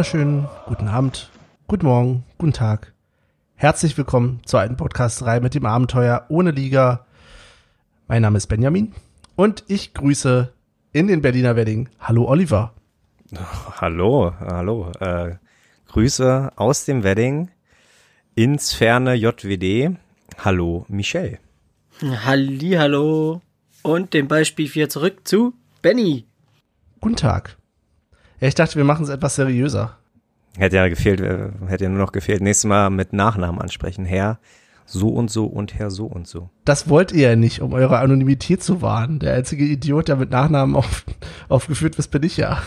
[0.00, 1.28] Wunderschönen guten Abend,
[1.66, 2.94] guten Morgen, guten Tag.
[3.54, 7.04] Herzlich willkommen zur alten Podcast-Reihe mit dem Abenteuer ohne Liga.
[8.08, 8.94] Mein Name ist Benjamin
[9.36, 10.54] und ich grüße
[10.92, 11.90] in den Berliner Wedding.
[12.00, 12.72] Hallo Oliver.
[13.78, 14.90] Hallo, hallo.
[15.00, 15.34] Äh,
[15.88, 17.50] Grüße aus dem Wedding
[18.34, 19.98] ins ferne JWD.
[20.38, 21.40] Hallo Michelle.
[22.00, 23.42] Halli, hallo.
[23.82, 26.24] Und dem Beispiel wieder zurück zu Benny.
[27.02, 27.59] Guten Tag.
[28.40, 29.96] Ja, ich dachte, wir machen es etwas seriöser.
[30.56, 32.40] Hätte ja gefehlt, äh, hätte ja nur noch gefehlt.
[32.40, 34.04] Nächstes Mal mit Nachnamen ansprechen.
[34.04, 34.38] Herr
[34.86, 36.50] so und so und Herr so und so.
[36.64, 39.20] Das wollt ihr ja nicht, um eure Anonymität zu wahren.
[39.20, 41.04] Der einzige Idiot, der mit Nachnamen auf,
[41.48, 42.60] aufgeführt wird, bin ich ja.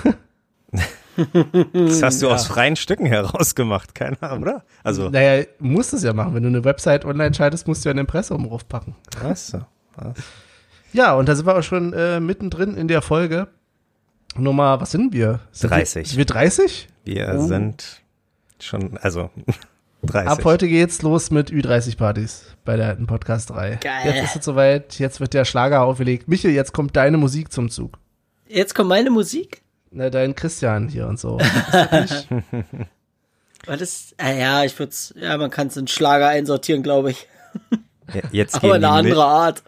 [1.73, 2.33] Das hast du ja.
[2.33, 4.63] aus freien Stücken herausgemacht, keine Ahnung, oder?
[4.83, 5.09] Also.
[5.09, 6.33] Naja, musst es ja machen.
[6.33, 8.95] Wenn du eine Website online schaltest, musst du ja ein Impressum draufpacken.
[9.21, 9.59] Ach so.
[9.97, 10.13] Ach.
[10.93, 13.47] Ja, und da sind wir auch schon äh, mittendrin in der Folge.
[14.35, 15.41] Nummer, was sind wir?
[15.51, 15.95] Sind 30.
[15.95, 16.87] Wir, sind wir 30?
[17.03, 17.47] Wir oh.
[17.47, 18.01] sind
[18.59, 19.29] schon, also
[20.03, 20.29] 30.
[20.29, 23.77] Ab heute geht's los mit Ü30-Partys bei der alten Podcast 3.
[23.81, 24.01] Geil.
[24.05, 26.27] Jetzt ist es soweit, jetzt wird der Schlager aufgelegt.
[26.27, 27.97] Michel, jetzt kommt deine Musik zum Zug.
[28.47, 29.61] Jetzt kommt meine Musik?
[29.91, 31.37] Na, dein Christian hier und so.
[31.37, 32.25] Was
[33.81, 37.27] ist, ah ja, ich würde ja, man kann es in Schlager einsortieren, glaube ich.
[38.13, 39.63] Ja, jetzt Aber eine andere Mil Art.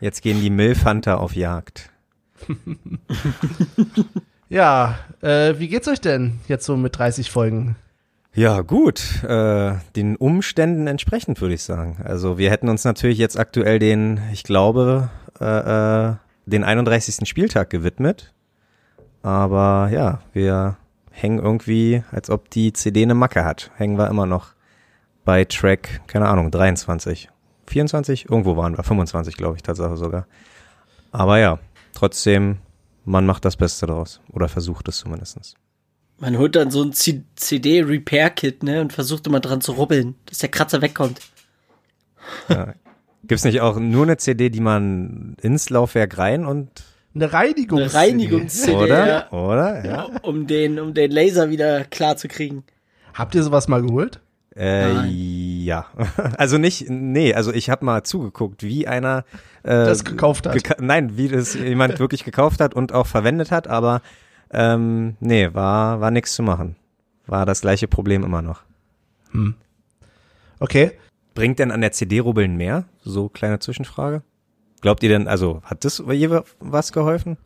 [0.00, 1.90] Jetzt gehen die Milfhunter auf Jagd.
[4.48, 7.76] ja, äh, wie geht's euch denn jetzt so mit 30 Folgen?
[8.34, 9.24] Ja, gut.
[9.24, 11.98] Äh, den Umständen entsprechend, würde ich sagen.
[12.04, 16.14] Also wir hätten uns natürlich jetzt aktuell den, ich glaube, äh, äh
[16.46, 17.28] den 31.
[17.28, 18.32] Spieltag gewidmet.
[19.22, 20.76] Aber ja, wir
[21.10, 23.70] hängen irgendwie, als ob die CD eine Macke hat.
[23.76, 24.54] Hängen wir immer noch
[25.24, 27.28] bei Track, keine Ahnung, 23.
[27.66, 28.30] 24?
[28.30, 28.82] Irgendwo waren wir.
[28.82, 30.26] 25, glaube ich, Tatsache sogar.
[31.12, 31.58] Aber ja,
[31.98, 32.58] trotzdem,
[33.04, 34.20] man macht das Beste draus.
[34.32, 35.54] Oder versucht es zumindest.
[36.18, 40.48] Man holt dann so ein CD-Repair-Kit, ne, und versucht immer dran zu rubbeln, dass der
[40.48, 41.20] Kratzer wegkommt.
[42.48, 42.74] Ja.
[43.24, 46.70] Gibt's nicht auch nur eine CD, die man ins Laufwerk rein und
[47.14, 48.76] eine Reinigungs Eine Reinigungs-CD.
[48.76, 49.32] Oder?
[49.32, 49.84] Oder?
[49.84, 50.02] Ja.
[50.22, 52.64] Um den, um den Laser wieder klar zu kriegen.
[53.12, 54.20] Habt ihr sowas mal geholt?
[54.54, 54.92] Äh,
[55.68, 55.86] ja.
[56.38, 59.24] Also nicht, nee, also ich habe mal zugeguckt, wie einer
[59.62, 60.54] äh, das gekauft hat.
[60.54, 64.00] Geka nein, wie das jemand wirklich gekauft hat und auch verwendet hat, aber
[64.50, 66.76] ähm, nee, war, war nichts zu machen.
[67.26, 68.62] War das gleiche Problem immer noch.
[69.32, 69.54] Hm.
[70.58, 70.92] Okay.
[71.34, 72.84] Bringt denn an der CD-Rubbeln mehr?
[73.04, 74.22] So kleine Zwischenfrage.
[74.80, 77.36] Glaubt ihr denn, also hat das je was geholfen?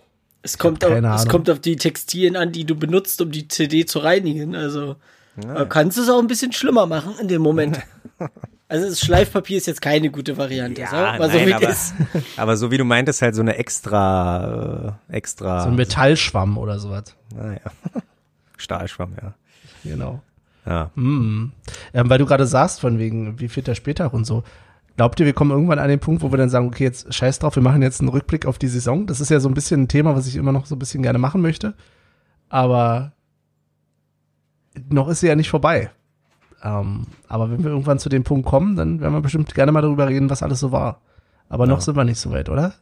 [0.43, 3.85] Es kommt, auf, es kommt auf die Textilien an, die du benutzt, um die CD
[3.85, 4.57] zu reinigen.
[4.57, 4.97] Also
[5.37, 5.65] ja.
[5.65, 7.81] kannst du es auch ein bisschen schlimmer machen in dem Moment.
[8.69, 11.75] Also das Schleifpapier ist jetzt keine gute Variante, ja, so, nein, so aber,
[12.39, 15.65] aber, so wie du meintest, halt so eine extra, äh, extra.
[15.65, 17.15] So ein Metallschwamm oder sowas.
[17.37, 17.61] Naja.
[18.57, 19.35] Stahlschwamm, ja.
[19.85, 20.23] Genau.
[20.65, 20.91] Ja.
[20.95, 21.53] Mm.
[21.93, 24.43] Ähm, weil du gerade sagst, von wegen, wie viel der Spieltag und so.
[24.97, 27.41] Glaubt ihr, wir kommen irgendwann an den Punkt, wo wir dann sagen, okay, jetzt scheiß
[27.41, 29.07] drauf, wir machen jetzt einen Rückblick auf die Saison?
[29.07, 31.03] Das ist ja so ein bisschen ein Thema, was ich immer noch so ein bisschen
[31.03, 31.75] gerne machen möchte.
[32.49, 33.13] Aber
[34.89, 35.91] noch ist sie ja nicht vorbei.
[36.63, 39.83] Ähm, aber wenn wir irgendwann zu dem Punkt kommen, dann werden wir bestimmt gerne mal
[39.83, 41.01] darüber reden, was alles so war.
[41.49, 42.75] Aber noch sind wir nicht so weit, oder?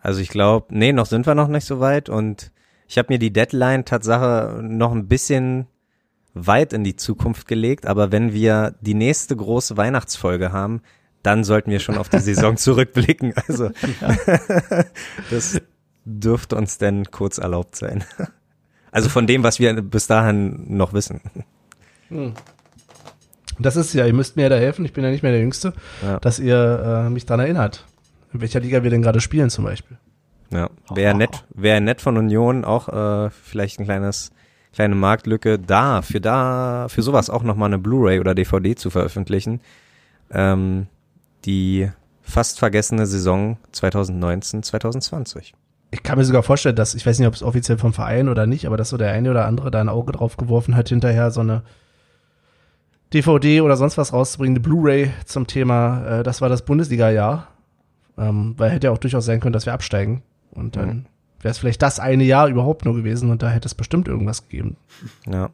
[0.00, 2.50] Also ich glaube, nee, noch sind wir noch nicht so weit und
[2.86, 5.66] ich habe mir die Deadline Tatsache noch ein bisschen
[6.34, 10.82] weit in die Zukunft gelegt, aber wenn wir die nächste große Weihnachtsfolge haben,
[11.22, 13.34] dann sollten wir schon auf die Saison zurückblicken.
[13.48, 13.70] Also
[15.30, 15.60] das
[16.04, 18.04] dürfte uns denn kurz erlaubt sein.
[18.90, 21.20] Also von dem, was wir bis dahin noch wissen.
[22.08, 22.32] Hm.
[23.58, 25.40] Das ist ja, ihr müsst mir ja da helfen, ich bin ja nicht mehr der
[25.40, 25.72] Jüngste,
[26.02, 26.18] ja.
[26.20, 27.84] dass ihr äh, mich daran erinnert,
[28.32, 29.98] in welcher Liga wir denn gerade spielen zum Beispiel.
[30.50, 34.30] Ja, wäre nett, wäre nett von Union auch äh, vielleicht ein kleines
[34.72, 39.60] kleine Marktlücke da, für da, für sowas auch nochmal eine Blu-ray oder DVD zu veröffentlichen.
[40.30, 40.86] Ähm,
[41.44, 41.90] die
[42.22, 45.54] fast vergessene Saison 2019, 2020.
[45.90, 48.46] Ich kann mir sogar vorstellen, dass, ich weiß nicht, ob es offiziell vom Verein oder
[48.46, 51.30] nicht, aber dass so der eine oder andere da ein Auge drauf geworfen hat, hinterher
[51.30, 51.62] so eine
[53.14, 57.48] DVD oder sonst was rauszubringen, eine Blu-ray zum Thema, äh, das war das Bundesliga-Jahr.
[58.18, 60.22] Ähm, weil hätte ja auch durchaus sein können, dass wir absteigen.
[60.50, 61.06] Und dann mhm.
[61.40, 64.48] wäre es vielleicht das eine Jahr überhaupt nur gewesen und da hätte es bestimmt irgendwas
[64.48, 64.76] gegeben.
[65.26, 65.50] Ja.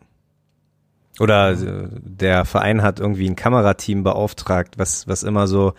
[1.20, 5.75] Oder äh, der Verein hat irgendwie ein Kamerateam beauftragt, was, was immer so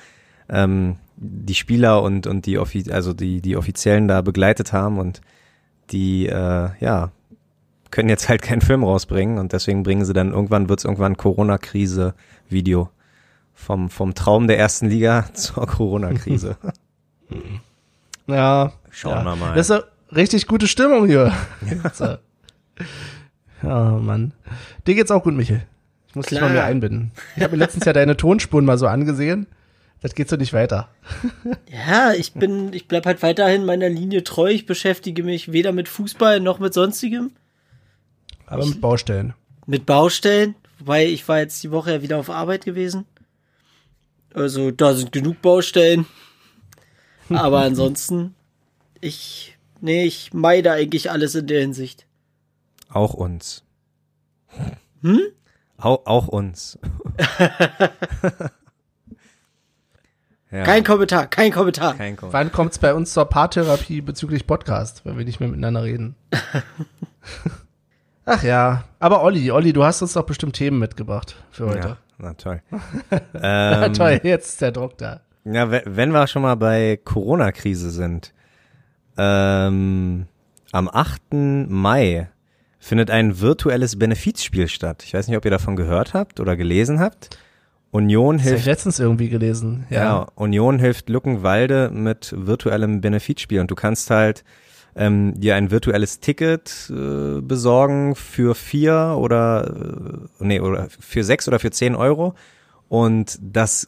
[0.48, 5.22] ähm, die Spieler und, und die, Offi also die, die Offiziellen da begleitet haben und
[5.92, 7.12] die, äh, ja,
[7.92, 11.18] können jetzt halt keinen Film rausbringen und deswegen bringen sie dann irgendwann, wird es irgendwann
[11.18, 12.90] Corona-Krise-Video.
[13.58, 16.58] Vom, vom Traum der ersten Liga zur Corona-Krise.
[18.28, 18.74] ja.
[18.90, 19.24] Schauen ja.
[19.24, 19.56] wir mal.
[19.56, 21.32] Das ist eine richtig gute Stimmung hier.
[23.64, 23.96] Ja.
[23.96, 24.34] Oh Mann.
[24.86, 25.64] Dir geht's auch gut, Michel.
[26.10, 26.42] Ich muss Klar.
[26.42, 27.12] dich mal mehr einbinden.
[27.36, 29.48] Ich habe mir letztens ja deine Tonspuren mal so angesehen.
[30.02, 30.90] Das geht so nicht weiter.
[31.72, 34.50] ja, ich bin, ich bleib halt weiterhin meiner Linie treu.
[34.50, 37.32] Ich beschäftige mich weder mit Fußball noch mit sonstigem.
[38.46, 39.34] Aber ich, mit Baustellen.
[39.66, 43.06] Mit Baustellen, wobei ich war jetzt die Woche ja wieder auf Arbeit gewesen.
[44.34, 46.06] Also da sind genug Baustellen.
[47.30, 48.36] Aber ansonsten,
[49.02, 52.06] ich, nee, ich meide eigentlich alles in der Hinsicht.
[52.90, 53.64] Auch uns.
[55.02, 55.22] Hm?
[55.78, 56.78] Auch, auch uns.
[60.56, 60.64] ja.
[60.64, 61.96] Kein Kommentar, kein Kommentar.
[61.96, 62.40] Kein Kommentar.
[62.40, 66.16] Wann kommt's bei uns zur Paartherapie bezüglich Podcast, wenn wir nicht mehr miteinander reden?
[68.26, 71.88] Ach ja, aber Olli, Olli, du hast uns doch bestimmt Themen mitgebracht für heute.
[71.88, 72.62] Ja, na toll.
[73.42, 75.22] ähm, toll, jetzt ist der Druck da.
[75.44, 78.34] Ja, wenn wir schon mal bei Corona-Krise sind.
[79.18, 80.26] Ähm,
[80.72, 81.22] am 8.
[81.68, 82.30] Mai
[82.80, 85.04] findet ein virtuelles Benefizspiel statt.
[85.04, 87.38] Ich weiß nicht, ob ihr davon gehört habt oder gelesen habt.
[87.96, 88.54] Union hilft.
[88.54, 89.86] Das ich letztens irgendwie gelesen.
[89.90, 90.04] Ja.
[90.04, 94.44] ja, Union hilft Luckenwalde mit virtuellem Benefizspiel und du kannst halt
[94.98, 101.48] ähm, dir ein virtuelles Ticket äh, besorgen für vier oder äh, nee oder für sechs
[101.48, 102.34] oder für zehn Euro
[102.90, 103.88] und das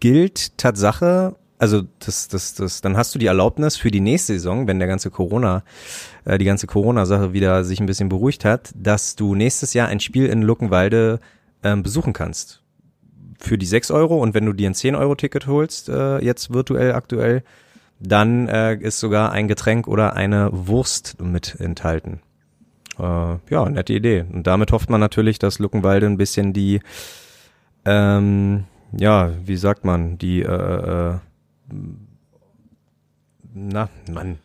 [0.00, 4.66] gilt Tatsache also das, das, das, dann hast du die Erlaubnis für die nächste Saison,
[4.66, 5.62] wenn der ganze Corona,
[6.24, 10.00] äh, die ganze Corona-Sache wieder sich ein bisschen beruhigt hat, dass du nächstes Jahr ein
[10.00, 11.20] Spiel in Luckenwalde
[11.62, 12.62] ähm, besuchen kannst.
[13.40, 16.52] Für die sechs Euro und wenn du dir ein zehn Euro Ticket holst, äh, jetzt
[16.52, 17.42] virtuell aktuell,
[18.00, 22.20] dann äh, ist sogar ein Getränk oder eine Wurst mit enthalten.
[22.98, 24.24] Äh, ja, nette Idee.
[24.30, 26.80] Und damit hofft man natürlich, dass Luckenwalde ein bisschen die,
[27.84, 31.18] ähm, ja, wie sagt man, die, äh, äh,
[33.54, 34.38] na, Mann.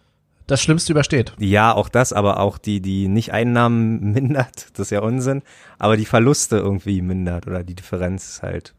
[0.48, 1.34] Das Schlimmste übersteht.
[1.40, 5.42] Ja, auch das, aber auch die, die nicht Einnahmen mindert, das ist ja Unsinn,
[5.80, 8.76] aber die Verluste irgendwie mindert oder die Differenz halt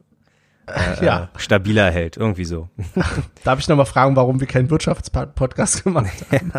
[0.66, 1.28] äh, ja.
[1.36, 2.68] stabiler hält, irgendwie so.
[3.44, 6.52] Darf ich nochmal fragen, warum wir keinen Wirtschaftspodcast gemacht haben?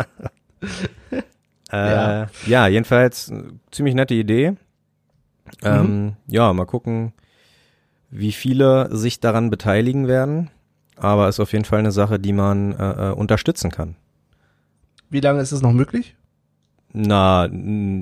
[1.72, 2.26] äh, ja.
[2.46, 3.32] ja, jedenfalls
[3.70, 4.54] ziemlich nette Idee.
[5.62, 6.16] Ähm, mhm.
[6.26, 7.12] Ja, mal gucken,
[8.10, 10.50] wie viele sich daran beteiligen werden.
[10.96, 13.94] Aber ist auf jeden Fall eine Sache, die man äh, äh unterstützen kann.
[15.10, 16.16] Wie lange ist es noch möglich?
[16.92, 17.48] Na,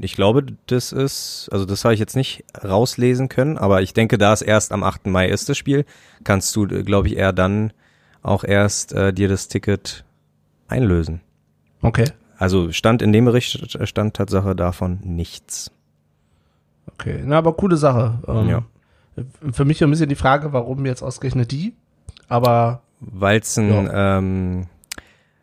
[0.00, 4.16] ich glaube, das ist, also das habe ich jetzt nicht rauslesen können, aber ich denke,
[4.16, 5.06] da es erst am 8.
[5.08, 5.84] Mai ist, das Spiel,
[6.22, 7.72] kannst du, glaube ich, eher dann
[8.22, 10.04] auch erst äh, dir das Ticket
[10.68, 11.20] einlösen.
[11.82, 12.06] Okay.
[12.38, 15.70] Also stand in dem Bericht, stand Tatsache davon nichts.
[16.92, 18.18] Okay, na, aber coole Sache.
[18.28, 18.62] Ähm, ja.
[19.52, 21.74] Für mich ein bisschen die Frage, warum jetzt ausgerechnet die,
[22.28, 22.82] aber.
[23.00, 24.18] Weil es ein, ja.
[24.18, 24.66] Ähm,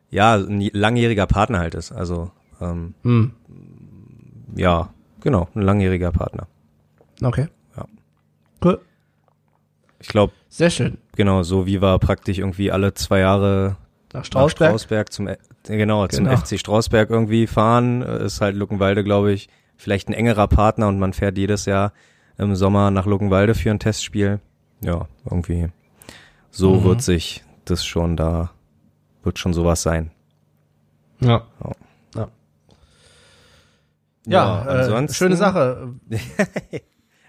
[0.09, 2.31] ja, ein langjähriger Partner halt ist, also
[2.63, 3.31] ähm, hm.
[4.55, 4.89] Ja,
[5.21, 6.47] genau, ein langjähriger Partner.
[7.21, 7.47] Okay.
[7.75, 7.85] Ja.
[8.63, 8.79] Cool.
[9.99, 10.33] Ich glaube.
[10.49, 10.97] Sehr schön.
[11.15, 13.77] Genau, so wie wir praktisch irgendwie alle zwei Jahre
[14.13, 15.29] nach Strausberg, nach Strausberg zum,
[15.63, 16.37] genau, zum genau.
[16.37, 21.13] FC Strausberg irgendwie fahren, ist halt Luckenwalde, glaube ich, vielleicht ein engerer Partner und man
[21.13, 21.93] fährt jedes Jahr
[22.37, 24.39] im Sommer nach Luckenwalde für ein Testspiel.
[24.81, 25.69] Ja, irgendwie.
[26.51, 26.83] So mhm.
[26.83, 28.51] wird sich das schon da,
[29.23, 30.11] wird schon sowas sein.
[31.19, 31.43] Ja.
[31.63, 31.71] ja.
[34.25, 35.93] Ja, ja äh, schöne Sache.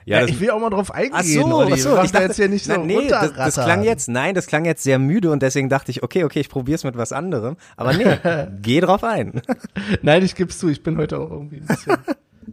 [0.05, 1.13] ja, ja ich will auch mal drauf eingehen.
[1.15, 1.73] Ach so, Olli.
[1.73, 4.35] ach so ich dachte jetzt hier nicht so na, nee, das, das, klang jetzt, nein,
[4.35, 6.97] das klang jetzt sehr müde und deswegen dachte ich, okay, okay, ich probiere es mit
[6.97, 7.57] was anderem.
[7.77, 8.17] Aber nee,
[8.63, 9.43] geh drauf ein.
[10.03, 11.97] nein, ich geb's zu, ich bin heute auch irgendwie ein bisschen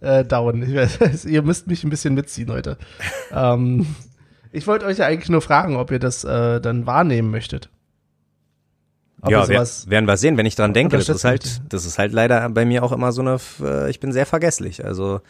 [0.01, 0.63] äh, down.
[0.63, 2.77] Ich, ihr müsst mich ein bisschen mitziehen heute.
[3.31, 3.95] ähm,
[4.51, 7.69] ich wollte euch ja eigentlich nur fragen, ob ihr das äh, dann wahrnehmen möchtet.
[9.21, 10.97] Ob ja, wer, werden wir sehen, wenn ich dran denke.
[10.97, 13.99] Das ist halt, das ist halt leider bei mir auch immer so eine, äh, ich
[13.99, 14.83] bin sehr vergesslich.
[14.83, 15.21] Also,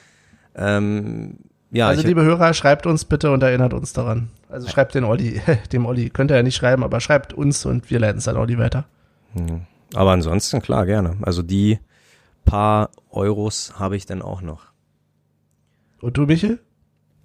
[0.55, 1.39] ähm,
[1.71, 1.87] ja.
[1.87, 4.29] Also, liebe Hörer, schreibt uns bitte und erinnert uns daran.
[4.49, 5.41] Also schreibt den Olli,
[5.73, 6.09] dem Olli.
[6.09, 8.85] Könnt ihr ja nicht schreiben, aber schreibt uns und wir leiten es an Olli weiter.
[9.33, 9.61] Hm.
[9.93, 11.17] Aber ansonsten, klar, gerne.
[11.21, 11.79] Also die
[12.45, 14.71] paar Euros habe ich dann auch noch.
[16.01, 16.59] Und du, Michel?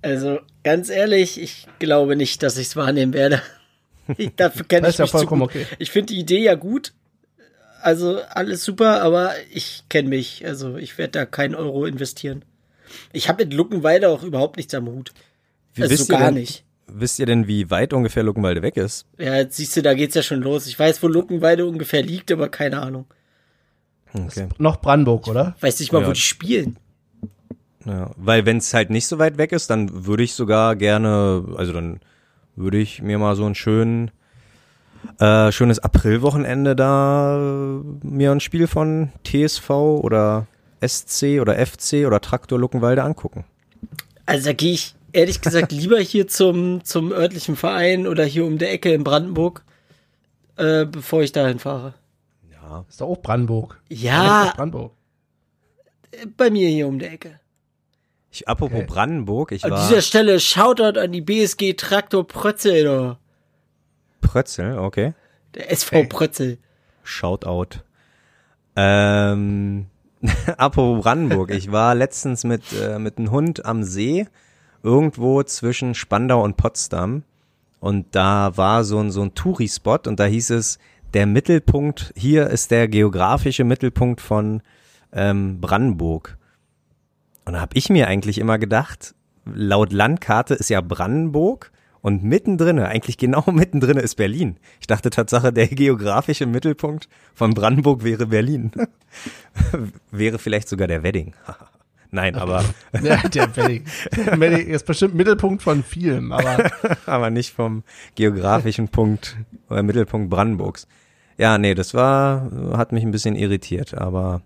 [0.03, 3.41] Also, ganz ehrlich, ich glaube nicht, dass ich es wahrnehmen werde.
[4.19, 5.43] Ich, dafür kenne ich ja mich zu gut.
[5.43, 5.67] Okay.
[5.79, 6.93] Ich finde die Idee ja gut.
[7.83, 10.47] Also alles super, aber ich kenne mich.
[10.47, 12.45] Also ich werde da keinen Euro investieren.
[13.13, 15.13] Ich habe mit Luckenwalde auch überhaupt nichts am Hut.
[15.75, 16.65] Wie also so gar denn, nicht.
[16.87, 19.07] Wisst ihr denn, wie weit ungefähr Luckenwalde weg ist?
[19.19, 20.67] Ja, jetzt siehst du, da geht's ja schon los.
[20.67, 23.07] Ich weiß, wo Luckenwalde ungefähr liegt, aber keine Ahnung.
[24.13, 24.49] Okay.
[24.59, 25.57] Noch Brandenburg, oder?
[25.61, 26.09] Weiß nicht mal, ja.
[26.09, 26.79] wo die spielen.
[27.85, 31.45] Ja, weil wenn es halt nicht so weit weg ist, dann würde ich sogar gerne,
[31.57, 32.01] also dann
[32.57, 34.11] würde ich mir mal so ein schön,
[35.19, 40.47] äh, schönes Aprilwochenende da mir ein Spiel von TSV oder
[40.85, 43.45] SC oder FC oder Traktor Luckenwalde angucken.
[44.25, 48.59] Also da gehe ich ehrlich gesagt lieber hier zum, zum örtlichen Verein oder hier um
[48.59, 49.65] der Ecke in Brandenburg,
[50.57, 51.95] äh, bevor ich dahin fahre.
[52.51, 52.85] Ja.
[52.89, 53.81] Ist doch auch Brandenburg.
[53.89, 54.53] Ja.
[54.57, 54.93] Brandenburg.
[56.37, 57.41] Bei mir hier um der Ecke.
[58.37, 58.87] Ich, apropos okay.
[58.87, 59.81] Brandenburg, ich An war.
[59.81, 63.19] An dieser Stelle Shoutout an die BSG Traktor Prötzel, oder?
[64.21, 65.15] Prötzel, okay.
[65.55, 66.07] Der SV hey.
[66.07, 66.59] Prötzel.
[67.03, 67.81] Shoutout.
[68.77, 69.87] Ähm,
[70.59, 74.27] apropos Brandenburg, ich war letztens mit, äh, mit einem Hund am See,
[74.83, 77.23] irgendwo zwischen Spandau und Potsdam.
[77.81, 80.79] Und da war so ein, so ein Touri-Spot und da hieß es,
[81.15, 84.61] der Mittelpunkt, hier ist der geografische Mittelpunkt von
[85.15, 86.37] ähm, Brandenburg.
[87.47, 91.71] Und da habe ich mir eigentlich immer gedacht, laut Landkarte ist ja Brandenburg
[92.03, 94.59] und mittendrin, eigentlich genau mittendrin ist Berlin.
[94.81, 98.73] Ich dachte Tatsache, der geografische Mittelpunkt von Brandenburg wäre Berlin.
[100.11, 101.35] wäre vielleicht sogar der Wedding.
[102.11, 102.65] Nein, aber.
[103.03, 103.85] ja, der Wedding.
[104.17, 106.71] Der Wedding ist bestimmt Mittelpunkt von vielem, aber.
[107.07, 107.85] aber nicht vom
[108.15, 109.37] geografischen Punkt
[109.69, 110.89] oder Mittelpunkt Brandenburgs.
[111.39, 114.41] Ja, nee, das war, hat mich ein bisschen irritiert, aber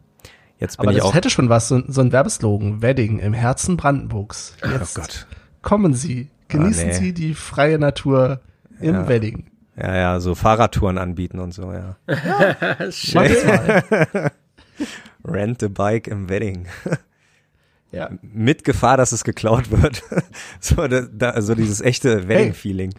[0.60, 1.08] jetzt bin aber ich auch.
[1.08, 2.82] Das hätte schon was, so, so ein Werbeslogan.
[2.82, 4.54] Wedding im Herzen Brandenburgs.
[4.62, 5.26] Jetzt oh Gott.
[5.62, 6.92] kommen Sie, genießen oh, nee.
[6.92, 8.40] Sie die freie Natur
[8.80, 9.08] im ja.
[9.08, 9.50] Wedding.
[9.76, 11.96] Ja, ja, so Fahrradtouren anbieten und so, ja.
[12.06, 13.22] ja Schön.
[15.24, 16.68] Rent a bike im Wedding.
[17.92, 18.08] Ja.
[18.22, 20.04] Mit Gefahr, dass es geklaut wird.
[20.60, 22.94] so, da, da, so dieses echte Wedding-Feeling.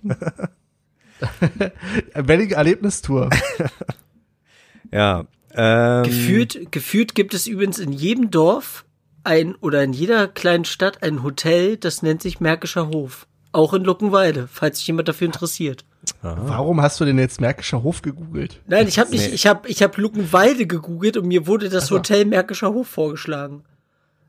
[1.40, 1.72] Hey.
[2.14, 3.30] Wedding-Erlebnistour.
[4.92, 5.24] ja.
[5.56, 8.86] Ähm, gefühlt, gefühlt gibt es übrigens in jedem Dorf
[9.24, 13.28] ein oder in jeder kleinen Stadt ein Hotel, das nennt sich Märkischer Hof.
[13.52, 15.84] Auch in Luckenwalde, falls sich jemand dafür interessiert.
[16.22, 16.42] Aha.
[16.46, 18.62] Warum hast du denn jetzt Märkischer Hof gegoogelt?
[18.68, 19.36] Nein, ich habe nicht, nee.
[19.36, 21.98] ich habe ich hab Luckenwalde gegoogelt und mir wurde das so.
[21.98, 23.64] Hotel Märkischer Hof vorgeschlagen.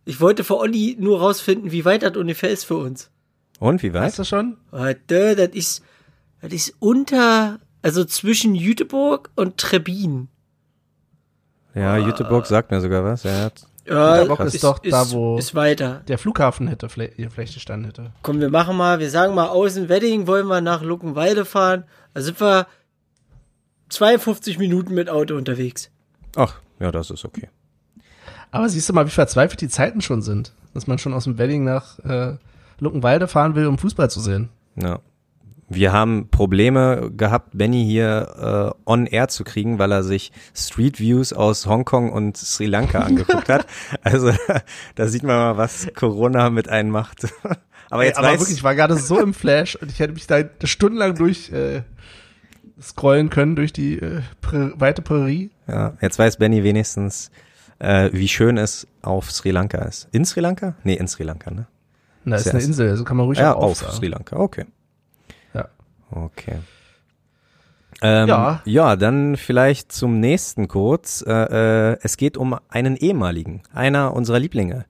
[0.04, 3.10] Ich wollte für Olli nur rausfinden, wie weit das ungefähr ist für uns.
[3.60, 4.02] Und wie weit?
[4.02, 4.56] Weißt du schon?
[4.70, 5.82] Warte, das ist,
[6.40, 10.28] das ist unter, also zwischen Jüteburg und Trebin.
[11.74, 13.22] Ja, uh, Jüteburg sagt mir sogar was.
[13.22, 13.50] Ja,
[13.86, 16.02] ja Jüteburg ist, ist doch ist, da, wo ist weiter.
[16.08, 18.12] der Flughafen hätte, hier Fläche standen hätte.
[18.22, 21.84] Komm, wir machen mal, wir sagen mal, außen Wedding wollen wir nach Luckenwalde fahren.
[22.14, 22.66] Da sind wir
[23.88, 25.90] 52 Minuten mit Auto unterwegs.
[26.36, 27.48] Ach, ja, das ist okay.
[28.50, 31.38] Aber siehst du mal, wie verzweifelt die Zeiten schon sind, dass man schon aus dem
[31.38, 32.36] Wedding nach äh,
[32.78, 34.50] Luckenwalde fahren will, um Fußball zu sehen.
[34.76, 35.00] Ja.
[35.74, 41.00] Wir haben Probleme gehabt, Benny hier äh, on air zu kriegen, weil er sich Street
[41.00, 43.66] Views aus Hongkong und Sri Lanka angeguckt hat.
[44.02, 44.32] Also
[44.94, 47.26] da sieht man mal, was Corona mit einem macht.
[47.90, 50.12] aber jetzt Ey, aber weiß, wirklich, ich war gerade so im Flash und ich hätte
[50.12, 51.82] mich da stundenlang durch äh,
[52.80, 55.50] scrollen können durch die äh, prä weite Prärie.
[55.68, 57.30] Ja, jetzt weiß Benny wenigstens,
[57.78, 60.08] äh, wie schön es auf Sri Lanka ist.
[60.12, 60.74] In Sri Lanka?
[60.84, 61.66] Nee, in Sri Lanka, ne?
[62.24, 63.92] Na, ist, ist eine Insel, also kann man ruhig ja, auch auf sagen.
[63.92, 64.66] Sri Lanka, okay.
[66.12, 66.58] Okay.
[68.00, 68.62] Ähm, ja.
[68.64, 71.24] ja, dann vielleicht zum nächsten kurz.
[71.26, 74.84] Äh, äh, es geht um einen ehemaligen, einer unserer Lieblinge.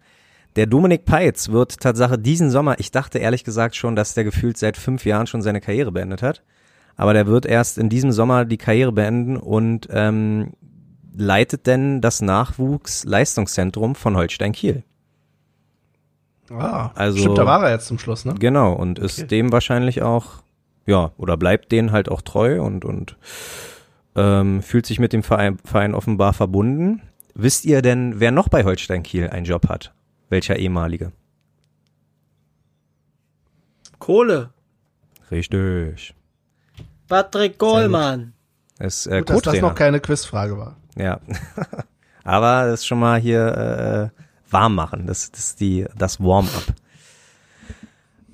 [0.57, 4.59] Der Dominik Peitz wird Tatsache diesen Sommer, ich dachte ehrlich gesagt schon, dass der gefühlt
[4.59, 6.43] seit fünf Jahren schon seine Karriere beendet hat.
[6.97, 10.53] Aber der wird erst in diesem Sommer die Karriere beenden und ähm,
[11.17, 14.85] leitet denn das Nachwuchsleistungszentrum von Holstein Kiel.
[16.51, 18.35] Ah, also, stimmt, da war er jetzt zum Schluss, ne?
[18.39, 19.29] Genau, und ist okay.
[19.29, 20.43] dem wahrscheinlich auch,
[20.87, 23.17] ja, oder bleibt denen halt auch treu und, und
[24.17, 27.03] ähm, fühlt sich mit dem Verein, Verein offenbar verbunden.
[27.35, 29.95] Wisst ihr denn, wer noch bei Holstein Kiel einen Job hat?
[30.29, 31.13] Welcher ehemalige?
[33.99, 34.51] Kohle.
[35.31, 36.15] Richtig.
[37.09, 38.33] Patrick Kohlmann.
[38.79, 40.77] Ist, äh, Gut, dass das noch keine Quizfrage war.
[40.97, 41.21] Ja.
[42.25, 45.07] Aber das ist schon mal hier äh, warm machen.
[45.07, 46.75] Das, das ist die, das Warm-up.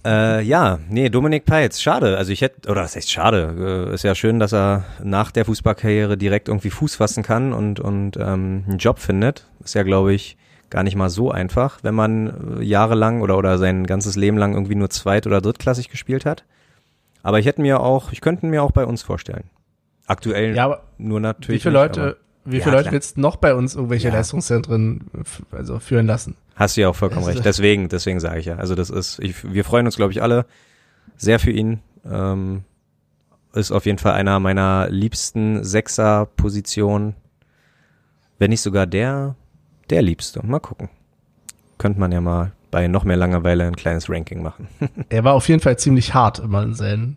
[0.09, 2.17] Äh, ja, nee, Dominik Peitz, schade.
[2.17, 3.89] Also ich hätte, oder das heißt schade.
[3.91, 7.79] Äh, ist ja schön, dass er nach der Fußballkarriere direkt irgendwie Fuß fassen kann und,
[7.79, 9.47] und ähm, einen Job findet.
[9.63, 10.39] Ist ja, glaube ich,
[10.71, 14.55] gar nicht mal so einfach, wenn man äh, jahrelang oder, oder sein ganzes Leben lang
[14.55, 16.45] irgendwie nur zweit- oder drittklassig gespielt hat.
[17.23, 19.51] Aber ich hätte mir auch, ich könnte mir auch bei uns vorstellen.
[20.07, 21.61] Aktuell ja, aber nur natürlich.
[21.61, 22.17] Wie viele Leute,
[22.51, 24.15] wie viele ja, Leute willst du noch bei uns irgendwelche ja.
[24.15, 25.05] Leistungszentren
[25.53, 26.37] also führen lassen?
[26.55, 27.45] Hast du ja auch vollkommen recht.
[27.45, 28.57] Deswegen, deswegen sage ich ja.
[28.57, 30.47] Also das ist, ich, wir freuen uns, glaube ich, alle
[31.17, 31.81] sehr für ihn.
[32.05, 32.65] Ähm,
[33.53, 37.15] ist auf jeden Fall einer meiner liebsten Sechser-Positionen.
[38.39, 39.35] Wenn nicht sogar der,
[39.91, 40.45] der liebste.
[40.45, 40.89] Mal gucken.
[41.77, 44.69] Könnte man ja mal bei noch mehr Langeweile ein kleines Ranking machen.
[45.09, 47.17] er war auf jeden Fall ziemlich hart immer in seinen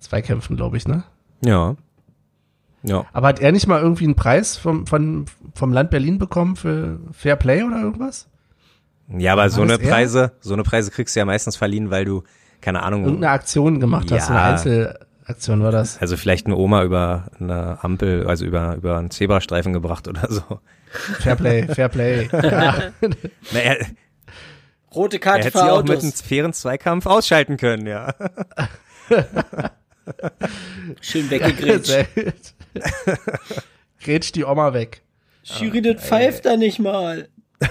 [0.00, 1.04] Zweikämpfen, glaube ich, ne?
[1.44, 1.76] Ja.
[2.84, 3.06] Ja.
[3.12, 5.24] Aber hat er nicht mal irgendwie einen Preis vom, vom,
[5.54, 8.28] vom Land Berlin bekommen für Fair Play oder irgendwas?
[9.08, 12.04] Ja, aber War so eine Preise, so eine Preise kriegst du ja meistens verliehen, weil
[12.04, 12.24] du,
[12.60, 13.04] keine Ahnung.
[13.04, 14.18] Irgendeine Aktion gemacht ja.
[14.18, 15.98] hast, eine Einzelaktion war das.
[15.98, 20.42] Also vielleicht eine Oma über eine Ampel, also über, über einen Zebrastreifen gebracht oder so.
[21.20, 22.28] Fairplay, Fairplay.
[22.32, 22.92] ja.
[23.52, 23.78] Na, er,
[24.94, 28.14] Rote Karte er hätte sie auch mit einem fairen Zweikampf ausschalten können, ja.
[31.00, 32.54] Schön weggegrätscht.
[34.00, 35.02] Grätsch die Oma weg.
[35.42, 37.28] Jury, das pfeift da nicht mal.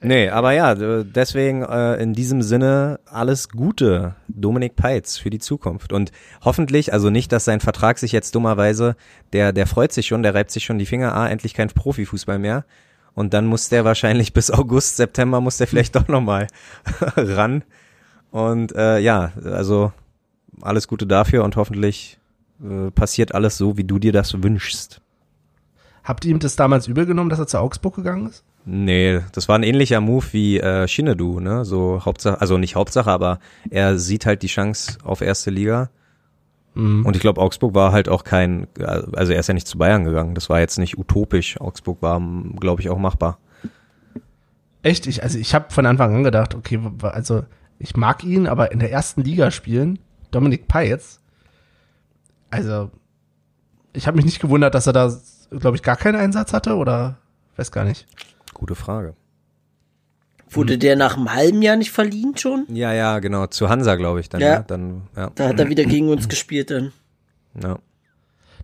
[0.00, 5.92] Nee, aber ja, deswegen äh, in diesem Sinne alles Gute, Dominik Peitz, für die Zukunft.
[5.92, 6.12] Und
[6.44, 8.94] hoffentlich, also nicht, dass sein Vertrag sich jetzt dummerweise,
[9.32, 12.38] der, der freut sich schon, der reibt sich schon die Finger, ah, endlich kein Profifußball
[12.38, 12.64] mehr.
[13.14, 16.46] Und dann muss der wahrscheinlich bis August, September muss der vielleicht doch nochmal
[17.16, 17.64] ran.
[18.30, 19.92] Und äh, ja, also
[20.60, 22.18] alles Gute dafür und hoffentlich
[22.62, 25.00] äh, passiert alles so, wie du dir das wünschst.
[26.04, 28.44] Habt ihr ihm das damals übel genommen, dass er zu Augsburg gegangen ist?
[28.64, 31.64] Nee, das war ein ähnlicher Move wie äh, Shinedu, ne?
[31.64, 33.38] So Hauptsache, also nicht Hauptsache, aber
[33.70, 35.90] er sieht halt die Chance auf erste Liga.
[36.74, 37.04] Mhm.
[37.04, 38.66] Und ich glaube, Augsburg war halt auch kein,
[39.12, 40.34] also er ist ja nicht zu Bayern gegangen.
[40.34, 41.60] Das war jetzt nicht utopisch.
[41.60, 42.20] Augsburg war,
[42.58, 43.38] glaube ich, auch machbar.
[44.82, 45.06] Echt?
[45.06, 47.44] Ich, also ich habe von Anfang an gedacht, okay, also
[47.78, 49.98] ich mag ihn, aber in der ersten Liga spielen,
[50.30, 51.20] Dominik Peitz,
[52.50, 52.90] also
[53.92, 55.12] ich habe mich nicht gewundert, dass er da,
[55.50, 57.18] glaube ich, gar keinen Einsatz hatte oder
[57.56, 58.06] weiß gar nicht.
[58.54, 59.14] Gute Frage.
[60.50, 60.80] Wurde hm.
[60.80, 62.66] der nach einem halben Jahr nicht verliehen schon?
[62.68, 63.46] Ja, ja, genau.
[63.46, 64.40] Zu Hansa, glaube ich, dann.
[64.40, 64.46] Ja.
[64.48, 64.62] ja.
[64.62, 65.30] dann, ja.
[65.34, 66.92] Da hat er wieder gegen uns gespielt dann.
[67.62, 67.78] Ja.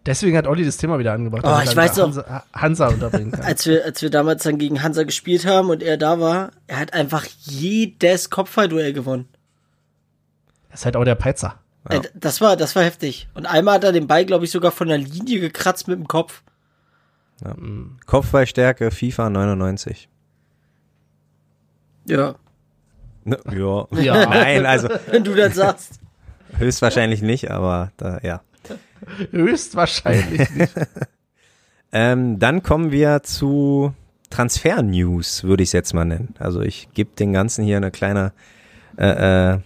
[0.06, 1.44] Deswegen hat Olli das Thema wieder angebracht.
[1.46, 2.61] Oh, ich weiß Hansa, auch.
[2.61, 3.40] Hansa unterbringen kann.
[3.44, 6.78] Als wir, als wir damals dann gegen Hansa gespielt haben und er da war, er
[6.78, 9.28] hat einfach jedes Kopfballduell gewonnen.
[10.68, 11.59] Er ist halt auch der Peizer.
[11.90, 12.01] Ja.
[12.14, 13.29] Das war, das war heftig.
[13.35, 16.09] Und einmal hat er den Ball, glaube ich, sogar von der Linie gekratzt mit dem
[16.09, 16.42] Kopf.
[17.44, 17.55] Ja.
[18.07, 20.09] Kopfballstärke FIFA 99.
[22.07, 22.37] Ja.
[23.25, 23.87] Ne, ja.
[24.01, 24.27] ja.
[24.29, 24.88] Nein, also.
[25.11, 26.01] Wenn du das sagst.
[26.57, 28.42] Höchstwahrscheinlich nicht, aber da, ja.
[29.31, 30.73] Höchstwahrscheinlich nicht.
[31.92, 33.92] ähm, dann kommen wir zu
[34.31, 36.35] Transfer-News, würde ich es jetzt mal nennen.
[36.38, 38.33] Also ich gebe den Ganzen hier eine kleine
[38.97, 39.59] äh, äh,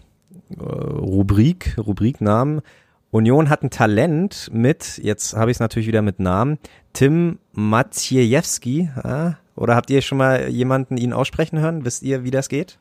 [0.57, 2.63] Rubrik, Rubriknamen.
[3.11, 6.59] Union hat ein Talent mit, jetzt habe ich es natürlich wieder mit Namen,
[6.93, 8.91] Tim Maciejewski.
[9.03, 11.85] Äh, oder habt ihr schon mal jemanden ihn aussprechen hören?
[11.85, 12.79] Wisst ihr, wie das geht?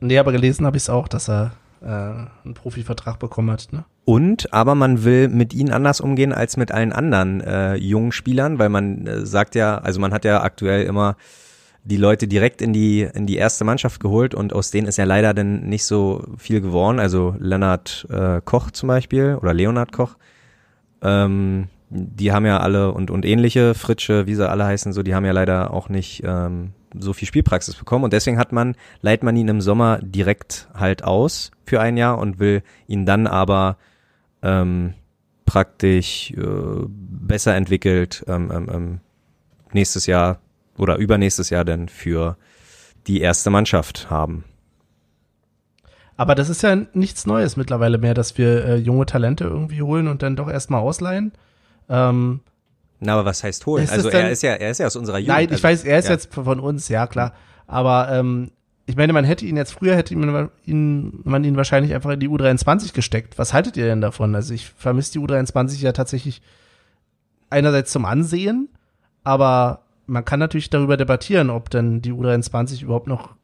[0.00, 3.68] Nee, aber gelesen habe ich es auch, dass er äh, einen Profivertrag bekommen hat.
[3.72, 3.84] Ne?
[4.04, 8.58] Und, aber man will mit ihnen anders umgehen als mit allen anderen äh, jungen Spielern,
[8.58, 11.16] weil man äh, sagt ja, also man hat ja aktuell immer
[11.88, 15.04] die Leute direkt in die in die erste Mannschaft geholt und aus denen ist ja
[15.04, 17.00] leider dann nicht so viel geworden.
[17.00, 20.16] Also Lennart äh, Koch zum Beispiel oder Leonard Koch.
[21.00, 25.14] Ähm, die haben ja alle und, und ähnliche, Fritsche, wie sie alle heißen, so, die
[25.14, 29.22] haben ja leider auch nicht ähm, so viel Spielpraxis bekommen und deswegen hat man, leiht
[29.22, 33.78] man ihn im Sommer direkt halt aus für ein Jahr und will ihn dann aber
[34.42, 34.92] ähm,
[35.46, 36.44] praktisch äh,
[36.86, 39.00] besser entwickelt ähm, ähm, ähm
[39.72, 40.38] nächstes Jahr
[40.78, 42.36] oder übernächstes Jahr denn für
[43.06, 44.44] die erste Mannschaft haben.
[46.16, 50.08] Aber das ist ja nichts Neues mittlerweile mehr, dass wir äh, junge Talente irgendwie holen
[50.08, 51.32] und dann doch erstmal ausleihen.
[51.88, 52.40] Ähm,
[52.98, 53.88] Na, aber was heißt holen?
[53.88, 55.34] Also er ist ja, er ist ja aus unserer Jugend.
[55.34, 56.10] Nein, ich also, weiß, er ist ja.
[56.12, 57.34] jetzt von uns, ja klar.
[57.68, 58.50] Aber ähm,
[58.86, 62.20] ich meine, man hätte ihn jetzt früher hätte man ihn, man ihn wahrscheinlich einfach in
[62.20, 63.38] die U23 gesteckt.
[63.38, 64.34] Was haltet ihr denn davon?
[64.34, 66.42] Also ich vermisse die U23 ja tatsächlich
[67.48, 68.70] einerseits zum Ansehen,
[69.22, 73.34] aber man kann natürlich darüber debattieren, ob denn die U23 überhaupt noch,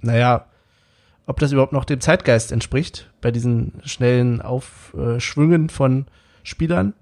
[0.00, 0.46] naja,
[1.26, 6.06] ob das überhaupt noch dem Zeitgeist entspricht, bei diesen schnellen Aufschwüngen von
[6.42, 6.94] Spielern.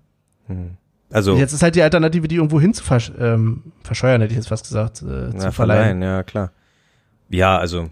[0.47, 0.77] Hm.
[1.12, 4.39] Also jetzt ist halt die Alternative, die irgendwo hin zu versch ähm, verscheuern, hätte ich
[4.39, 6.03] jetzt fast gesagt, äh, zu ja, verleihen.
[6.03, 6.51] Ja, klar.
[7.29, 7.91] Ja, also,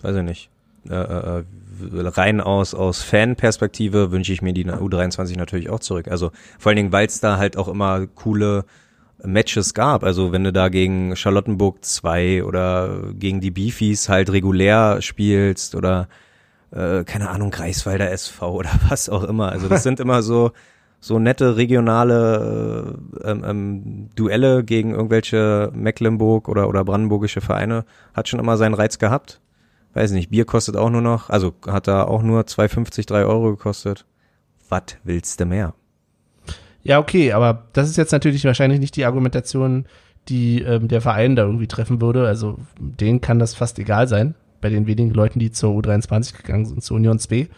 [0.00, 0.50] weiß ich nicht.
[0.88, 1.44] Äh, äh,
[1.92, 6.08] rein aus, aus Fanperspektive wünsche ich mir die U23 natürlich auch zurück.
[6.08, 8.64] Also vor allen Dingen, weil es da halt auch immer coole
[9.24, 10.04] Matches gab.
[10.04, 16.08] Also wenn du da gegen Charlottenburg 2 oder gegen die Beefies halt regulär spielst oder
[16.70, 19.50] äh, keine Ahnung, Greifswalder SV oder was auch immer.
[19.50, 20.52] Also das sind immer so
[20.98, 28.28] so nette regionale äh, ähm, ähm, Duelle gegen irgendwelche Mecklenburg oder, oder brandenburgische Vereine hat
[28.28, 29.40] schon immer seinen Reiz gehabt.
[29.94, 33.50] Weiß nicht, Bier kostet auch nur noch, also hat da auch nur 2,50, 3 Euro
[33.50, 34.04] gekostet.
[34.68, 35.74] Was willst du mehr?
[36.86, 39.86] Ja, okay, aber das ist jetzt natürlich wahrscheinlich nicht die Argumentation,
[40.28, 42.28] die ähm, der Verein da irgendwie treffen würde.
[42.28, 46.64] Also denen kann das fast egal sein, bei den wenigen Leuten, die zur U23 gegangen
[46.64, 47.48] sind, zur Union 2.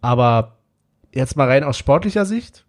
[0.00, 0.56] Aber
[1.12, 2.64] jetzt mal rein aus sportlicher Sicht,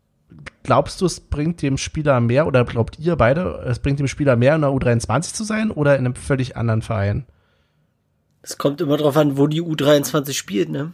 [0.61, 4.35] glaubst du, es bringt dem Spieler mehr oder glaubt ihr beide, es bringt dem Spieler
[4.35, 7.25] mehr in der U23 zu sein oder in einem völlig anderen Verein?
[8.43, 10.93] Es kommt immer darauf an, wo die U23 spielt, ne?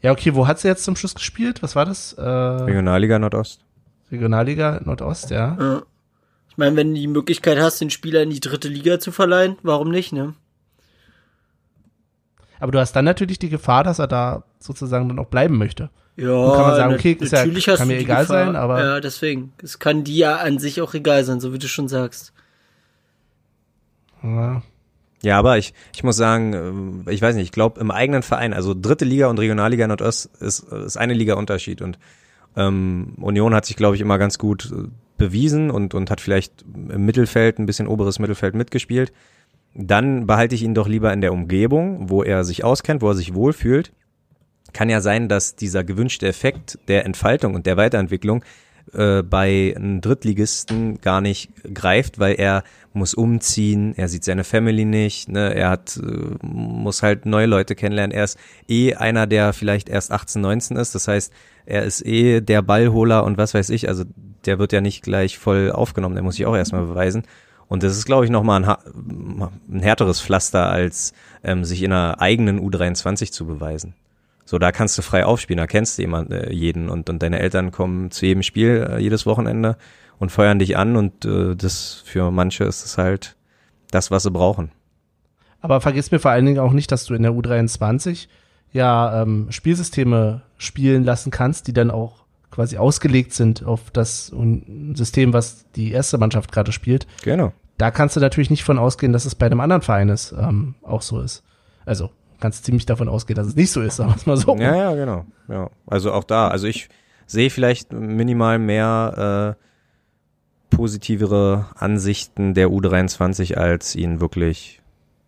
[0.00, 1.62] Ja, okay, wo hat sie jetzt zum Schluss gespielt?
[1.62, 2.12] Was war das?
[2.12, 3.64] Äh, Regionalliga Nordost.
[4.10, 5.56] Regionalliga Nordost, ja.
[5.58, 5.82] ja.
[6.50, 9.56] Ich meine, wenn du die Möglichkeit hast, den Spieler in die dritte Liga zu verleihen,
[9.62, 10.34] warum nicht, ne?
[12.60, 15.90] Aber du hast dann natürlich die Gefahr, dass er da sozusagen dann auch bleiben möchte.
[16.16, 18.82] Ja, und kann man sagen, okay, ist natürlich ja, kann mir egal Gefahr, sein, aber.
[18.82, 19.52] Ja, deswegen.
[19.62, 22.32] Es kann dir ja an sich auch egal sein, so wie du schon sagst.
[24.22, 24.62] Ja.
[25.22, 28.54] Ja, aber ich, ich muss sagen, äh, ich weiß nicht, ich glaube im eigenen Verein,
[28.54, 31.98] also dritte Liga und Regionalliga Nordost ist, ist eine Liga Unterschied und
[32.56, 36.62] ähm, Union hat sich, glaube ich, immer ganz gut äh, bewiesen und, und hat vielleicht
[36.62, 39.12] im Mittelfeld, ein bisschen oberes Mittelfeld mitgespielt.
[39.74, 43.14] Dann behalte ich ihn doch lieber in der Umgebung, wo er sich auskennt, wo er
[43.14, 43.92] sich wohlfühlt.
[44.72, 48.44] Kann ja sein, dass dieser gewünschte Effekt der Entfaltung und der Weiterentwicklung
[48.92, 54.84] äh, bei einem Drittligisten gar nicht greift, weil er muss umziehen, er sieht seine Family
[54.84, 58.16] nicht, ne, er hat, äh, muss halt neue Leute kennenlernen.
[58.16, 60.94] Er ist eh einer, der vielleicht erst 18, 19 ist.
[60.94, 61.32] Das heißt,
[61.66, 63.88] er ist eh der Ballholer und was weiß ich.
[63.88, 64.04] Also
[64.46, 67.24] der wird ja nicht gleich voll aufgenommen, der muss sich auch erstmal beweisen.
[67.68, 71.12] Und das ist, glaube ich, nochmal ein, ein härteres Pflaster, als
[71.44, 73.94] ähm, sich in einer eigenen U23 zu beweisen.
[74.48, 77.38] So, da kannst du frei aufspielen, da kennst du jemand, äh, jeden und, und deine
[77.38, 79.76] Eltern kommen zu jedem Spiel äh, jedes Wochenende
[80.18, 83.36] und feuern dich an und äh, das für manche ist es halt
[83.90, 84.70] das, was sie brauchen.
[85.60, 88.28] Aber vergiss mir vor allen Dingen auch nicht, dass du in der U23
[88.72, 94.32] ja ähm, Spielsysteme spielen lassen kannst, die dann auch quasi ausgelegt sind auf das
[94.94, 97.06] System, was die erste Mannschaft gerade spielt.
[97.22, 97.52] Genau.
[97.76, 100.74] Da kannst du natürlich nicht von ausgehen, dass es bei einem anderen Verein ist, ähm,
[100.82, 101.44] auch so ist.
[101.84, 102.08] Also
[102.40, 104.56] kannst ziemlich davon ausgehen, dass es nicht so ist, sagen wir es mal so.
[104.56, 105.24] Ja, ja, genau.
[105.48, 105.70] Ja.
[105.86, 106.88] Also auch da, also ich
[107.26, 114.80] sehe vielleicht minimal mehr äh, positivere Ansichten der U23, als ihnen wirklich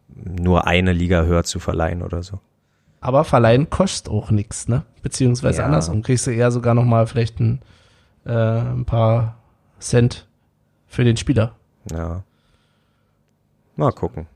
[0.09, 2.41] nur eine Liga höher zu verleihen oder so.
[3.01, 4.85] Aber verleihen kostet auch nichts, ne?
[5.03, 5.65] Beziehungsweise ja.
[5.65, 6.03] andersrum.
[6.03, 7.61] Kriegst du eher sogar nochmal vielleicht ein,
[8.27, 9.37] äh, ein paar
[9.79, 10.29] Cent
[10.87, 11.57] für den Spieler.
[11.91, 12.23] Ja.
[13.77, 14.27] Mal gucken.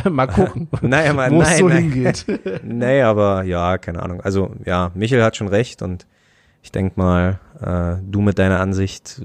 [0.10, 1.90] mal gucken, naja, mal, wo es so nein.
[1.90, 2.26] hingeht.
[2.62, 4.20] nee, aber ja, keine Ahnung.
[4.20, 6.06] Also ja, Michel hat schon recht und
[6.62, 9.22] ich denk mal, äh, du mit deiner Ansicht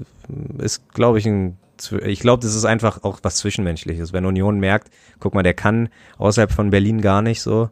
[0.58, 1.56] ist, glaube ich, ein
[2.04, 4.12] ich glaube, das ist einfach auch was Zwischenmenschliches.
[4.12, 7.70] Wenn Union merkt, guck mal, der kann außerhalb von Berlin gar nicht so,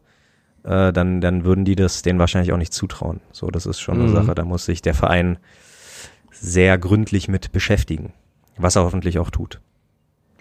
[0.65, 3.21] äh, dann, dann würden die das denen wahrscheinlich auch nicht zutrauen.
[3.33, 4.05] So, das ist schon mhm.
[4.05, 5.39] eine Sache, da muss sich der Verein
[6.31, 8.15] sehr gründlich mit beschäftigen.
[8.57, 9.61] Was er hoffentlich auch tut.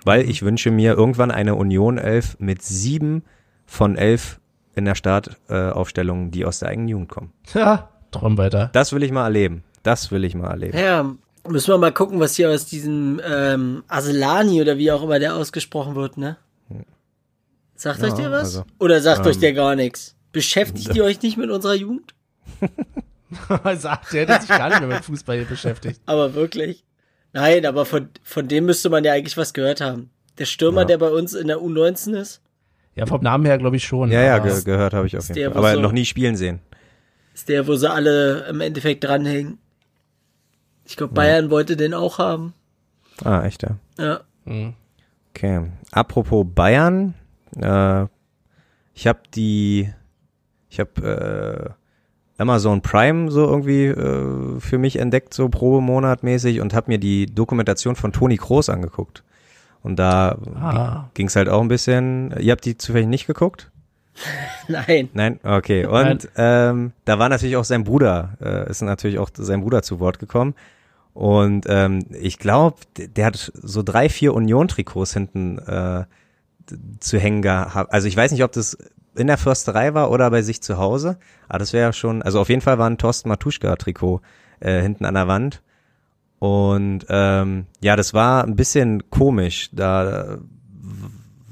[0.08, 3.24] Weil ich wünsche mir irgendwann eine Union 11 mit sieben
[3.66, 4.40] von elf
[4.74, 7.34] in der Startaufstellung, die aus der eigenen Jugend kommen.
[7.54, 8.70] Ja, Traum weiter.
[8.72, 9.66] Das will ich mal erleben.
[9.84, 10.78] Das will ich mal erleben.
[10.78, 11.14] Ja,
[11.46, 15.36] müssen wir mal gucken, was hier aus diesem ähm, Aselani oder wie auch immer der
[15.36, 16.38] ausgesprochen wird, ne?
[17.76, 18.56] Sagt ja, euch der was?
[18.56, 20.16] Also, oder sagt ähm, euch der gar nichts?
[20.32, 22.16] Beschäftigt ihr euch nicht mit unserer Jugend?
[23.76, 26.00] sagt, der hätte sich gar nicht mehr mit Fußball beschäftigt.
[26.06, 26.86] Aber wirklich?
[27.34, 30.10] Nein, aber von, von dem müsste man ja eigentlich was gehört haben.
[30.38, 30.86] Der Stürmer, ja.
[30.86, 32.42] der bei uns in der U19 ist.
[32.96, 34.12] Ja, vom Namen her glaube ich schon.
[34.12, 35.58] Ja, ja, ge gehört habe ich auf jeden Fall.
[35.58, 36.60] Aber so, noch nie spielen sehen.
[37.34, 39.60] Ist der, wo sie alle im Endeffekt dranhängen.
[40.86, 41.52] Ich glaube, Bayern ja.
[41.52, 42.54] wollte den auch haben.
[43.24, 43.78] Ah, echt, ja.
[44.00, 44.22] Ja.
[44.46, 44.74] Mhm.
[45.30, 45.70] Okay.
[45.92, 47.14] Apropos Bayern,
[47.56, 48.06] äh,
[48.96, 49.94] ich habe die,
[50.70, 51.77] ich habe äh,
[52.38, 57.96] Amazon Prime so irgendwie äh, für mich entdeckt, so probemonatmäßig und habe mir die Dokumentation
[57.96, 59.24] von Toni Kroos angeguckt.
[59.84, 61.10] Und da ah.
[61.14, 62.34] ging es halt auch ein bisschen.
[62.40, 63.72] Ihr habt die zufällig nicht geguckt?
[64.68, 65.10] Nein.
[65.14, 65.86] Nein, okay.
[65.86, 70.00] Und ähm, da war natürlich auch sein Bruder, äh, ist natürlich auch sein Bruder zu
[70.00, 70.56] Wort gekommen.
[71.14, 76.04] Und ähm, ich glaube, der hat so drei, vier Union-Trikots hinten äh,
[77.00, 77.92] zu hängen gehabt.
[77.92, 78.78] Also ich weiß nicht, ob das
[79.18, 81.18] in der Försterei war oder bei sich zu Hause.
[81.48, 84.22] Aber das wäre ja schon, also auf jeden Fall war ein Thorsten Matuschka-Trikot
[84.60, 85.62] äh, hinten an der Wand.
[86.40, 89.70] Und ähm, ja, das war ein bisschen komisch.
[89.74, 90.38] Da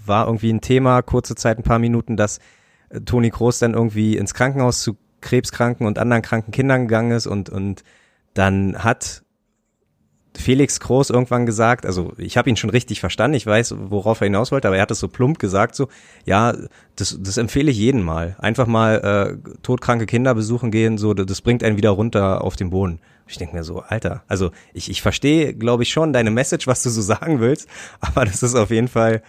[0.05, 2.39] war irgendwie ein Thema, kurze Zeit, ein paar Minuten, dass
[2.89, 7.25] äh, Toni Kroos dann irgendwie ins Krankenhaus zu krebskranken und anderen kranken Kindern gegangen ist
[7.25, 7.83] und, und
[8.35, 9.23] dann hat
[10.37, 14.25] Felix Groß irgendwann gesagt, also ich habe ihn schon richtig verstanden, ich weiß, worauf er
[14.25, 15.87] hinaus wollte, aber er hat es so plump gesagt, so,
[16.25, 16.53] ja,
[16.95, 18.35] das, das empfehle ich jeden mal.
[18.39, 22.69] Einfach mal äh, todkranke Kinder besuchen gehen, so, das bringt einen wieder runter auf den
[22.69, 22.99] Boden.
[23.27, 26.83] Ich denke mir so, Alter, also ich, ich verstehe, glaube ich, schon deine Message, was
[26.83, 27.67] du so sagen willst,
[27.99, 29.21] aber das ist auf jeden Fall,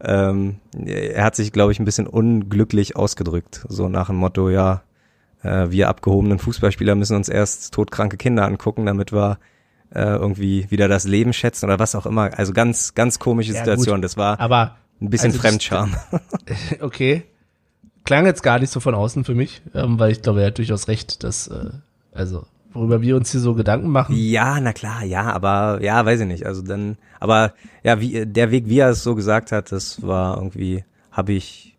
[0.00, 4.82] ähm, er hat sich, glaube ich, ein bisschen unglücklich ausgedrückt, so nach dem Motto, ja,
[5.42, 9.38] äh, wir abgehobenen Fußballspieler müssen uns erst todkranke Kinder angucken, damit wir
[9.94, 12.30] äh, irgendwie wieder das Leben schätzen oder was auch immer.
[12.38, 13.96] Also ganz, ganz komische ja, Situation.
[13.96, 15.94] Gut, das war aber ein bisschen also Fremdscham.
[16.80, 17.24] okay.
[18.04, 20.58] Klang jetzt gar nicht so von außen für mich, ähm, weil ich glaube, er hat
[20.58, 21.70] durchaus recht, dass, äh,
[22.12, 24.16] also, worüber wir uns hier so Gedanken machen.
[24.16, 26.46] Ja, na klar, ja, aber ja, weiß ich nicht.
[26.46, 27.52] Also dann, aber
[27.84, 31.76] ja, wie der Weg, wie er es so gesagt hat, das war irgendwie, habe ich,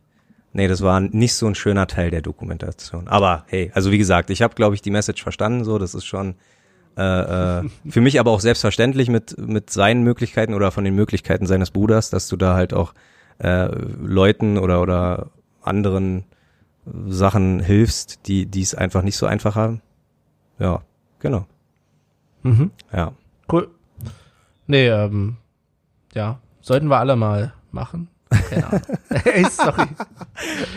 [0.53, 3.07] nee, das war nicht so ein schöner Teil der Dokumentation.
[3.07, 5.65] Aber hey, also wie gesagt, ich habe, glaube ich, die Message verstanden.
[5.65, 6.35] So, das ist schon
[6.97, 11.45] äh, äh, für mich aber auch selbstverständlich mit mit seinen Möglichkeiten oder von den Möglichkeiten
[11.45, 12.93] seines Bruders, dass du da halt auch
[13.39, 13.65] äh,
[14.01, 16.25] Leuten oder oder anderen
[17.07, 19.81] Sachen hilfst, die die es einfach nicht so einfach haben.
[20.59, 20.81] Ja,
[21.19, 21.47] genau.
[22.43, 22.71] Mhm.
[22.91, 23.13] Ja.
[23.51, 23.69] Cool.
[24.67, 25.37] Nee, ähm,
[26.13, 28.07] ja, sollten wir alle mal machen.
[28.49, 28.81] Keine Ahnung.
[29.25, 29.87] Ey, sorry.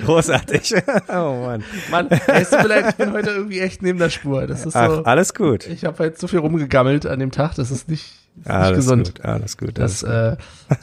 [0.05, 0.75] Großartig.
[1.09, 1.65] oh Mann.
[1.91, 4.47] Mann, es tut mir leid, ich bin heute irgendwie echt neben der Spur.
[4.47, 5.67] Das ist so, Ach, alles gut.
[5.67, 8.77] Ich habe halt so viel rumgegammelt an dem Tag, das ist nicht, ist alles nicht
[8.77, 9.15] gesund.
[9.17, 9.79] Gut, alles gut.
[9.79, 10.37] Das äh,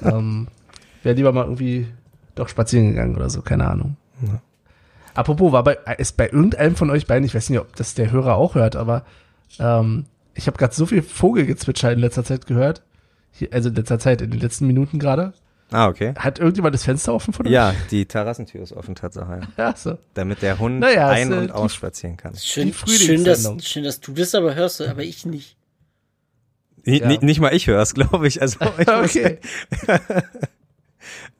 [0.03, 0.47] ähm,
[1.03, 1.88] wäre lieber mal irgendwie
[2.36, 3.97] doch spazieren gegangen oder so, keine Ahnung.
[4.21, 4.41] Ja.
[5.13, 8.12] Apropos, war bei, ist bei irgendeinem von euch beiden, ich weiß nicht, ob das der
[8.12, 9.03] Hörer auch hört, aber
[9.59, 12.81] ähm, ich habe gerade so viel Vogelgezwitscher in letzter Zeit gehört.
[13.31, 15.33] Hier, also in letzter Zeit, in den letzten Minuten gerade.
[15.73, 16.13] Ah, okay.
[16.17, 17.51] Hat irgendjemand das Fenster offen von euch?
[17.51, 19.41] Ja, die Terrassentür ist offen, Tatsache.
[19.41, 19.97] Ja, ja so.
[20.13, 22.36] Damit der Hund naja, ein- und äh, ausspazieren kann.
[22.38, 25.57] Schön, schön, dass, schön, dass du das aber hörst, aber ich nicht.
[26.86, 27.07] Ja.
[27.07, 28.41] Nicht mal ich höre es, glaube ich.
[28.41, 29.39] Also ich okay.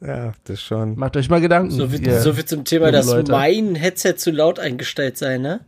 [0.01, 0.97] Ja, das schon.
[0.97, 1.71] Macht euch mal Gedanken.
[1.71, 3.31] So viel, so viel zum Thema, dass Leute.
[3.31, 5.59] mein Headset zu laut eingestellt sei, ne?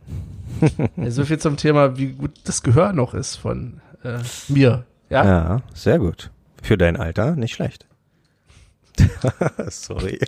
[0.96, 4.84] ja, so viel zum Thema, wie gut das Gehör noch ist von äh, mir.
[5.08, 5.24] Ja?
[5.24, 6.30] ja, sehr gut.
[6.62, 7.86] Für dein Alter nicht schlecht.
[9.68, 10.18] Sorry.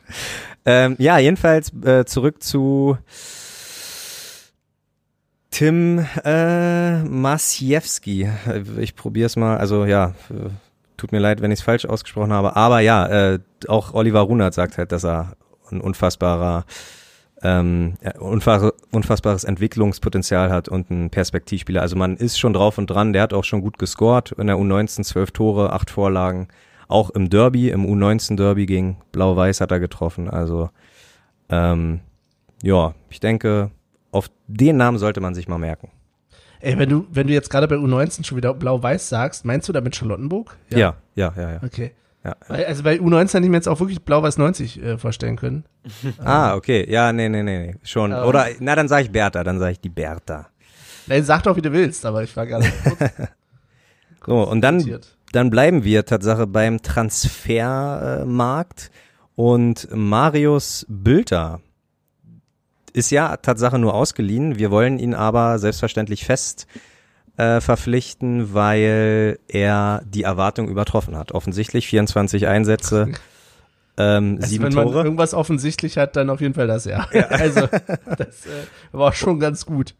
[0.64, 2.98] ähm, ja, jedenfalls äh, zurück zu
[5.50, 8.28] Tim äh, Masiewski.
[8.78, 9.56] Ich probiere es mal.
[9.56, 10.14] Also ja,
[10.96, 12.56] tut mir leid, wenn ich es falsch ausgesprochen habe.
[12.56, 15.36] Aber ja, äh, auch Oliver Runert sagt halt, dass er
[15.70, 16.64] ein unfassbarer
[17.42, 21.82] ähm, unfassbares Entwicklungspotenzial hat und ein Perspektivspieler.
[21.82, 23.12] Also man ist schon drauf und dran.
[23.12, 26.48] Der hat auch schon gut gescored in der U19, zwölf Tore, acht Vorlagen.
[26.94, 30.30] Auch im Derby, im U19 Derby gegen Blau-Weiß hat er getroffen.
[30.30, 30.70] Also
[31.48, 31.98] ähm,
[32.62, 33.72] ja, ich denke,
[34.12, 35.90] auf den Namen sollte man sich mal merken.
[36.60, 39.72] Ey, wenn du, wenn du jetzt gerade bei U19 schon wieder Blau-Weiß sagst, meinst du
[39.72, 40.56] damit Charlottenburg?
[40.70, 41.52] Ja, ja, ja, ja.
[41.54, 41.60] ja.
[41.64, 41.90] Okay.
[42.22, 42.36] Ja.
[42.46, 45.64] Also bei U19 hätte ich mir jetzt auch wirklich Blau-Weiß 90 äh, vorstellen können.
[46.24, 46.88] ah, okay.
[46.88, 47.74] Ja, nee, nee, nee, nee.
[47.82, 48.12] Schon.
[48.12, 48.18] Ähm.
[48.18, 50.46] Oder, na, dann sage ich Bertha, dann sage ich die Bertha.
[51.08, 52.66] Nee, sag doch, wie du willst, aber ich war gerade
[54.26, 54.78] So, und dann,
[55.34, 58.92] dann bleiben wir Tatsache beim Transfermarkt
[59.34, 61.60] und Marius Bülter
[62.92, 64.58] ist ja Tatsache nur ausgeliehen.
[64.58, 66.68] Wir wollen ihn aber selbstverständlich fest
[67.36, 71.32] äh, verpflichten, weil er die Erwartung übertroffen hat.
[71.32, 73.08] Offensichtlich 24 Einsätze.
[73.96, 75.04] Ähm, also sieben wenn man Tore.
[75.04, 77.06] irgendwas offensichtlich hat, dann auf jeden Fall das, ja.
[77.12, 77.28] ja.
[77.28, 77.60] Also,
[78.18, 79.94] das äh, war schon ganz gut.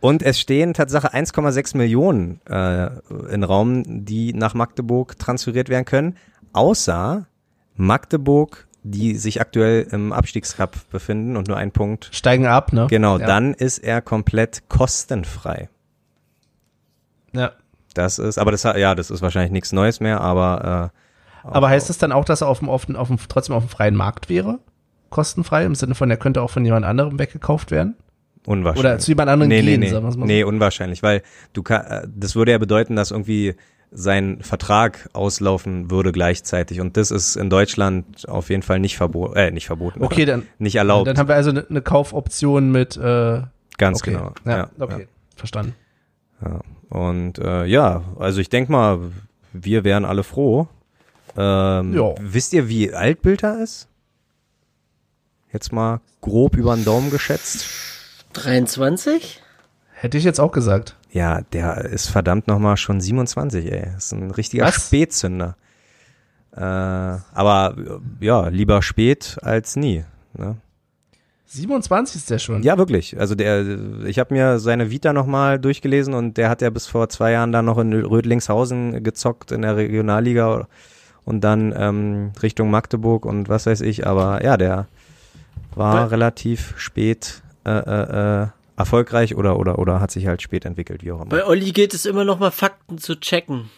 [0.00, 2.90] Und es stehen Tatsache 1,6 Millionen äh,
[3.30, 6.16] in Raum, die nach Magdeburg transferiert werden können,
[6.52, 7.26] außer
[7.74, 12.08] Magdeburg die sich aktuell im Abstiegscup befinden und nur ein Punkt.
[12.12, 12.86] Steigen ab, ne?
[12.88, 13.26] Genau, ja.
[13.26, 15.68] dann ist er komplett kostenfrei.
[17.32, 17.52] Ja.
[17.94, 20.92] Das ist, aber das ja, das ist wahrscheinlich nichts Neues mehr, aber
[21.44, 23.56] äh, Aber heißt das dann auch, dass er auf dem, auf dem, auf dem, trotzdem
[23.56, 24.60] auf dem freien Markt wäre?
[25.10, 25.64] Kostenfrei?
[25.64, 27.96] Im Sinne von, er könnte auch von jemand anderem weggekauft werden?
[28.48, 28.92] Unwahrscheinlich.
[28.92, 29.88] Oder zu jemand anderem nee, gehen, nee, nee.
[29.88, 30.24] sagen wir mal so.
[30.24, 31.20] Nee, unwahrscheinlich, weil
[31.52, 33.54] du kann, äh, das würde ja bedeuten, dass irgendwie
[33.90, 36.80] sein Vertrag auslaufen würde gleichzeitig.
[36.80, 40.02] Und das ist in Deutschland auf jeden Fall nicht verboten, äh, nicht verboten.
[40.02, 40.44] Okay, dann.
[40.58, 41.08] Nicht erlaubt.
[41.08, 43.42] Dann haben wir also eine ne Kaufoption mit, äh,
[43.76, 44.12] Ganz okay.
[44.12, 44.32] genau.
[44.46, 45.02] Ja, ja okay.
[45.02, 45.06] Ja.
[45.36, 45.74] Verstanden.
[46.42, 46.60] Ja.
[46.88, 48.98] Und äh, ja, also ich denke mal,
[49.52, 50.68] wir wären alle froh.
[51.36, 52.14] Ähm, ja.
[52.18, 53.88] Wisst ihr, wie alt Bilder ist?
[55.52, 57.66] Jetzt mal grob über den Daumen geschätzt.
[58.42, 59.42] 23?
[59.92, 60.96] Hätte ich jetzt auch gesagt.
[61.10, 63.90] Ja, der ist verdammt nochmal schon 27, ey.
[63.94, 64.86] Das ist ein richtiger Was?
[64.86, 65.56] Spätzünder.
[66.54, 67.76] Äh, aber
[68.20, 70.04] ja, lieber spät als nie.
[70.36, 70.56] Ne?
[71.46, 72.62] 27 ist der schon.
[72.62, 73.18] Ja, wirklich.
[73.18, 73.64] Also der,
[74.06, 77.52] ich habe mir seine Vita nochmal durchgelesen und der hat ja bis vor zwei Jahren
[77.52, 80.68] dann noch in Rödlingshausen gezockt in der Regionalliga
[81.24, 84.06] und dann ähm, Richtung Magdeburg und was weiß ich.
[84.06, 84.88] Aber ja, der
[85.74, 91.02] war Be relativ spät äh, äh, erfolgreich oder, oder, oder hat sich halt spät entwickelt,
[91.04, 91.30] wie auch immer.
[91.30, 93.70] Bei Olli geht es immer noch mal Fakten zu checken.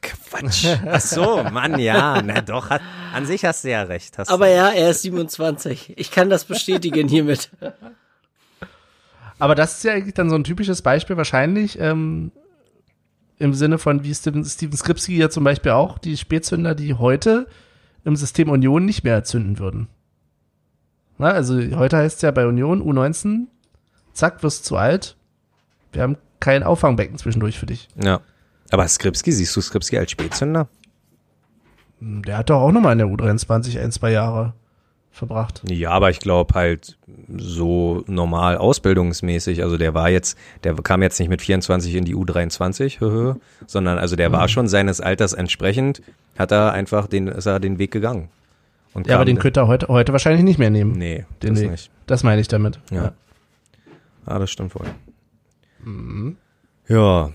[0.00, 0.66] Quatsch.
[0.90, 2.20] Ach so, Mann, ja.
[2.22, 4.18] Na doch, hat, an sich hast du ja recht.
[4.28, 5.94] Aber ja, er ist 27.
[5.96, 7.50] Ich kann das bestätigen hiermit.
[9.38, 12.30] Aber das ist ja eigentlich dann so ein typisches Beispiel wahrscheinlich ähm,
[13.38, 17.48] im Sinne von, wie Steven, Steven Skripski ja zum Beispiel auch, die Spätzünder, die heute
[18.04, 19.88] im System Union nicht mehr zünden würden.
[21.22, 23.46] Na, also heute heißt es ja bei Union U19,
[24.12, 25.16] zack, wirst zu alt.
[25.92, 27.86] Wir haben kein Auffangbecken zwischendurch für dich.
[27.94, 28.22] Ja.
[28.72, 30.66] Aber Skripski, siehst du Skripski als Spätzünder?
[32.00, 34.54] Hm, der hat doch auch nochmal in der U23 ein, zwei Jahre
[35.12, 35.62] verbracht.
[35.68, 36.98] Ja, aber ich glaube halt
[37.36, 39.62] so normal ausbildungsmäßig.
[39.62, 43.36] Also der war jetzt, der kam jetzt nicht mit 24 in die U23,
[43.68, 44.32] sondern also der mhm.
[44.32, 46.02] war schon seines Alters entsprechend,
[46.36, 48.28] hat er einfach den, ist er den Weg gegangen.
[48.94, 50.92] Und ja, aber den könnte er heute, heute wahrscheinlich nicht mehr nehmen.
[50.92, 51.70] Nee, den das Weg.
[51.70, 51.90] nicht.
[52.06, 52.78] Das meine ich damit.
[52.90, 53.04] Ja.
[53.04, 53.12] ja.
[54.26, 54.86] Ah, das stimmt wohl.
[55.84, 56.36] Mhm.
[56.88, 57.30] Ja.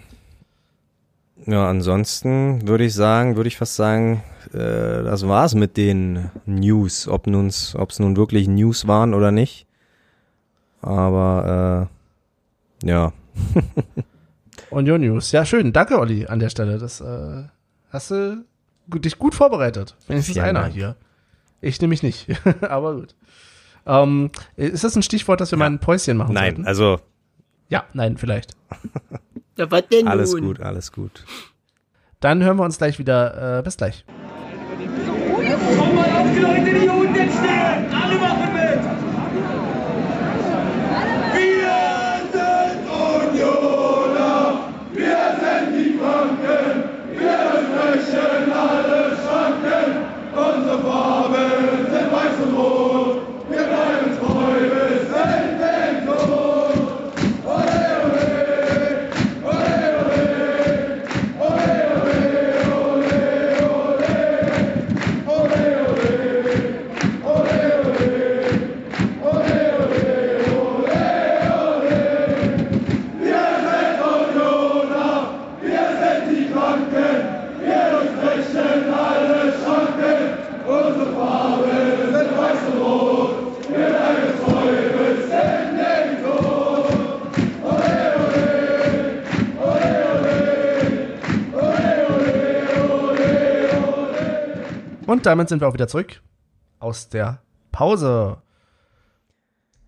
[1.46, 7.08] Ja, ansonsten würde ich sagen, würde ich fast sagen, äh, das war's mit den News,
[7.08, 9.66] ob nun's, nun wirklich News waren oder nicht.
[10.82, 11.90] Aber
[12.84, 13.14] äh, ja.
[14.70, 15.32] Und your News.
[15.32, 15.74] Ja, schön.
[15.74, 16.78] Danke, Olli, an der Stelle.
[16.78, 17.44] Das äh,
[17.90, 18.46] hast du
[18.88, 19.96] dich gut vorbereitet.
[20.08, 20.96] Wenigstens Vielen einer hier.
[21.62, 22.28] Ich nehme mich nicht.
[22.62, 23.16] Aber gut.
[23.86, 25.60] Ähm, ist das ein Stichwort, dass wir ja.
[25.60, 26.68] mal ein Päuschen machen Nein, sollten?
[26.68, 27.00] also.
[27.70, 28.56] Ja, nein, vielleicht.
[29.58, 30.42] Ja, was denn alles nun?
[30.42, 31.26] gut, alles gut.
[32.20, 33.60] Dann hören wir uns gleich wieder.
[33.60, 34.06] Äh, bis gleich.
[95.28, 96.22] Damit sind wir auch wieder zurück
[96.80, 98.38] aus der Pause.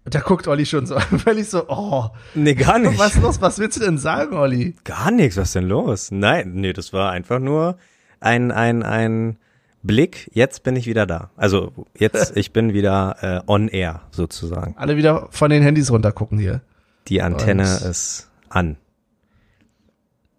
[0.05, 2.09] Und da guckt Olli schon so völlig so, oh.
[2.35, 2.99] Nee, gar nicht.
[2.99, 3.41] Was ist los?
[3.41, 4.75] Was willst du denn sagen, Olli?
[4.83, 5.37] Gar nichts.
[5.37, 6.11] Was ist denn los?
[6.11, 7.77] Nein, nee, das war einfach nur
[8.19, 9.37] ein, ein, ein
[9.81, 10.29] Blick.
[10.33, 11.31] Jetzt bin ich wieder da.
[11.37, 14.75] Also, jetzt, ich bin wieder äh, on air, sozusagen.
[14.77, 16.61] Alle wieder von den Handys runtergucken hier.
[17.07, 18.77] Die Antenne Und ist an.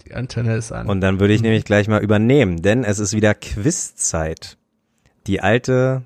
[0.07, 0.89] Die Antenne ist an.
[0.89, 4.59] Und dann würde ich nämlich gleich mal übernehmen, denn es ist wieder Quizzeit
[5.31, 6.03] die alte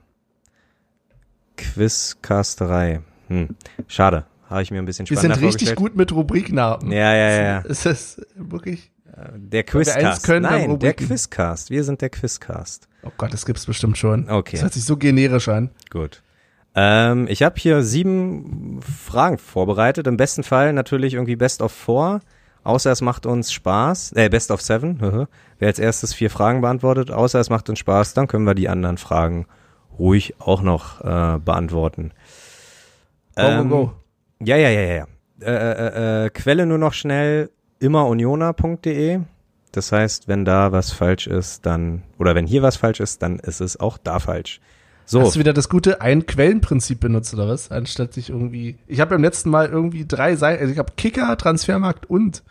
[1.56, 3.00] Quizcasterei.
[3.28, 3.56] Hm.
[3.88, 4.26] Schade.
[4.50, 6.92] Habe ich mir ein bisschen spannender Wir sind richtig gut mit Rubriknamen.
[6.92, 7.58] Ja, ja, ja.
[7.60, 8.90] Ist das wirklich?
[9.34, 10.24] Der Quizcast.
[10.24, 11.70] Können, Nein, der Quizcast.
[11.70, 12.86] Wir sind der Quizcast.
[13.02, 14.28] Oh Gott, das gibt's bestimmt schon.
[14.28, 14.56] Okay.
[14.56, 15.70] Das hört sich so generisch an.
[15.88, 16.22] Gut.
[16.74, 20.06] Ähm, ich habe hier sieben Fragen vorbereitet.
[20.06, 22.20] Im besten Fall natürlich irgendwie Best of Four.
[22.64, 24.98] Außer es macht uns Spaß, äh, Best of Seven,
[25.58, 28.68] wer als erstes vier Fragen beantwortet, außer es macht uns Spaß, dann können wir die
[28.68, 29.46] anderen Fragen
[29.98, 32.12] ruhig auch noch äh, beantworten.
[33.36, 33.92] Go, ähm, go, go.
[34.42, 35.06] Ja, ja, ja, ja.
[35.40, 37.50] Äh, äh, äh, Quelle nur noch schnell
[37.80, 39.20] immerunioner.de.
[39.72, 43.38] Das heißt, wenn da was falsch ist, dann, oder wenn hier was falsch ist, dann
[43.40, 44.60] ist es auch da falsch.
[45.06, 45.20] So.
[45.20, 47.70] Hast du wieder das gute Ein-Quellen-Prinzip benutzt oder was?
[47.70, 48.78] Anstatt sich irgendwie.
[48.86, 52.42] Ich habe beim letzten Mal irgendwie drei Seiten, also ich habe Kicker, Transfermarkt und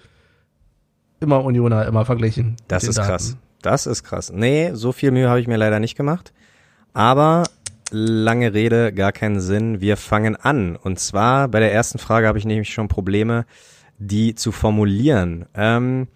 [1.19, 2.57] immer Unioner immer verglichen.
[2.67, 3.07] Das ist Daten.
[3.07, 3.37] krass.
[3.61, 4.31] Das ist krass.
[4.31, 6.33] Nee, so viel Mühe habe ich mir leider nicht gemacht.
[6.93, 7.43] Aber
[7.89, 9.81] lange Rede, gar keinen Sinn.
[9.81, 10.75] Wir fangen an.
[10.75, 13.45] Und zwar bei der ersten Frage habe ich nämlich schon Probleme,
[13.97, 15.45] die zu formulieren.
[15.56, 16.08] Ähm,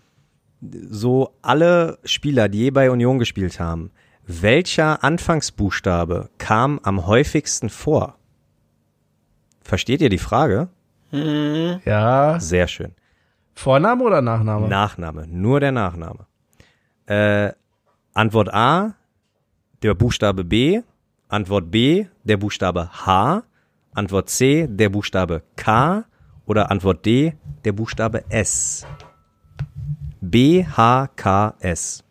[0.90, 3.92] so alle Spieler, die je bei Union gespielt haben,
[4.28, 8.16] welcher Anfangsbuchstabe kam am häufigsten vor?
[9.62, 10.70] Versteht ihr die Frage?
[11.12, 11.82] Mhm.
[11.86, 12.40] Ja.
[12.40, 12.94] Sehr schön.
[13.56, 14.68] Vorname oder Nachname?
[14.68, 16.28] Nachname, nur der Nachname.
[17.08, 17.52] Äh,
[18.14, 18.96] Antwort A,
[19.82, 20.82] der Buchstabe B.
[21.30, 23.44] Antwort B, der Buchstabe H.
[23.94, 26.06] Antwort C, der Buchstabe K.
[26.46, 27.34] Oder Antwort D,
[27.66, 28.86] der Buchstabe S.
[30.22, 32.04] B, H, K, S.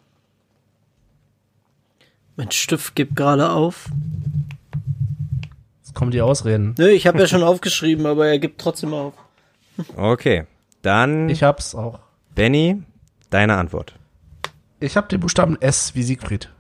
[2.36, 3.88] Mein Stift gibt gerade auf.
[5.82, 6.74] Jetzt kommen die Ausreden.
[6.78, 9.14] Nö, ich habe ja schon aufgeschrieben, aber er gibt trotzdem auf.
[9.96, 10.44] Okay,
[10.82, 11.28] dann.
[11.28, 12.00] Ich hab's auch.
[12.34, 12.82] Benny,
[13.30, 13.94] deine Antwort.
[14.80, 16.50] Ich habe den Buchstaben S wie Siegfried.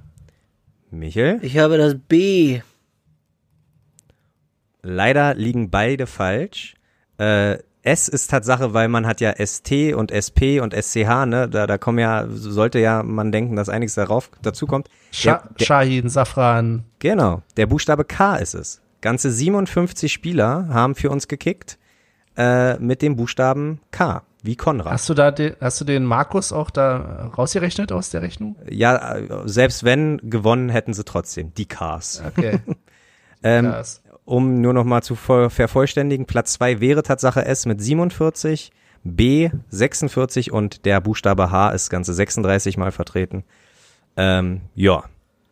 [0.90, 1.38] Michel?
[1.42, 2.62] Ich habe das B.
[4.82, 6.74] Leider liegen beide falsch.
[7.18, 11.48] Äh, S ist Tatsache, weil man hat ja ST und SP und SCH, ne?
[11.48, 14.88] Da, da kommen ja, sollte ja man denken, dass einiges darauf dazu kommt.
[15.12, 16.84] Shahin, Safran.
[16.98, 18.82] Genau, der Buchstabe K ist es.
[19.02, 21.78] Ganze 57 Spieler haben für uns gekickt
[22.36, 24.92] äh, mit dem Buchstaben K, wie Konrad.
[24.92, 28.56] Hast du da den, hast du den Markus auch da rausgerechnet aus der Rechnung?
[28.68, 32.20] Ja, äh, selbst wenn gewonnen hätten sie trotzdem die Ks.
[32.26, 32.58] Okay.
[33.44, 33.72] ähm,
[34.26, 38.72] um nur noch mal zu vervollständigen, Platz zwei wäre Tatsache S mit 47,
[39.04, 43.44] B 46 und der Buchstabe H ist ganze 36 mal vertreten.
[44.16, 45.04] Ähm, ja,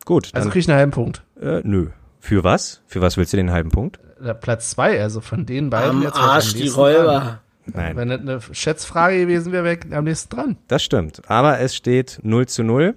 [0.05, 0.29] gut.
[0.33, 1.23] Also krieg ich einen halben Punkt.
[1.41, 1.87] Äh, nö.
[2.19, 2.81] Für was?
[2.85, 3.99] Für was willst du den halben Punkt?
[4.41, 7.41] Platz zwei, also von den beiden am jetzt Arsch die Räuber.
[7.65, 7.95] Nein.
[7.95, 10.57] Wenn das eine Schätzfrage gewesen wäre, wäre am nächsten dran.
[10.67, 11.21] Das stimmt.
[11.29, 12.95] Aber es steht 0 zu 0.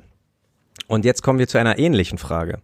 [0.86, 2.60] Und jetzt kommen wir zu einer ähnlichen Frage.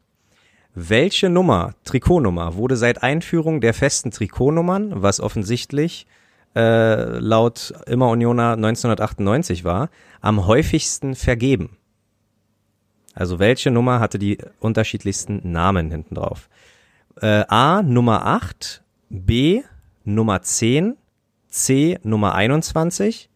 [0.74, 6.06] Welche Nummer, Trikotnummer, wurde seit Einführung der festen Trikotnummern, was offensichtlich
[6.56, 9.88] äh, laut Immer Unioner 1998 war,
[10.20, 11.76] am häufigsten vergeben?
[13.14, 16.48] Also welche Nummer hatte die unterschiedlichsten Namen hinten drauf?
[17.20, 19.62] Äh, A Nummer 8, B
[20.02, 20.96] Nummer 10,
[21.48, 23.30] C Nummer 21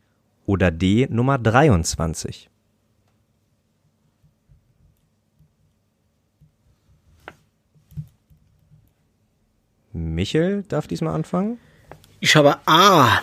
[0.45, 2.51] oder D Nummer 23?
[9.99, 11.59] Michel darf diesmal anfangen.
[12.21, 13.21] Ich habe A.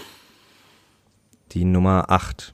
[1.52, 2.54] Die Nummer 8.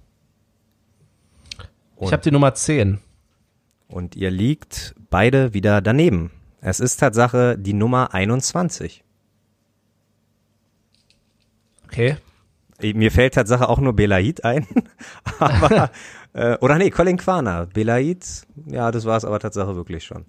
[1.95, 2.99] Und ich habe die Nummer 10.
[3.87, 6.31] Und ihr liegt beide wieder daneben.
[6.61, 9.03] Es ist Tatsache die Nummer 21.
[11.85, 12.17] Okay.
[12.81, 14.65] Mir fällt Tatsache auch nur Belaid ein.
[15.39, 15.91] aber,
[16.33, 17.67] äh, oder nee, Colin Quaner.
[17.67, 20.25] Belaid, ja, das war es aber Tatsache wirklich schon.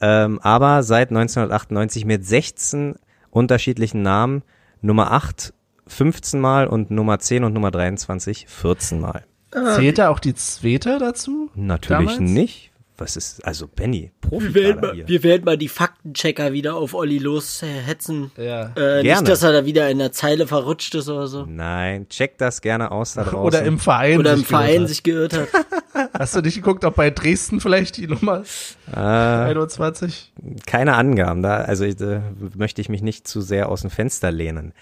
[0.00, 2.96] Ähm, aber seit 1998 mit 16
[3.30, 4.42] unterschiedlichen Namen.
[4.80, 5.52] Nummer 8
[5.88, 9.24] 15 Mal und Nummer 10 und Nummer 23 14 Mal.
[9.50, 11.50] Zählt da auch die zweite dazu?
[11.54, 12.18] Natürlich damals?
[12.18, 12.72] nicht.
[12.98, 16.94] Was ist, also Benny, Profi wir werden, mal, wir werden mal die Faktenchecker wieder auf
[16.94, 18.30] Olli loshetzen.
[18.38, 18.72] Ja.
[18.74, 21.44] Äh, nicht, dass er da wieder in der Zeile verrutscht ist oder so.
[21.44, 23.38] Nein, check das gerne aus da draußen.
[23.38, 24.18] Oder im Verein.
[24.18, 25.48] Oder im Verein sich geirrt hat.
[26.18, 28.44] Hast du nicht geguckt, ob bei Dresden vielleicht die Nummer
[28.92, 30.32] äh, 21?
[30.66, 32.20] Keine Angaben, da, also äh,
[32.54, 34.72] möchte ich mich nicht zu sehr aus dem Fenster lehnen.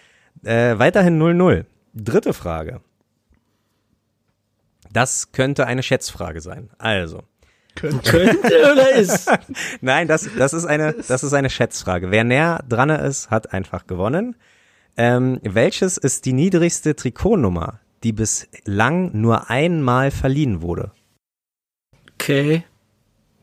[0.44, 1.64] Äh, weiterhin 0-0.
[1.94, 2.80] Dritte Frage.
[4.92, 6.70] Das könnte eine Schätzfrage sein.
[6.78, 7.24] Also.
[7.74, 9.30] Könnte, oder ist?
[9.80, 12.10] Nein, das, das, ist eine, das ist eine Schätzfrage.
[12.10, 14.36] Wer näher dran ist, hat einfach gewonnen.
[14.96, 20.92] Ähm, welches ist die niedrigste Trikotnummer, die bislang nur einmal verliehen wurde?
[22.14, 22.64] Okay.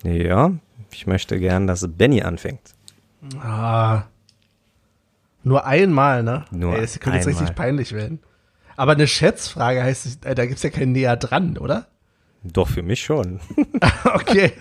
[0.03, 0.53] Ja,
[0.91, 2.73] ich möchte gern, dass Benny anfängt.
[3.39, 4.03] Ah.
[5.43, 6.45] Nur einmal, ne?
[6.51, 8.19] Nur Ey, das könnte jetzt richtig peinlich werden.
[8.75, 11.88] Aber eine Schätzfrage heißt, äh, da gibt's ja kein näher dran, oder?
[12.43, 13.39] Doch, für mich schon.
[14.13, 14.53] okay.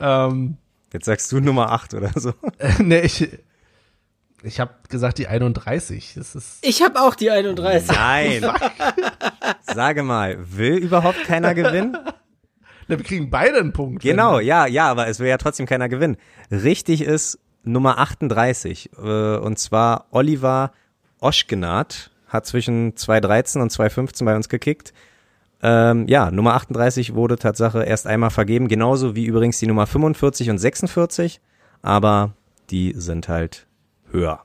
[0.00, 0.56] ähm,
[0.94, 2.32] Jetzt sagst du Nummer 8 oder so.
[2.78, 3.28] Nee, ich,
[4.44, 6.14] ich habe gesagt die 31.
[6.14, 7.88] Das ist ich habe auch die 31.
[7.90, 8.46] Nein.
[9.62, 11.98] Sage mal, will überhaupt keiner gewinnen?
[12.86, 14.02] Na, wir kriegen beide einen Punkt.
[14.02, 16.16] Genau, ja, ja, aber es will ja trotzdem keiner gewinnen.
[16.52, 18.90] Richtig ist Nummer 38.
[18.96, 20.72] Äh, und zwar Oliver
[21.18, 24.92] Oschgenath hat zwischen 2013 und 2015 bei uns gekickt.
[25.66, 30.50] Ähm, ja, Nummer 38 wurde Tatsache erst einmal vergeben, genauso wie übrigens die Nummer 45
[30.50, 31.40] und 46,
[31.80, 32.34] aber
[32.68, 33.66] die sind halt
[34.10, 34.40] höher.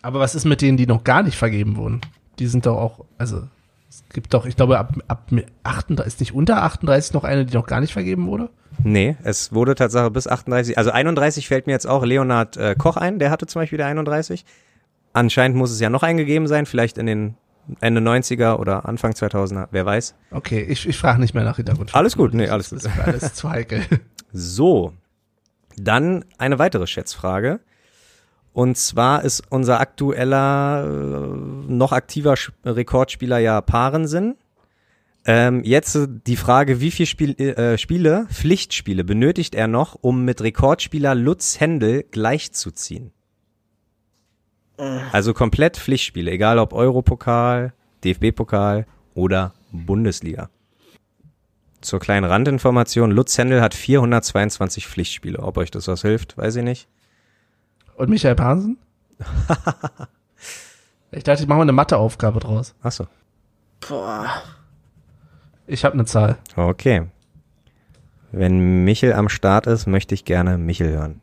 [0.00, 2.00] Aber was ist mit denen, die noch gar nicht vergeben wurden?
[2.38, 3.42] Die sind doch auch, also
[3.90, 5.30] es gibt doch, ich glaube, ab, ab
[5.62, 8.48] 38, ist nicht unter 38 noch eine, die noch gar nicht vergeben wurde?
[8.82, 12.96] Nee, es wurde Tatsache bis 38, also 31 fällt mir jetzt auch Leonhard äh, Koch
[12.96, 14.46] ein, der hatte zum Beispiel die 31.
[15.12, 17.34] Anscheinend muss es ja noch eingegeben sein, vielleicht in den
[17.80, 20.14] Ende 90er oder Anfang 2000er, wer weiß.
[20.30, 21.94] Okay, ich, ich frage nicht mehr nach Hintergrund.
[21.94, 22.84] Alles gut, nee, alles gut.
[22.84, 23.84] Das ist alles zu heikel.
[24.34, 24.94] So,
[25.76, 27.60] dann eine weitere Schätzfrage.
[28.54, 32.34] Und zwar ist unser aktueller, äh, noch aktiver
[32.64, 34.36] Rekordspieler ja Parensen.
[35.24, 40.42] Ähm, jetzt die Frage, wie viele Spiel, äh, Spiele, Pflichtspiele benötigt er noch, um mit
[40.42, 43.12] Rekordspieler Lutz Händel gleichzuziehen?
[45.12, 47.72] Also komplett Pflichtspiele, egal ob Europokal,
[48.04, 50.48] DFB-Pokal oder Bundesliga.
[51.80, 55.38] Zur kleinen Randinformation, Lutz Händel hat 422 Pflichtspiele.
[55.38, 56.88] Ob euch das was hilft, weiß ich nicht.
[57.96, 58.78] Und Michael Pansen?
[61.10, 62.74] ich dachte, ich mache mal eine Matheaufgabe draus.
[62.82, 63.06] Achso.
[63.88, 64.26] Boah.
[65.66, 66.38] Ich habe eine Zahl.
[66.56, 67.06] Okay.
[68.30, 71.20] Wenn Michel am Start ist, möchte ich gerne Michel hören.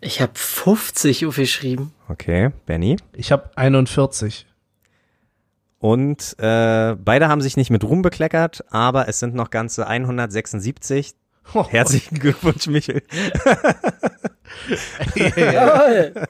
[0.00, 1.92] Ich habe 50 aufgeschrieben.
[2.08, 2.96] Okay, Benny?
[3.12, 4.46] Ich habe 41.
[5.80, 11.14] Und äh, beide haben sich nicht mit Ruhm bekleckert, aber es sind noch ganze 176.
[11.54, 11.66] Oh.
[11.68, 13.02] Herzlichen Glückwunsch, Michel.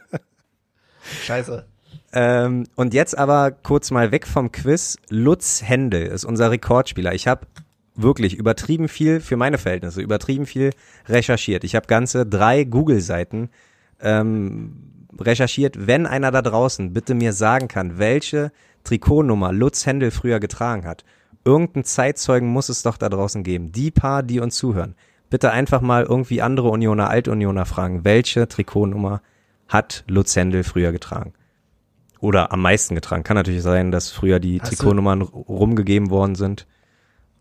[1.24, 1.66] Scheiße.
[2.12, 4.96] Ähm, und jetzt aber kurz mal weg vom Quiz.
[5.08, 7.14] Lutz Händel ist unser Rekordspieler.
[7.14, 7.46] Ich habe
[8.00, 10.70] wirklich übertrieben viel für meine Verhältnisse, übertrieben viel
[11.06, 11.64] recherchiert.
[11.64, 13.50] Ich habe ganze drei Google-Seiten
[14.00, 14.76] ähm,
[15.18, 15.86] recherchiert.
[15.86, 18.52] Wenn einer da draußen bitte mir sagen kann, welche
[18.84, 21.04] Trikotnummer Lutz Händel früher getragen hat,
[21.44, 23.72] irgendeinen Zeitzeugen muss es doch da draußen geben.
[23.72, 24.94] Die paar, die uns zuhören,
[25.30, 29.22] bitte einfach mal irgendwie andere Unioner, Altunioner fragen, welche Trikotnummer
[29.68, 31.32] hat Lutz Händel früher getragen?
[32.20, 33.22] Oder am meisten getragen.
[33.22, 36.66] Kann natürlich sein, dass früher die hast Trikotnummern rumgegeben worden sind.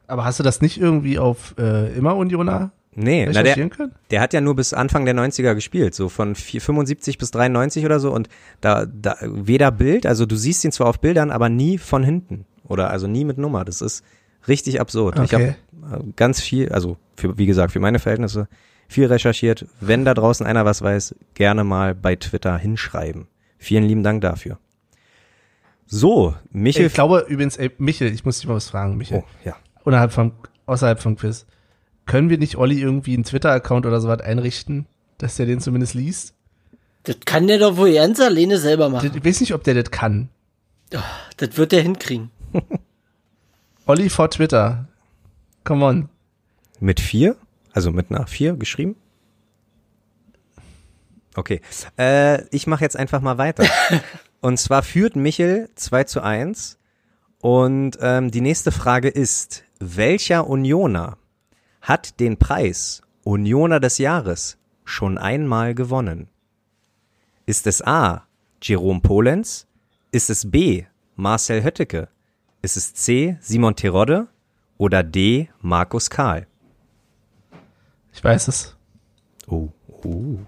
[0.08, 3.70] Aber hast du das nicht irgendwie auf äh, immer Unioner Nee, na, der,
[4.10, 7.86] der hat ja nur bis Anfang der 90er gespielt, so von 4, 75 bis 93
[7.86, 8.28] oder so und
[8.60, 12.48] da, da weder Bild, also du siehst ihn zwar auf Bildern, aber nie von hinten
[12.68, 13.66] oder also nie mit Nummer.
[13.66, 14.04] Das ist
[14.48, 15.20] richtig absurd.
[15.20, 15.26] Okay.
[15.26, 18.48] Ich habe äh, ganz viel, also für, wie gesagt, für meine Verhältnisse
[18.88, 19.68] viel recherchiert.
[19.80, 23.28] Wenn da draußen einer was weiß, gerne mal bei Twitter hinschreiben.
[23.60, 24.58] Vielen lieben Dank dafür.
[25.86, 26.88] So, Michel.
[26.88, 29.20] Ich glaube übrigens, ey, Michel, ich muss dich mal was fragen, Michel.
[29.20, 29.56] Oh, ja.
[29.88, 30.34] Unterhalb vom,
[30.66, 31.46] außerhalb vom Quiz.
[32.06, 34.86] Können wir nicht Olli irgendwie einen Twitter-Account oder sowas einrichten,
[35.18, 36.34] dass der den zumindest liest?
[37.04, 39.10] Das kann der doch wohl ganz alleine selber machen.
[39.16, 40.28] Ich weiß nicht, ob der das kann.
[40.94, 41.00] Oh,
[41.38, 42.32] das wird der hinkriegen.
[43.86, 44.90] Olli vor Twitter.
[45.64, 46.10] Come on.
[46.82, 47.38] Mit vier?
[47.72, 48.98] Also mit einer vier geschrieben?
[51.34, 51.62] Okay.
[51.98, 53.66] Äh, ich mache jetzt einfach mal weiter.
[54.42, 56.78] Und zwar führt Michel 2 zu 1.
[57.40, 61.18] Und ähm, die nächste Frage ist, welcher Unioner
[61.82, 66.28] hat den Preis Unioner des Jahres schon einmal gewonnen?
[67.46, 68.26] Ist es A.
[68.62, 69.68] Jerome Polenz?
[70.12, 70.86] Ist es B.
[71.16, 72.10] Marcel Hötteke?
[72.62, 73.38] Ist es C.
[73.40, 74.28] Simon Terodde?
[74.78, 75.50] Oder D.
[75.62, 76.48] Markus Karl?
[78.14, 78.76] Ich weiß es.
[79.48, 79.70] Oh,
[80.04, 80.40] oh.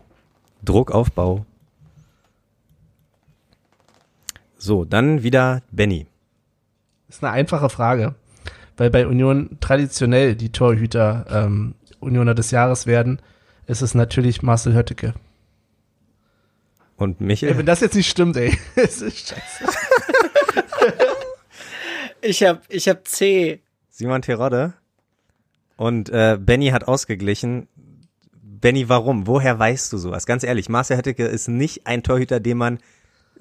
[0.63, 1.45] Druckaufbau.
[4.57, 6.07] So, dann wieder Benny.
[7.07, 8.15] Ist eine einfache Frage,
[8.79, 13.21] weil bei Union traditionell die Torhüter ähm, Unioner des Jahres werden,
[13.67, 15.13] ist es natürlich Marcel Hötteke.
[16.95, 17.53] Und Michael?
[17.53, 18.57] Ey, wenn das jetzt nicht stimmt, ey.
[18.75, 19.73] Es ist scheiße.
[22.21, 23.61] ich hab, ich hab C.
[23.89, 24.73] Simon Terodde.
[25.77, 27.67] Und äh, Benny hat ausgeglichen.
[28.41, 29.27] Benny, warum?
[29.27, 30.25] Woher weißt du sowas?
[30.25, 32.79] Ganz ehrlich, Marcel Hötteke ist nicht ein Torhüter, den man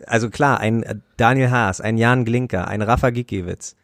[0.06, 3.76] also klar, ein Daniel Haas, ein Jan Glinker, ein Rafa Gikiewicz,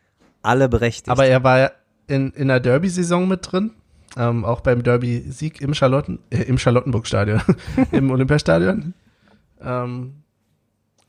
[0.45, 1.09] alle berechtigt.
[1.09, 1.72] Aber er war
[2.07, 3.72] in, in der Derby-Saison mit drin,
[4.16, 7.40] ähm, auch beim Derby-Sieg im Charlotten, äh, im Charlottenburg-Stadion,
[7.92, 8.95] im Olympiastadion.
[9.61, 10.14] Ähm,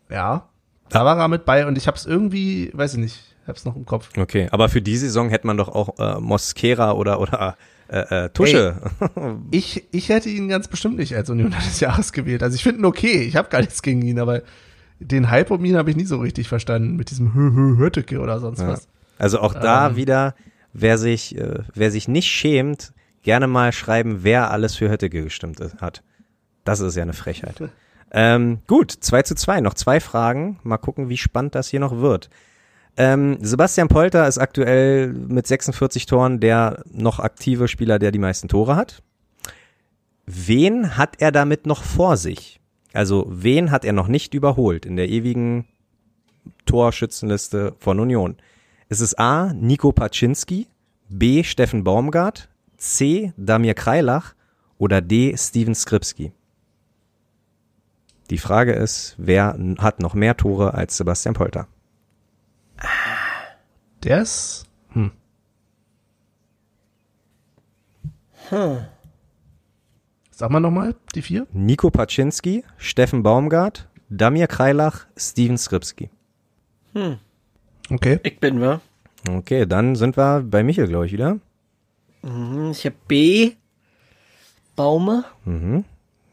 [0.10, 0.50] ja,
[0.90, 3.86] da war er mit bei und ich hab's irgendwie, weiß ich nicht, hab's noch im
[3.86, 4.10] Kopf.
[4.18, 7.58] Okay, aber für die Saison hätte man doch auch äh, Mosquera oder oder
[7.88, 8.76] äh, äh, Tusche.
[9.16, 12.44] Ey, ich, ich hätte ihn ganz bestimmt nicht als Union des Jahres gewählt.
[12.44, 14.42] Also ich finde ihn okay, ich habe gar nichts gegen ihn, aber
[15.00, 18.20] den Hype um ihn habe ich nie so richtig verstanden mit diesem Hö Hö Hötteke
[18.20, 18.70] oder sonst ja.
[18.70, 18.88] was.
[19.18, 19.96] Also auch da ähm.
[19.96, 20.36] wieder,
[20.74, 22.94] wer sich, äh, wer sich nicht schämt,
[23.24, 26.04] gerne mal schreiben, wer alles für Hötteke gestimmt hat.
[26.64, 27.56] Das ist ja eine Frechheit.
[28.12, 30.60] ähm, gut, 2 zu 2, noch zwei Fragen.
[30.64, 32.30] Mal gucken, wie spannend das hier noch wird.
[32.98, 38.48] Ähm, Sebastian Polter ist aktuell mit 46 Toren der noch aktive Spieler, der die meisten
[38.48, 39.02] Tore hat.
[40.26, 42.60] Wen hat er damit noch vor sich?
[42.94, 45.66] Also wen hat er noch nicht überholt in der ewigen
[46.66, 48.38] Torschützenliste von Union?
[48.88, 49.52] Ist es A.
[49.54, 50.68] Nico Paczynski,
[51.10, 51.44] B.
[51.44, 53.34] Steffen Baumgart, C.
[53.38, 54.36] Damir Kreilach
[54.78, 55.36] oder D.
[55.38, 56.32] Steven Skripski?
[58.30, 61.68] Die Frage ist, wer hat noch mehr Tore als Sebastian Polter?
[64.04, 64.66] Der ist.
[64.90, 65.12] Hm.
[68.50, 68.86] Hm.
[70.32, 71.48] Sag mal nochmal, die vier.
[71.54, 76.10] Nico Paczynski, Steffen Baumgart, Damir Kreilach, Steven Skripski.
[76.94, 77.20] Hm.
[77.90, 78.20] Okay.
[78.24, 78.82] Ich bin wir.
[79.30, 81.40] Okay, dann sind wir bei Michel, glaube ich, wieder.
[82.22, 83.52] Mhm, ich habe B.
[84.76, 85.26] Baume.
[85.46, 85.86] Mhm.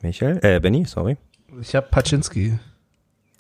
[0.03, 1.17] Michael, äh, Benny, sorry.
[1.61, 2.59] Ich habe Paczynski.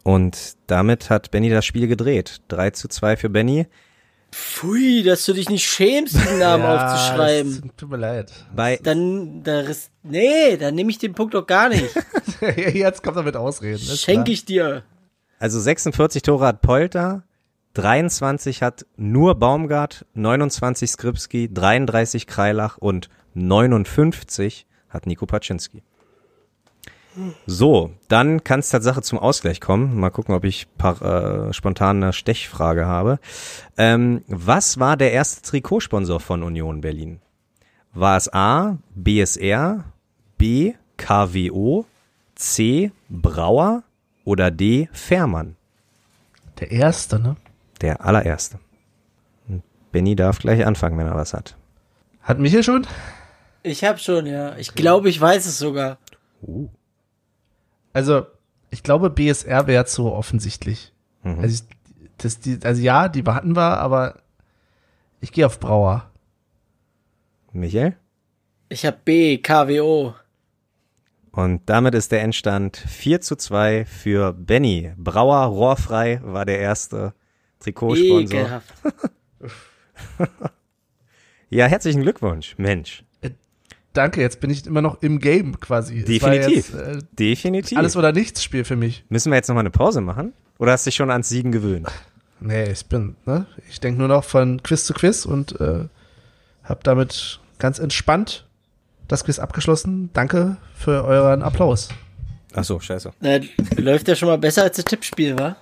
[0.05, 2.41] Und damit hat Benny das Spiel gedreht.
[2.49, 3.67] 3 zu 2 für Benny.
[4.33, 7.73] Pfui, dass du dich nicht schämst, den Namen ja, aufzuschreiben.
[7.77, 8.33] tut mir leid.
[8.55, 11.95] Bei dann, da ist, nee, dann nehme ich den Punkt doch gar nicht.
[12.57, 13.79] Jetzt kommt er mit Ausreden.
[13.79, 14.85] Schenke ich dir.
[15.39, 17.25] Also 46 Tore hat Polter,
[17.75, 25.83] 23 hat nur Baumgart, 29 Skripski, 33 Kreilach und 59 hat Nico Paczynski.
[27.47, 29.99] So, dann kann es Tatsache zum Ausgleich kommen.
[29.99, 31.03] Mal gucken, ob ich paar,
[31.49, 33.18] äh, spontan eine Stechfrage habe.
[33.77, 37.20] Ähm, was war der erste Trikotsponsor von Union Berlin?
[37.93, 39.85] War es A, BSR,
[40.39, 41.85] B, KWO,
[42.35, 43.83] C, Brauer
[44.25, 45.57] oder D, Fährmann?
[46.61, 47.37] Der erste, ne?
[47.83, 48.59] Der allererste.
[49.93, 51.57] Benny darf gleich anfangen, wenn er was hat.
[52.22, 52.87] Hat Michael schon?
[53.62, 54.57] Ich hab schon, ja.
[54.57, 55.99] Ich glaube, ich weiß es sogar.
[56.41, 56.68] Uh.
[57.93, 58.26] Also,
[58.70, 60.93] ich glaube, BSR wäre zu offensichtlich.
[61.22, 61.41] Mhm.
[61.41, 64.22] Also, ich, das, die, also ja, die hatten wir, aber
[65.20, 66.11] ich gehe auf Brauer.
[67.53, 67.97] Michael?
[68.68, 70.14] Ich habe B, KWO.
[71.33, 74.93] Und damit ist der Endstand 4 zu 2 für Benny.
[74.97, 77.14] Brauer Rohrfrei war der erste
[77.63, 78.63] Trikotsponsor.
[81.51, 83.05] ja, herzlichen Glückwunsch, Mensch.
[83.21, 83.31] Äh,
[83.93, 86.05] danke, jetzt bin ich immer noch im Game quasi.
[86.05, 86.73] Definitiv.
[86.73, 87.79] Jetzt, äh, Definitiv.
[87.79, 89.05] Alles oder nichts Spiel für mich.
[89.09, 90.33] Müssen wir jetzt nochmal eine Pause machen?
[90.59, 91.89] Oder hast du dich schon ans Siegen gewöhnt?
[92.45, 93.47] Nee, ich bin, ne?
[93.71, 95.85] Ich denke nur noch von Quiz zu Quiz und äh,
[96.65, 98.49] habe damit ganz entspannt
[99.07, 100.11] das Quiz abgeschlossen.
[100.13, 101.91] Danke für euren Applaus.
[102.53, 103.13] Ach so, scheiße.
[103.21, 103.39] Na,
[103.77, 105.55] läuft ja schon mal besser als das Tippspiel, wa?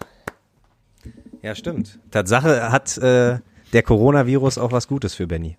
[1.43, 1.99] Ja, stimmt.
[2.11, 3.38] Tatsache hat äh,
[3.72, 5.57] der Coronavirus auch was Gutes für Benny.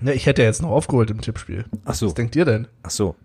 [0.00, 1.64] Ja, ich hätte jetzt noch aufgeholt im Tippspiel.
[1.84, 2.06] Ach so.
[2.06, 2.68] Was denkt ihr denn?
[2.82, 3.16] Ach so.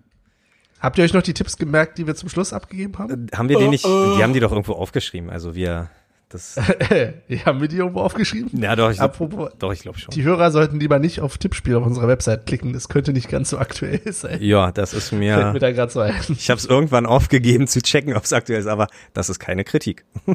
[0.80, 3.28] Habt ihr euch noch die Tipps gemerkt, die wir zum Schluss abgegeben haben?
[3.28, 3.86] Äh, haben wir die nicht?
[3.86, 5.30] Die haben die doch irgendwo aufgeschrieben.
[5.30, 5.90] Also wir.
[6.34, 6.58] Das
[7.46, 8.60] haben wir die irgendwo aufgeschrieben?
[8.60, 10.12] Ja, doch, ich, Apropos, doch, ich glaube schon.
[10.16, 12.74] Die Hörer sollten lieber nicht auf Tippspiel auf unserer Website klicken.
[12.74, 14.40] Das könnte nicht ganz so aktuell sein.
[14.42, 15.36] Ja, das ist mir.
[15.36, 16.16] Fällt mir da gerade so ein.
[16.30, 19.64] Ich habe es irgendwann aufgegeben zu checken, ob es aktuell ist, aber das ist keine
[19.64, 20.06] Kritik.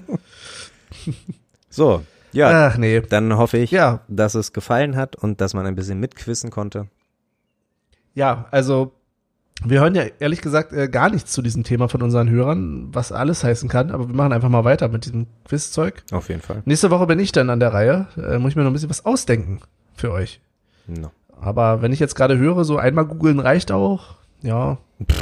[1.68, 2.68] so, ja.
[2.68, 3.00] Ach nee.
[3.00, 4.04] Dann hoffe ich, ja.
[4.06, 6.86] dass es gefallen hat und dass man ein bisschen mitquissen konnte.
[8.14, 8.92] Ja, also
[9.64, 13.10] wir hören ja ehrlich gesagt äh, gar nichts zu diesem Thema von unseren Hörern, was
[13.10, 16.02] alles heißen kann, aber wir machen einfach mal weiter mit diesem Quizzeug.
[16.12, 16.62] Auf jeden Fall.
[16.64, 18.06] Nächste Woche bin ich dann an der Reihe.
[18.16, 19.60] Äh, muss ich mir noch ein bisschen was ausdenken
[19.94, 20.40] für euch.
[20.86, 21.10] No.
[21.40, 24.16] Aber wenn ich jetzt gerade höre, so einmal googeln reicht auch.
[24.42, 24.78] Ja,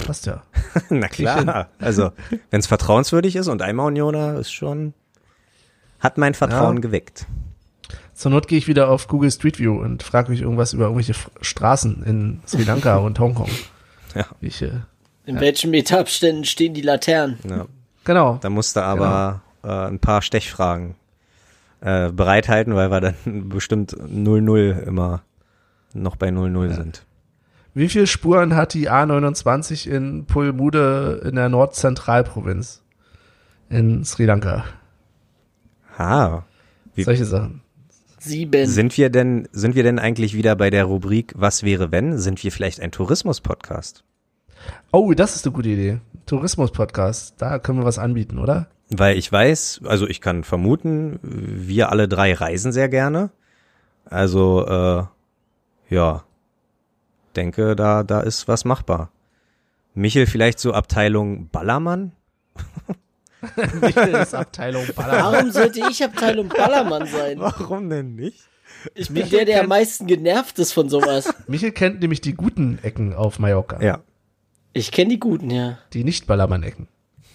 [0.07, 0.43] passt ja.
[0.91, 1.69] Na klar.
[1.79, 2.13] Also,
[2.51, 4.93] wenn es vertrauenswürdig ist und einmal Unioner ist schon,
[5.99, 6.81] hat mein Vertrauen ja.
[6.83, 7.27] geweckt.
[8.13, 11.15] Zur Not gehe ich wieder auf Google Street View und frage mich irgendwas über irgendwelche
[11.41, 13.51] Straßen in Sri Lanka und Hongkong.
[14.17, 14.27] Ja.
[14.41, 14.71] Ich, äh,
[15.27, 15.41] In ja.
[15.41, 17.39] welchen Meterabständen stehen die Laternen?
[17.49, 17.67] Ja.
[18.05, 18.39] Genau.
[18.41, 19.75] Da musste aber genau.
[19.75, 20.95] äh, ein paar Stechfragen
[21.81, 25.23] äh, bereithalten, weil wir dann bestimmt 0-0 immer
[25.93, 26.75] noch bei 0-0 ja.
[26.75, 27.05] sind.
[27.75, 32.83] Wie viele Spuren hat die A29 in Pulmude in der Nordzentralprovinz
[33.69, 34.65] in Sri Lanka?
[35.99, 36.43] Ah.
[36.95, 37.61] Wie, Solche Sachen.
[38.27, 38.67] Sieben.
[38.67, 42.19] Sind wir denn, sind wir denn eigentlich wieder bei der Rubrik Was wäre wenn?
[42.19, 44.03] Sind wir vielleicht ein Tourismus-Podcast?
[44.91, 46.01] Oh, das ist eine gute Idee.
[46.27, 47.35] Tourismus-Podcast.
[47.39, 48.67] Da können wir was anbieten, oder?
[48.91, 53.31] Weil ich weiß, also ich kann vermuten, wir alle drei reisen sehr gerne.
[54.05, 56.25] Also, äh, ja,
[57.37, 59.13] denke, da, da ist was machbar.
[59.95, 62.11] Michel vielleicht so Abteilung Ballermann?
[63.81, 65.33] Michel ist Abteilung Ballermann.
[65.33, 67.39] Warum sollte ich Abteilung Ballermann sein?
[67.39, 68.41] Warum denn nicht?
[68.95, 71.33] Ich bin Michel der, der am meisten genervt ist von sowas.
[71.47, 73.83] Michel kennt nämlich die guten Ecken auf Mallorca.
[73.83, 74.03] Ja.
[74.73, 75.79] Ich kenne die guten, ja.
[75.93, 76.89] Die nicht Ballermann-Ecken.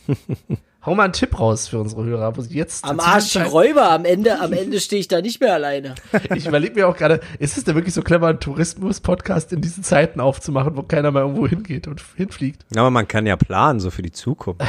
[0.84, 2.36] Hau mal einen Tipp raus für unsere Hörer.
[2.36, 5.54] Wo jetzt am Arsch die Räuber, am Ende, am Ende stehe ich da nicht mehr
[5.54, 5.94] alleine.
[6.36, 9.84] Ich überlege mir auch gerade, ist es denn wirklich so clever, einen Tourismus-Podcast in diesen
[9.84, 12.66] Zeiten aufzumachen, wo keiner mal irgendwo hingeht und hinfliegt?
[12.76, 14.62] Aber man kann ja planen, so für die Zukunft.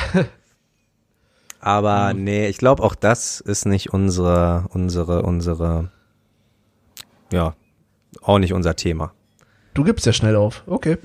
[1.62, 2.24] Aber mhm.
[2.24, 5.90] nee, ich glaube auch das ist nicht unsere, unsere, unsere,
[7.32, 7.54] ja,
[8.20, 9.12] auch nicht unser Thema.
[9.72, 10.64] Du gibst ja schnell auf.
[10.66, 10.98] Okay.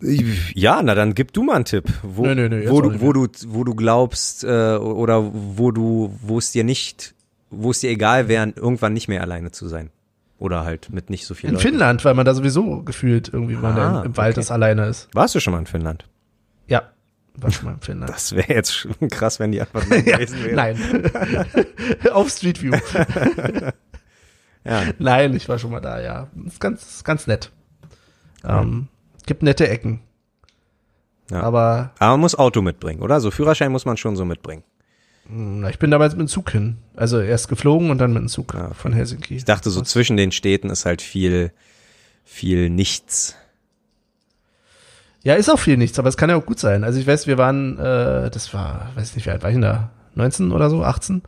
[0.00, 3.12] Ja, na dann gib du mal einen Tipp, wo, nö, nö, nö, wo du, wo
[3.12, 7.14] du, wo du glaubst äh, oder wo du, wo es dir nicht,
[7.50, 9.90] wo es dir egal wäre, irgendwann nicht mehr alleine zu sein
[10.38, 11.48] oder halt mit nicht so viel.
[11.48, 11.68] In Leuten.
[11.68, 14.40] Finnland, weil man da sowieso gefühlt irgendwie ah, mal im, im Wald okay.
[14.40, 15.08] das alleine ist.
[15.14, 16.04] Warst du schon mal in Finnland?
[16.68, 16.92] Ja,
[17.62, 18.10] mal in Finnland.
[18.12, 20.54] Das wäre jetzt schon krass, wenn die einfach nur gewesen wäre.
[20.54, 21.10] Nein,
[22.12, 22.72] auf Street View.
[24.64, 24.82] ja.
[24.98, 26.00] Nein, ich war schon mal da.
[26.00, 27.50] Ja, ist ganz, ganz nett.
[28.44, 28.88] Ähm,
[29.26, 30.00] Gibt nette Ecken.
[31.30, 31.40] Ja.
[31.40, 33.20] Aber, Aber man muss Auto mitbringen, oder?
[33.20, 34.62] So Führerschein muss man schon so mitbringen.
[35.28, 36.78] Hm, na, ich bin damals mit dem Zug hin.
[36.94, 39.36] Also erst geflogen und dann mit dem Zug ja, von Helsinki.
[39.36, 39.88] Ich dachte, so Was?
[39.88, 41.52] zwischen den Städten ist halt viel,
[42.24, 43.36] viel nichts.
[45.26, 46.84] Ja, ist auch viel nichts, aber es kann ja auch gut sein.
[46.84, 49.62] Also ich weiß, wir waren, äh, das war, weiß nicht, wie alt war ich denn
[49.62, 49.90] da?
[50.14, 51.22] 19 oder so, 18?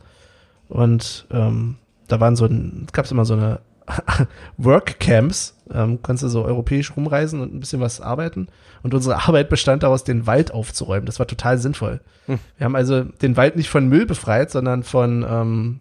[0.69, 1.75] Und ähm,
[2.07, 2.47] da waren so,
[2.93, 3.59] gab es immer so eine
[4.57, 8.47] Workcamps ähm, kannst du so europäisch rumreisen und ein bisschen was arbeiten.
[8.83, 11.05] Und unsere Arbeit bestand daraus, den Wald aufzuräumen.
[11.05, 11.99] Das war total sinnvoll.
[12.27, 12.39] Hm.
[12.57, 15.79] Wir haben also den Wald nicht von Müll befreit, sondern von ähm,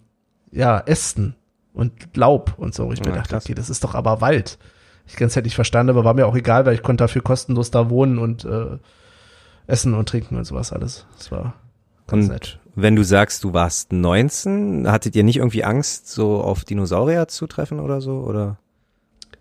[0.50, 1.36] ja, Ästen
[1.72, 2.90] und Laub und so.
[2.90, 4.58] Ich ja, mir dachte, okay, das ist doch aber Wald.
[5.08, 7.70] Ich ganz halt nicht verstanden, aber war mir auch egal, weil ich konnte dafür kostenlos
[7.70, 8.78] da wohnen und äh,
[9.66, 11.06] essen und trinken und sowas alles.
[11.16, 11.54] Das war
[12.06, 12.58] ganz und nett.
[12.74, 17.46] Wenn du sagst, du warst 19, hattet ihr nicht irgendwie Angst, so auf Dinosaurier zu
[17.46, 18.20] treffen oder so?
[18.20, 18.58] Oder?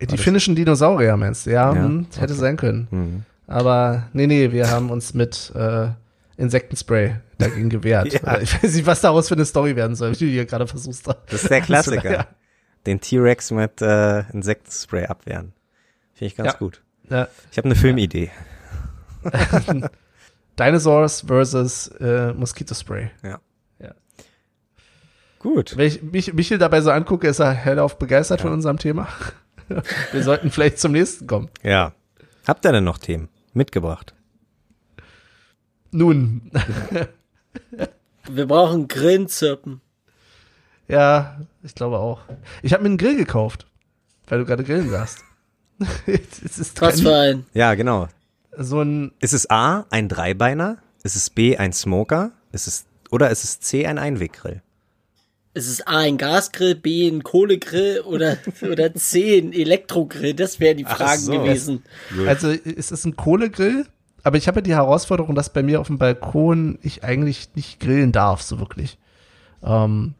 [0.00, 1.50] Die finnischen Dinosaurier meinst du?
[1.50, 1.84] Ja, ja?
[1.84, 2.40] Hm, hätte okay.
[2.40, 2.88] sein können.
[2.90, 3.22] Mhm.
[3.46, 5.88] Aber nee, nee, wir haben uns mit äh,
[6.36, 8.12] Insektenspray dagegen gewehrt.
[8.22, 8.38] ja.
[8.40, 11.06] Ich weiß nicht, was daraus für eine Story werden soll, wie du hier gerade versuchst.
[11.06, 12.12] Das ist der Klassiker.
[12.12, 12.26] ja.
[12.86, 15.52] Den T-Rex mit äh, Insektenspray abwehren.
[16.18, 16.58] Finde ich ganz ja.
[16.58, 16.82] gut.
[17.10, 17.28] Ja.
[17.52, 18.32] Ich habe eine Filmidee.
[20.58, 23.12] Dinosaurs versus äh, Moskitospray.
[23.22, 23.38] Ja.
[23.78, 23.94] ja.
[25.38, 25.76] Gut.
[25.76, 28.46] Wenn ich mich, Michel dabei so angucke, ist er hellauf begeistert ja.
[28.46, 29.06] von unserem Thema.
[30.12, 31.50] Wir sollten vielleicht zum nächsten kommen.
[31.62, 31.92] Ja.
[32.48, 34.12] Habt ihr denn noch Themen mitgebracht?
[35.92, 36.50] Nun.
[38.28, 39.80] Wir brauchen Grillenzirpen.
[40.88, 42.22] Ja, ich glaube auch.
[42.62, 43.68] Ich habe mir einen Grill gekauft,
[44.26, 45.27] weil du gerade grillen warst.
[46.80, 47.46] Was für ein?
[47.54, 48.08] Ja, genau.
[48.56, 49.12] So ein.
[49.20, 50.78] Ist es A ein Dreibeiner?
[51.02, 52.32] Ist es B ein Smoker?
[52.52, 54.62] Ist es oder ist es C ein Einweggrill?
[55.54, 60.34] Ist es A ein Gasgrill, B ein Kohlegrill oder, oder C ein Elektrogrill?
[60.34, 61.32] Das wären die Fragen so.
[61.32, 61.82] gewesen.
[62.26, 63.86] Also ist es ein Kohlegrill?
[64.24, 67.80] Aber ich habe ja die Herausforderung, dass bei mir auf dem Balkon ich eigentlich nicht
[67.80, 68.98] grillen darf, so wirklich.
[69.62, 70.14] Ähm,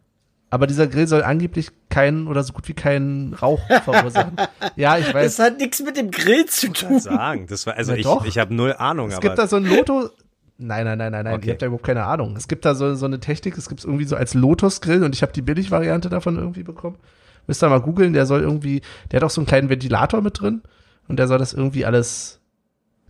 [0.51, 4.37] aber dieser Grill soll angeblich keinen oder so gut wie keinen Rauch verursachen.
[4.77, 5.37] ja, ich weiß.
[5.37, 7.01] Das hat nichts mit dem Grill zu tun.
[7.01, 8.25] Sagen, das war also Na ich, doch.
[8.25, 9.09] ich habe null Ahnung.
[9.09, 10.11] Es aber gibt da so ein Loto.
[10.61, 11.35] Nein, nein, nein, nein, nein.
[11.35, 11.45] Okay.
[11.45, 12.35] Ich habe da überhaupt keine Ahnung.
[12.37, 15.15] Es gibt da so, so eine Technik, es gibt es irgendwie so als Lotus-Grill und
[15.15, 16.97] ich habe die Billig-Variante davon irgendwie bekommen.
[17.47, 20.41] Müsst ihr mal googeln, der soll irgendwie, der hat auch so einen kleinen Ventilator mit
[20.41, 20.63] drin
[21.07, 22.41] und der soll das irgendwie alles,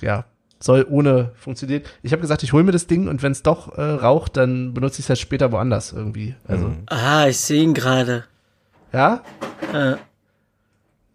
[0.03, 0.27] ja,
[0.61, 1.83] soll ohne funktionieren.
[2.03, 4.75] Ich habe gesagt, ich hole mir das Ding und wenn es doch äh, raucht, dann
[4.75, 6.35] benutze ich es halt später woanders irgendwie.
[6.47, 6.69] Also.
[6.69, 6.83] Mhm.
[6.87, 8.25] Ah, ich sehe ihn gerade.
[8.93, 9.23] Ja?
[9.73, 9.97] Äh.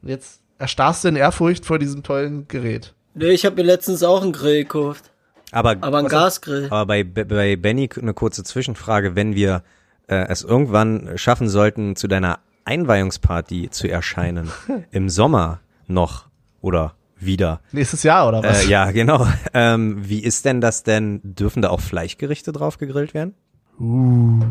[0.02, 2.94] Jetzt erstarrst du in Ehrfurcht vor diesem tollen Gerät.
[3.16, 5.12] Nee, ich habe mir letztens auch einen Grill gekauft.
[5.52, 6.66] Aber, aber ein Gasgrill.
[6.66, 9.64] Aber bei, bei Benny eine kurze Zwischenfrage, wenn wir
[10.08, 14.52] äh, es irgendwann schaffen sollten, zu deiner Einweihungsparty zu erscheinen,
[14.92, 16.28] im Sommer noch
[16.62, 16.96] oder
[17.26, 17.62] wieder.
[17.72, 18.66] Nächstes Jahr oder was?
[18.66, 19.28] Äh, ja, genau.
[19.56, 21.22] Ähm, wie ist denn das denn?
[21.24, 23.36] Dürfen da auch Fleischgerichte drauf gegrillt werden?
[23.80, 24.42] Uh.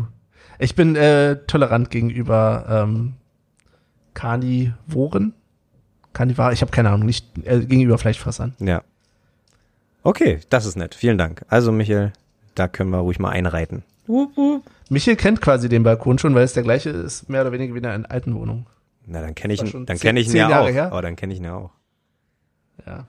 [0.59, 3.13] Ich bin äh, tolerant gegenüber ähm,
[4.13, 5.33] Karnivoren.
[6.13, 8.53] Karnivore, ich habe keine Ahnung, nicht äh, gegenüber Fleischfressern.
[8.59, 8.83] Ja.
[10.03, 10.95] Okay, das ist nett.
[10.95, 11.43] Vielen Dank.
[11.49, 12.13] Also Michael,
[12.55, 13.83] da können wir ruhig mal einreiten.
[14.89, 17.79] Michael kennt quasi den Balkon schon, weil es der gleiche ist, mehr oder weniger wie
[17.79, 18.67] in einer alten Wohnung.
[19.05, 20.73] Na, dann kenne ich ihn, dann kenne ich ihn ja Jahre auch.
[20.73, 20.91] Her.
[20.91, 21.71] Aber dann kenne ich ihn ja auch.
[22.85, 23.07] Ja.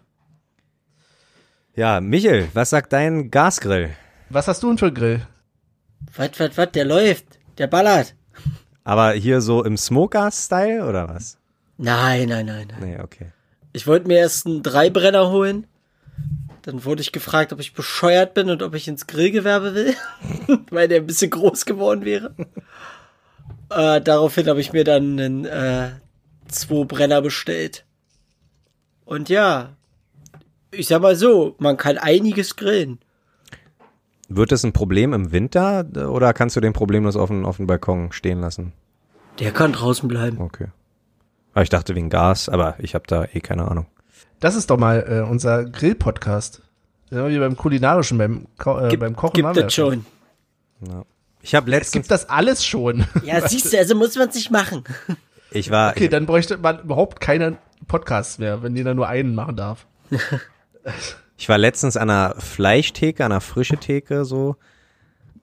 [1.77, 3.91] Ja, Michel, was sagt dein Gasgrill?
[4.31, 5.27] Was hast du denn für Grill?
[6.17, 7.39] Was, was, was, der läuft.
[7.59, 8.15] Der ballert.
[8.85, 11.39] Aber hier so im Smoker-Style oder was?
[11.77, 12.81] Nein, nein, nein, nein.
[12.81, 13.33] Nee, okay.
[13.73, 15.67] Ich wollte mir erst einen Dreibrenner holen.
[16.63, 19.95] Dann wurde ich gefragt, ob ich bescheuert bin und ob ich ins Grillgewerbe will,
[20.71, 22.35] weil der ein bisschen groß geworden wäre.
[23.71, 25.91] Äh, daraufhin habe ich mir dann einen äh,
[26.49, 27.85] zwei Brenner bestellt.
[29.05, 29.77] Und ja,
[30.71, 32.99] ich sag mal so, man kann einiges grillen.
[34.29, 37.67] Wird es ein Problem im Winter oder kannst du den problemlos auf dem, auf dem
[37.67, 38.73] Balkon stehen lassen?
[39.39, 40.41] Der kann draußen bleiben.
[40.41, 40.69] Okay.
[41.53, 43.87] Aber ich dachte wegen Gas, aber ich habe da eh keine Ahnung.
[44.41, 46.63] Das ist doch mal äh, unser Grill-Podcast.
[47.11, 49.53] Wie beim kulinarischen, beim, Ko äh, Gib, beim Kochen.
[49.53, 50.05] Gibt es schon.
[50.81, 51.05] Ja.
[51.43, 51.89] Ich habe letztens.
[51.89, 53.05] Es gibt das alles schon.
[53.25, 54.83] Ja, siehst du, also muss man es nicht machen.
[55.51, 55.91] Ich war.
[55.93, 59.87] Okay, dann bräuchte man überhaupt keine Podcasts mehr, wenn jeder nur einen machen darf.
[61.37, 64.57] ich war letztens an einer Fleischtheke, an einer frische Theke so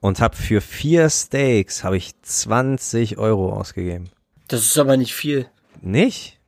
[0.02, 4.10] und habe für vier Steaks habe ich 20 Euro ausgegeben.
[4.48, 5.48] Das ist aber nicht viel.
[5.82, 6.40] Nicht?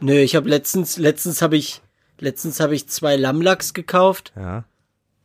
[0.00, 1.82] Nö, ich habe letztens, letztens habe ich,
[2.20, 4.32] letztens habe ich zwei Lammlachs gekauft.
[4.36, 4.64] Ja.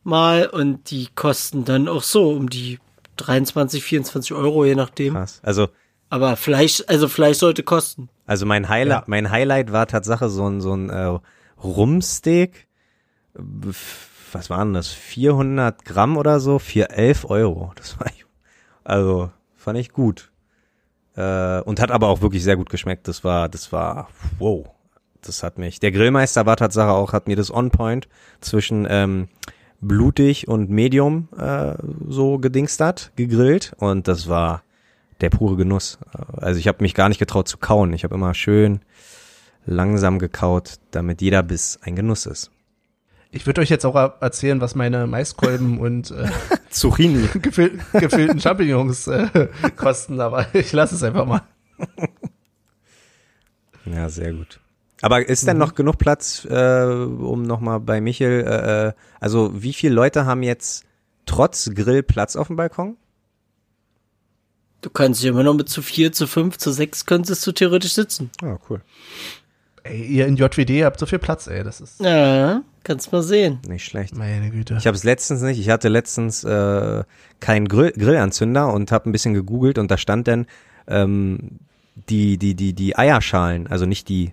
[0.02, 2.78] Mal und die kosten dann auch so um die
[3.16, 5.14] 23, 24 Euro, je nachdem.
[5.14, 5.40] Krass.
[5.42, 5.68] Also.
[6.08, 8.08] Aber Fleisch, also Fleisch sollte kosten.
[8.26, 9.04] Also mein Highlight, ja.
[9.06, 11.18] mein Highlight war Tatsache so ein, so ein äh,
[11.62, 12.68] Rumsteak.
[14.32, 14.88] Was waren das?
[14.88, 16.58] 400 Gramm oder so?
[16.58, 17.72] Für 11 Euro.
[17.76, 18.06] Das war,
[18.84, 20.30] also, fand ich gut.
[21.16, 23.08] Äh, und hat aber auch wirklich sehr gut geschmeckt.
[23.08, 24.66] Das war, das war, wow.
[25.20, 28.08] Das hat mich, der Grillmeister war Tatsache auch, hat mir das On Point
[28.40, 29.28] zwischen, ähm,
[29.80, 31.74] blutig und medium äh,
[32.08, 34.62] so gedingstert, gegrillt und das war
[35.20, 35.98] der pure Genuss.
[36.36, 37.92] Also ich habe mich gar nicht getraut zu kauen.
[37.92, 38.80] Ich habe immer schön
[39.66, 42.50] langsam gekaut, damit jeder Biss ein Genuss ist.
[43.30, 46.28] Ich würde euch jetzt auch erzählen, was meine Maiskolben und äh,
[46.70, 51.42] Zucchini gefüll gefüllten Champignons äh, kosten, aber ich lasse es einfach mal.
[53.86, 54.60] Ja, sehr gut.
[55.02, 55.60] Aber ist denn mhm.
[55.60, 60.42] noch genug Platz, äh, um nochmal bei Michel, äh, äh, also wie viele Leute haben
[60.42, 60.86] jetzt
[61.26, 62.96] trotz Grill Platz auf dem Balkon?
[64.84, 67.94] Du kannst ja immer noch mit zu vier, zu fünf, zu sechs könntest du theoretisch
[67.94, 68.30] sitzen.
[68.42, 68.82] Ah, cool.
[69.82, 72.02] Ey, ihr in JWD habt so viel Platz, ey, das ist.
[72.02, 73.60] Ja, kannst mal sehen.
[73.66, 74.14] Nicht schlecht.
[74.14, 74.76] Meine Güte.
[74.78, 75.58] Ich habe es letztens nicht.
[75.58, 77.02] Ich hatte letztens äh,
[77.40, 80.44] keinen Grill Grillanzünder und habe ein bisschen gegoogelt und da stand dann
[80.86, 81.60] ähm,
[82.10, 84.32] die die die die Eierschalen, also nicht die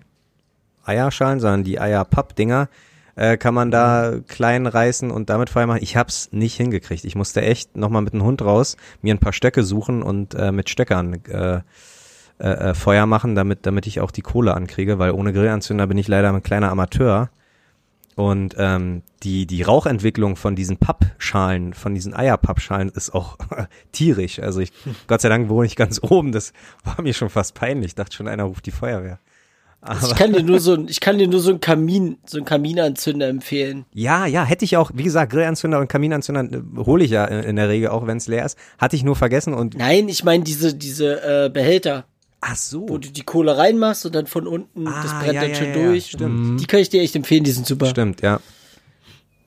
[0.84, 2.68] Eierschalen, sondern die Eierpappdinger,
[3.16, 5.82] äh, kann man da klein reißen und damit Feuer machen.
[5.82, 7.04] Ich hab's nicht hingekriegt.
[7.04, 10.52] Ich musste echt nochmal mit dem Hund raus, mir ein paar Stöcke suchen und äh,
[10.52, 11.60] mit Stöckern äh,
[12.42, 15.98] äh, äh, Feuer machen, damit, damit ich auch die Kohle ankriege, weil ohne Grillanzünder bin
[15.98, 17.30] ich leider ein kleiner Amateur.
[18.14, 23.38] Und ähm, die, die Rauchentwicklung von diesen Pappschalen, von diesen Eierpappschalen ist auch
[23.92, 24.40] tierisch.
[24.40, 24.72] Also ich,
[25.06, 26.52] Gott sei Dank wohne ich ganz oben, das
[26.84, 27.90] war mir schon fast peinlich.
[27.90, 29.18] Ich dachte schon, einer ruft die Feuerwehr.
[29.84, 32.46] Aber ich kann dir nur so, ich kann dir nur so einen Kamin, so einen
[32.46, 33.84] Kaminanzünder empfehlen.
[33.92, 37.56] Ja, ja, hätte ich auch, wie gesagt, Grillanzünder und Kaminanzünder äh, hole ich ja in
[37.56, 38.56] der Regel auch, wenn es leer ist.
[38.78, 39.76] Hatte ich nur vergessen und.
[39.76, 42.04] Nein, ich meine diese, diese äh, Behälter.
[42.40, 42.88] Ach so.
[42.88, 45.56] Wo du die Kohle reinmachst und dann von unten, ah, das brennt ja, dann ja,
[45.56, 46.06] schon ja, durch.
[46.06, 46.60] Stimmt.
[46.60, 47.86] Die kann ich dir echt empfehlen, die sind super.
[47.86, 48.40] Stimmt, ja.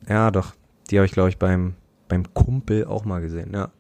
[0.09, 0.53] Ja, doch.
[0.89, 1.75] Die habe ich, glaube ich, beim,
[2.09, 3.71] beim Kumpel auch mal gesehen, ja.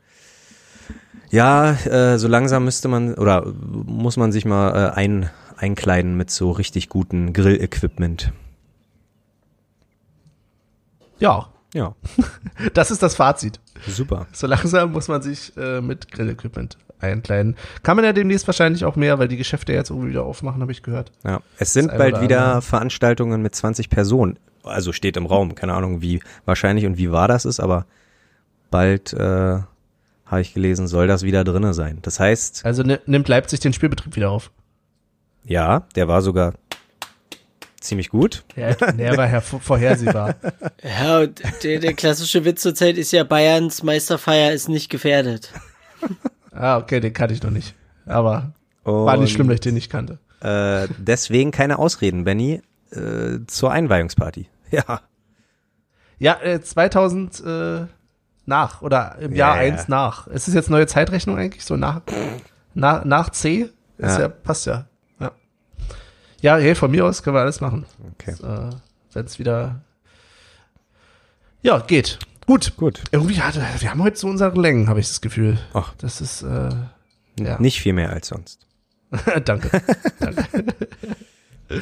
[1.31, 6.29] Ja, äh, so langsam müsste man oder muss man sich mal äh, ein, einkleiden mit
[6.29, 8.31] so richtig guten Grill-Equipment.
[11.19, 11.49] Ja.
[11.73, 11.95] Ja.
[12.73, 13.59] Das ist das Fazit.
[13.85, 14.27] Super.
[14.31, 17.57] So langsam muss man sich äh, mit Grill-Equipment einkleiden.
[17.83, 20.71] Kann man ja demnächst wahrscheinlich auch mehr, weil die Geschäfte jetzt irgendwie wieder aufmachen, habe
[20.71, 21.11] ich gehört.
[21.25, 22.61] Ja, es sind bald wieder andere.
[22.61, 24.39] Veranstaltungen mit 20 Personen.
[24.63, 25.53] Also steht im Raum.
[25.53, 27.85] Keine Ahnung, wie wahrscheinlich und wie wahr das ist, aber
[28.71, 29.59] bald äh,
[30.25, 31.99] habe ich gelesen, soll das wieder drinne sein.
[32.01, 32.65] Das heißt.
[32.65, 34.51] Also nimmt Leipzig den Spielbetrieb wieder auf.
[35.45, 36.53] Ja, der war sogar
[37.79, 38.43] ziemlich gut.
[38.55, 40.35] Ja, der war vorhersehbar.
[40.83, 45.51] Ja, der, der klassische Witz zur Zeit ist ja, Bayerns Meisterfeier ist nicht gefährdet.
[46.51, 47.75] Ah, okay, den kannte ich noch nicht.
[48.05, 50.19] Aber Und, war nicht schlimm, dass ich den nicht kannte.
[50.41, 54.49] Äh, deswegen keine Ausreden, Benny, äh, zur Einweihungsparty.
[54.71, 55.01] Ja.
[56.17, 57.85] Ja, äh, 2000 äh,
[58.45, 59.85] nach oder im Jahr ja, 1 ja.
[59.89, 60.27] nach.
[60.27, 61.63] Ist es jetzt neue Zeitrechnung eigentlich?
[61.63, 62.01] So nach,
[62.73, 63.69] nach, nach C?
[63.97, 64.21] Ist ja.
[64.21, 64.87] ja passt ja.
[66.45, 67.87] Ja, hey, von mir aus können wir alles machen.
[68.13, 68.33] Okay.
[68.33, 68.69] Äh,
[69.13, 69.81] Wenn es wieder.
[71.63, 72.19] Ja, geht.
[72.45, 72.77] Gut.
[72.77, 73.01] Gut.
[73.09, 75.57] Irgendwie hatte, wir haben heute so unsere Längen, habe ich das Gefühl.
[75.73, 75.95] Ach.
[75.97, 76.69] Das ist, äh,
[77.39, 77.59] ja.
[77.59, 78.67] Nicht viel mehr als sonst.
[79.43, 79.81] Danke.
[80.19, 80.45] Danke.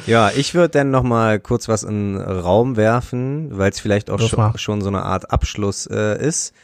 [0.06, 4.08] Ja, ich würde dann noch mal kurz was in den Raum werfen, weil es vielleicht
[4.08, 6.54] auch schon, schon, so eine Art Abschluss äh, ist.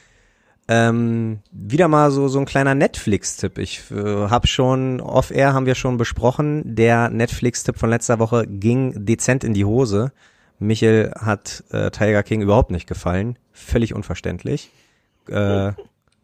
[0.73, 3.59] Ähm, wieder mal so so ein kleiner Netflix-Tipp.
[3.59, 6.63] Ich äh, habe schon off-air haben wir schon besprochen.
[6.65, 10.13] Der Netflix-Tipp von letzter Woche ging dezent in die Hose.
[10.61, 13.37] Michel hat äh, Tiger King überhaupt nicht gefallen.
[13.51, 14.71] Völlig unverständlich.
[15.29, 15.73] Äh,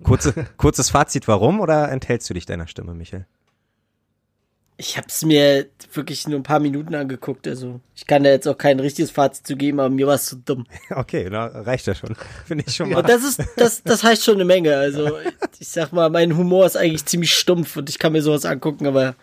[0.05, 3.26] kurze, kurzes Fazit, warum oder enthältst du dich deiner Stimme, Michel?
[4.79, 8.47] Ich habe es mir wirklich nur ein paar Minuten angeguckt, also ich kann da jetzt
[8.47, 10.66] auch kein richtiges Fazit zu geben, aber mir war es zu dumm.
[10.91, 12.14] Okay, na, reicht ja schon.
[12.47, 12.99] Finde ich schon mal.
[12.99, 14.77] Und das ist, das, das heißt schon eine Menge.
[14.77, 15.18] Also
[15.59, 18.87] ich sag mal, mein Humor ist eigentlich ziemlich stumpf und ich kann mir sowas angucken,
[18.87, 19.14] aber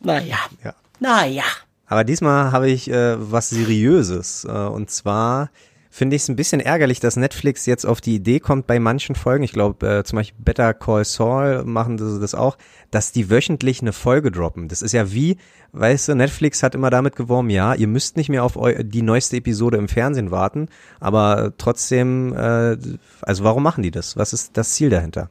[0.00, 0.38] naja.
[0.64, 0.74] Ja.
[0.98, 1.44] Naja.
[1.86, 4.44] Aber diesmal habe ich äh, was Seriöses.
[4.44, 5.50] Äh, und zwar
[5.90, 9.16] finde ich es ein bisschen ärgerlich, dass Netflix jetzt auf die Idee kommt bei manchen
[9.16, 12.56] Folgen, ich glaube äh, zum Beispiel Better Call Saul machen das, das auch,
[12.90, 14.68] dass die wöchentlich eine Folge droppen.
[14.68, 15.36] Das ist ja wie,
[15.72, 19.36] weißt du, Netflix hat immer damit geworben, ja, ihr müsst nicht mehr auf die neueste
[19.36, 20.68] Episode im Fernsehen warten,
[21.00, 22.76] aber trotzdem, äh,
[23.22, 24.16] also warum machen die das?
[24.16, 25.28] Was ist das Ziel dahinter?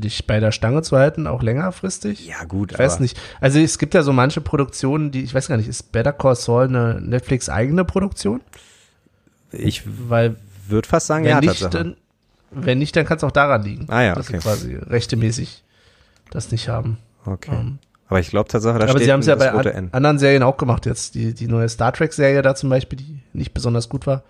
[0.00, 2.26] Dich bei der Stange zu halten, auch längerfristig.
[2.26, 2.72] Ja, gut.
[2.72, 3.18] Ich weiß nicht.
[3.40, 6.36] Also es gibt ja so manche Produktionen, die, ich weiß gar nicht, ist Better Call
[6.36, 8.40] Saul eine Netflix-eigene Produktion?
[9.52, 10.36] Ich Weil,
[10.68, 11.96] würde fast sagen, wenn ja, nicht, dann,
[12.50, 13.86] Wenn nicht, dann kann es auch daran liegen.
[13.88, 14.18] Ah ja, okay.
[14.18, 15.64] Dass sie quasi rechtemäßig
[16.30, 16.98] das nicht haben.
[17.24, 17.50] Okay.
[17.50, 19.88] Um, ähm, aber ich glaube Tatsache, da aber steht sie haben es ja bei an,
[19.92, 21.14] anderen Serien auch gemacht jetzt.
[21.14, 24.22] Die, die neue Star Trek-Serie da zum Beispiel, die nicht besonders gut war.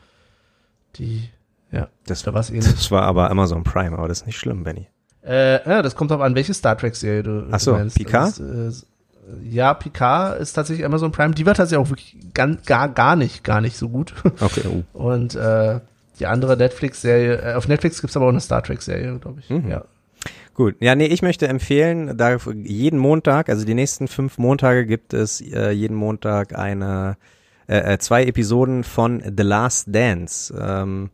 [0.96, 1.28] Die,
[1.72, 2.72] ja, das, da war es ähnlich.
[2.72, 4.86] Das war aber Amazon Prime, aber das ist nicht schlimm, Benny.
[5.24, 7.96] Äh, ja, das kommt drauf an, welche Star Trek-Serie du, Ach so, meinst.
[7.96, 8.38] Picard?
[8.38, 11.34] Ist, äh, ja, Picard ist tatsächlich Amazon Prime.
[11.34, 14.14] Die wird tatsächlich auch wirklich ganz, gar, gar nicht, gar nicht so gut.
[14.40, 14.62] Okay.
[14.94, 14.98] Oh.
[14.98, 15.80] Und äh,
[16.18, 19.50] die andere Netflix-Serie, äh, auf Netflix gibt's aber auch eine Star Trek-Serie, glaube ich.
[19.50, 19.68] Mhm.
[19.68, 19.84] Ja.
[20.54, 25.14] Gut, ja, nee, ich möchte empfehlen, da jeden Montag, also die nächsten fünf Montage gibt
[25.14, 27.16] es äh, jeden Montag eine,
[27.68, 30.54] äh, äh zwei Episoden von The Last Dance.
[30.60, 31.10] Ähm,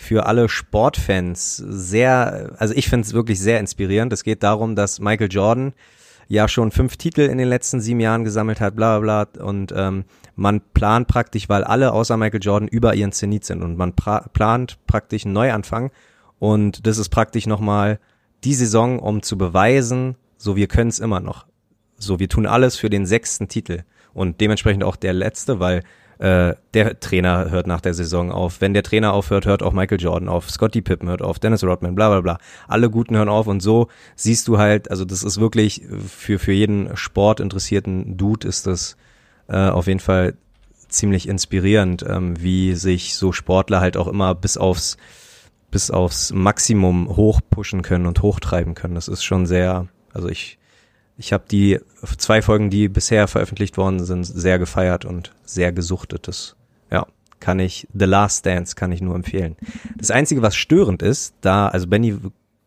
[0.00, 4.12] für alle Sportfans sehr, also ich finde es wirklich sehr inspirierend.
[4.12, 5.72] Es geht darum, dass Michael Jordan
[6.28, 9.44] ja schon fünf Titel in den letzten sieben Jahren gesammelt hat, bla bla bla.
[9.44, 10.04] Und ähm,
[10.36, 14.78] man plant praktisch, weil alle außer Michael Jordan über ihren Zenit sind und man plant
[14.86, 15.90] praktisch einen Neuanfang.
[16.38, 17.98] Und das ist praktisch nochmal
[18.44, 21.44] die Saison, um zu beweisen, so wir können es immer noch.
[21.96, 23.82] So, wir tun alles für den sechsten Titel.
[24.14, 25.82] Und dementsprechend auch der letzte, weil
[26.18, 28.60] äh, der Trainer hört nach der Saison auf.
[28.60, 30.50] Wenn der Trainer aufhört, hört auch Michael Jordan auf.
[30.50, 32.38] Scotty Pippen hört auf, Dennis Rodman, bla bla bla.
[32.66, 36.52] Alle Guten hören auf und so siehst du halt, also das ist wirklich für, für
[36.52, 38.96] jeden sportinteressierten Dude ist das
[39.48, 40.34] äh, auf jeden Fall
[40.88, 44.96] ziemlich inspirierend, ähm, wie sich so Sportler halt auch immer bis aufs
[45.70, 48.94] bis aufs Maximum hochpushen können und hochtreiben können.
[48.94, 50.57] Das ist schon sehr, also ich
[51.18, 51.80] ich habe die
[52.16, 56.28] zwei Folgen, die bisher veröffentlicht worden sind, sehr gefeiert und sehr gesuchtet.
[56.28, 56.56] Das,
[56.90, 57.06] ja,
[57.40, 59.56] kann ich, The Last Dance kann ich nur empfehlen.
[59.96, 62.16] Das Einzige, was störend ist, da, also Benny,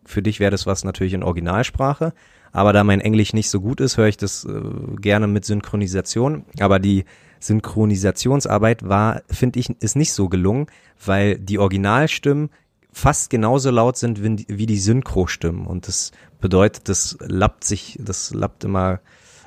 [0.05, 2.13] für dich wäre das was natürlich in Originalsprache,
[2.51, 4.61] aber da mein Englisch nicht so gut ist, höre ich das äh,
[4.99, 6.43] gerne mit Synchronisation.
[6.59, 7.05] Aber die
[7.39, 10.67] Synchronisationsarbeit war, finde ich, ist nicht so gelungen,
[11.03, 12.49] weil die Originalstimmen
[12.91, 15.65] fast genauso laut sind wie, die Synchro-Stimmen.
[15.65, 16.11] Und das
[16.41, 18.99] bedeutet, das lappt sich, das lappt immer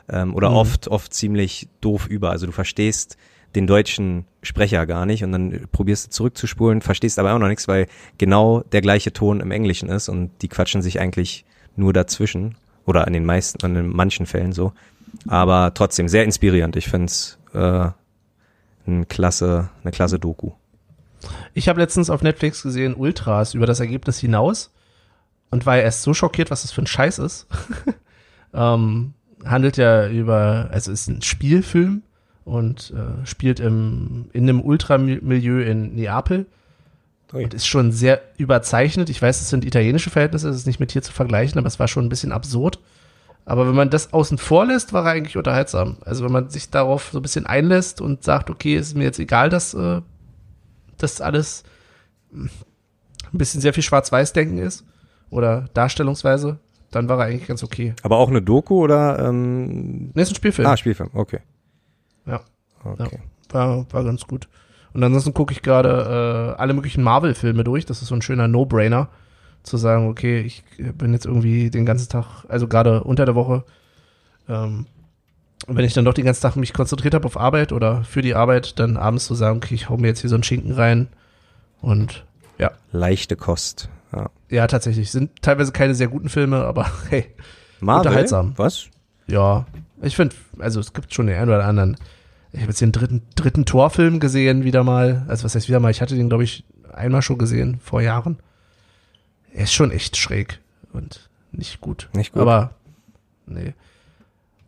[0.09, 0.57] ähm, oder mhm.
[0.57, 2.31] oft, oft ziemlich doof über.
[2.31, 3.17] Also du verstehst
[3.55, 7.69] den deutschen Sprecher gar nicht und dann probierst du zurückzuspulen, verstehst aber auch noch nichts,
[7.69, 7.87] weil
[8.19, 11.45] genau der gleiche Ton im Englischen ist und die quatschen sich eigentlich
[11.77, 14.73] nur dazwischen oder an den meisten, an den manchen Fällen so.
[15.29, 16.77] Aber trotzdem sehr inspirierend.
[16.77, 17.91] Ich finde es äh,
[18.87, 20.53] ein klasse, eine klasse Doku.
[21.55, 24.73] Ich habe letztens auf Netflix gesehen Ultras über das Ergebnis hinaus
[25.55, 27.47] und war erst so schockiert, was das für ein Scheiß ist.
[28.53, 32.03] ähm, handelt ja über, also ist ein Spielfilm
[32.45, 36.47] und äh, spielt im, in einem Ultramilieu in Neapel.
[37.33, 37.45] Ui.
[37.45, 39.11] Und ist schon sehr überzeichnet.
[39.11, 41.79] Ich weiß, es sind italienische Verhältnisse, es ist nicht mit hier zu vergleichen, aber es
[41.79, 42.81] war schon ein bisschen absurd.
[43.45, 45.99] Aber wenn man das außen vor lässt, war er eigentlich unterhaltsam.
[46.05, 49.21] Also wenn man sich darauf so ein bisschen einlässt und sagt, okay, ist mir jetzt
[49.21, 50.01] egal, dass äh,
[50.99, 51.63] das alles
[52.33, 52.51] ein
[53.31, 54.85] bisschen sehr viel Schwarz-Weiß-Denken ist,
[55.35, 56.59] oder Darstellungsweise,
[56.91, 57.95] dann war er eigentlich ganz okay.
[58.03, 59.19] Aber auch eine Doku oder?
[59.19, 60.69] Ähm nee, ist ein Spielfilm.
[60.69, 61.41] Ah, Spielfilm, okay.
[62.25, 62.41] Ja.
[62.85, 63.19] Okay.
[63.53, 64.49] Ja, war, war ganz gut.
[64.93, 67.85] Und ansonsten gucke ich gerade äh, alle möglichen Marvel-Filme durch.
[67.85, 69.09] Das ist so ein schöner No-Brainer,
[69.65, 73.65] zu sagen, okay, ich bin jetzt irgendwie den ganzen Tag, also gerade unter der Woche,
[74.49, 74.87] ähm,
[75.67, 78.35] wenn ich dann doch den ganzen Tag mich konzentriert habe auf Arbeit oder für die
[78.35, 81.09] Arbeit, dann abends zu sagen, okay, ich hau mir jetzt hier so einen Schinken rein
[81.81, 82.25] und
[82.59, 82.71] ja.
[82.93, 83.89] Leichte Kost.
[84.15, 84.31] Ja.
[84.51, 85.11] ja, tatsächlich.
[85.11, 87.27] Sind teilweise keine sehr guten Filme, aber hey,
[87.81, 88.09] Marvel?
[88.09, 88.53] unterhaltsam.
[88.57, 88.87] Was?
[89.27, 89.67] Ja,
[90.03, 91.97] ich finde, also es gibt schon den einen oder anderen.
[92.53, 95.25] Ich habe jetzt den dritten, dritten Torfilm gesehen, wieder mal.
[95.29, 95.91] Also was heißt wieder mal?
[95.91, 98.39] Ich hatte den, glaube ich, einmal schon gesehen, vor Jahren.
[99.53, 100.61] Er ist schon echt schräg
[100.93, 102.09] und nicht gut.
[102.13, 102.43] Nicht gut.
[102.43, 102.75] Aber,
[103.47, 103.75] nee.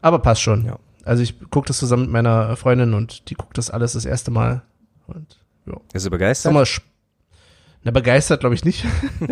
[0.00, 0.64] Aber passt schon.
[0.64, 0.78] Ja.
[1.04, 4.30] Also ich gucke das zusammen mit meiner Freundin und die guckt das alles das erste
[4.30, 4.62] Mal.
[5.06, 5.74] Und, ja.
[5.92, 6.52] Ist sie begeistert?
[6.52, 6.66] Sag mal,
[7.86, 8.84] na, begeistert glaube ich nicht.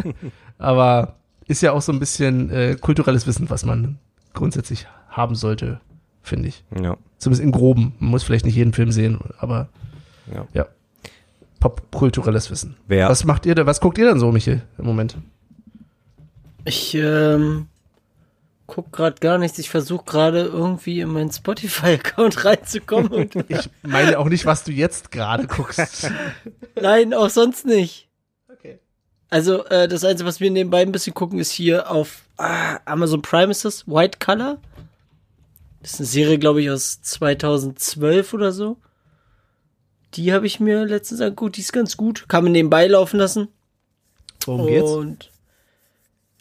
[0.58, 1.16] Aber
[1.48, 3.98] ist ja auch so ein bisschen äh, kulturelles Wissen, was man
[4.32, 5.80] grundsätzlich haben sollte,
[6.22, 6.62] finde ich.
[6.80, 6.96] Ja.
[7.18, 7.94] Zumindest im Groben.
[7.98, 9.68] Man muss vielleicht nicht jeden Film sehen, aber
[10.32, 10.46] ja.
[10.52, 10.66] ja.
[11.58, 12.76] Popkulturelles Wissen.
[12.86, 13.08] Wer?
[13.08, 15.16] Was macht ihr da, was guckt ihr denn so, Michael, im Moment?
[16.64, 17.66] Ich ähm,
[18.68, 19.58] guck gerade gar nichts.
[19.58, 23.30] Ich versuche gerade irgendwie in meinen Spotify-Account reinzukommen.
[23.48, 26.08] ich meine auch nicht, was du jetzt gerade guckst.
[26.80, 28.08] Nein, auch sonst nicht.
[29.34, 33.20] Also, äh, das Einzige, was wir nebenbei ein bisschen gucken, ist hier auf ah, Amazon
[33.20, 34.58] Prime ist das, White Color.
[35.82, 38.76] Das ist eine Serie, glaube ich, aus 2012 oder so.
[40.14, 42.26] Die habe ich mir letztens angeguckt, die ist ganz gut.
[42.28, 43.48] Kann man nebenbei laufen lassen.
[44.44, 44.92] Worum geht's?
[44.92, 45.30] Und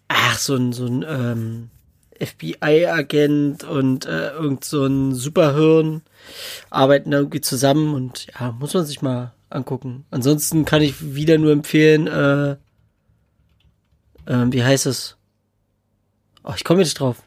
[0.08, 1.70] ach, so ein, so ein ähm,
[2.24, 6.04] FBI-Agent und äh, irgend so ein Superhirn
[6.70, 10.06] arbeiten da irgendwie zusammen und ja, muss man sich mal angucken.
[10.12, 12.58] Ansonsten kann ich wieder nur empfehlen, äh,
[14.28, 15.18] ähm, wie heißt es?
[16.44, 17.24] Oh, ich komme jetzt drauf.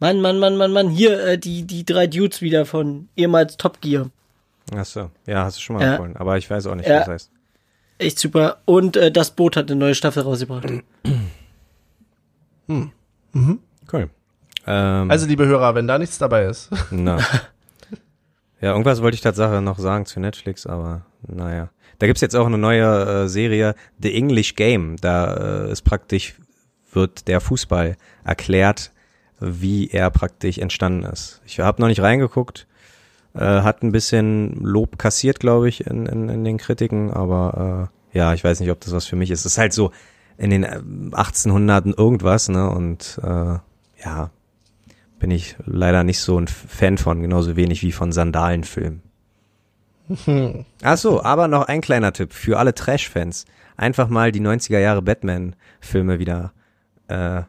[0.00, 3.80] Mann, Mann, Mann, Mann, Mann, hier äh, die, die drei Dudes wieder von ehemals Top
[3.80, 4.10] Gear.
[4.74, 5.92] Achso, ja, hast du schon mal ja.
[5.92, 7.00] empfohlen, aber ich weiß auch nicht, ja.
[7.00, 7.30] was das heißt.
[7.98, 8.58] Echt super.
[8.64, 10.66] Und äh, das Boot hat eine neue Staffel rausgebracht.
[12.66, 12.90] Hm.
[13.32, 13.60] Mhm.
[13.92, 14.08] Cool.
[14.66, 16.70] Ähm, also, liebe Hörer, wenn da nichts dabei ist.
[16.90, 17.18] Na.
[18.60, 21.68] Ja, irgendwas wollte ich tatsächlich noch sagen zu Netflix, aber naja.
[21.98, 24.96] Da gibt's jetzt auch eine neue äh, Serie, The English Game.
[25.00, 26.34] Da äh, ist praktisch
[26.92, 28.92] wird der Fußball erklärt,
[29.40, 31.40] wie er praktisch entstanden ist.
[31.44, 32.66] Ich habe noch nicht reingeguckt,
[33.34, 38.18] äh, hat ein bisschen Lob kassiert, glaube ich, in, in, in den Kritiken, aber äh,
[38.18, 39.40] ja, ich weiß nicht, ob das was für mich ist.
[39.40, 39.90] Es ist halt so
[40.38, 42.70] in den 1800 äh, irgendwas, ne?
[42.70, 43.58] Und äh,
[44.04, 44.30] ja,
[45.18, 49.02] bin ich leider nicht so ein Fan von, genauso wenig wie von Sandalenfilmen.
[50.82, 53.46] Ach so, aber noch ein kleiner Tipp für alle Trash-Fans.
[53.76, 56.52] Einfach mal die 90er Jahre Batman-Filme wieder
[57.08, 57.42] äh,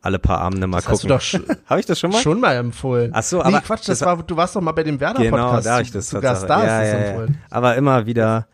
[0.00, 1.12] alle paar Abende mal das gucken.
[1.12, 2.20] Hast du doch Habe ich das schon mal?
[2.20, 3.10] Schon mal empfohlen.
[3.14, 5.20] Ach so, aber nee, Quatsch, das, das war, du warst doch mal bei dem Werder
[5.20, 5.34] Podcast.
[5.34, 7.26] Genau, da habe ich das Sogar da ja, ja, ja.
[7.50, 8.46] Aber immer wieder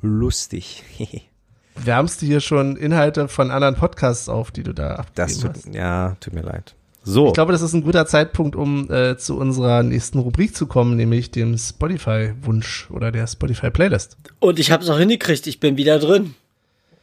[0.00, 0.84] lustig.
[1.76, 5.50] Wärmst du hier schon Inhalte von anderen Podcasts auf, die du da abgegeben das tut,
[5.54, 5.74] hast?
[5.74, 6.76] Ja, tut mir leid.
[7.04, 7.28] So.
[7.28, 10.96] Ich glaube, das ist ein guter Zeitpunkt, um äh, zu unserer nächsten Rubrik zu kommen,
[10.96, 14.16] nämlich dem Spotify-Wunsch oder der Spotify-Playlist.
[14.40, 16.34] Und ich habe es auch hingekriegt, ich bin wieder drin.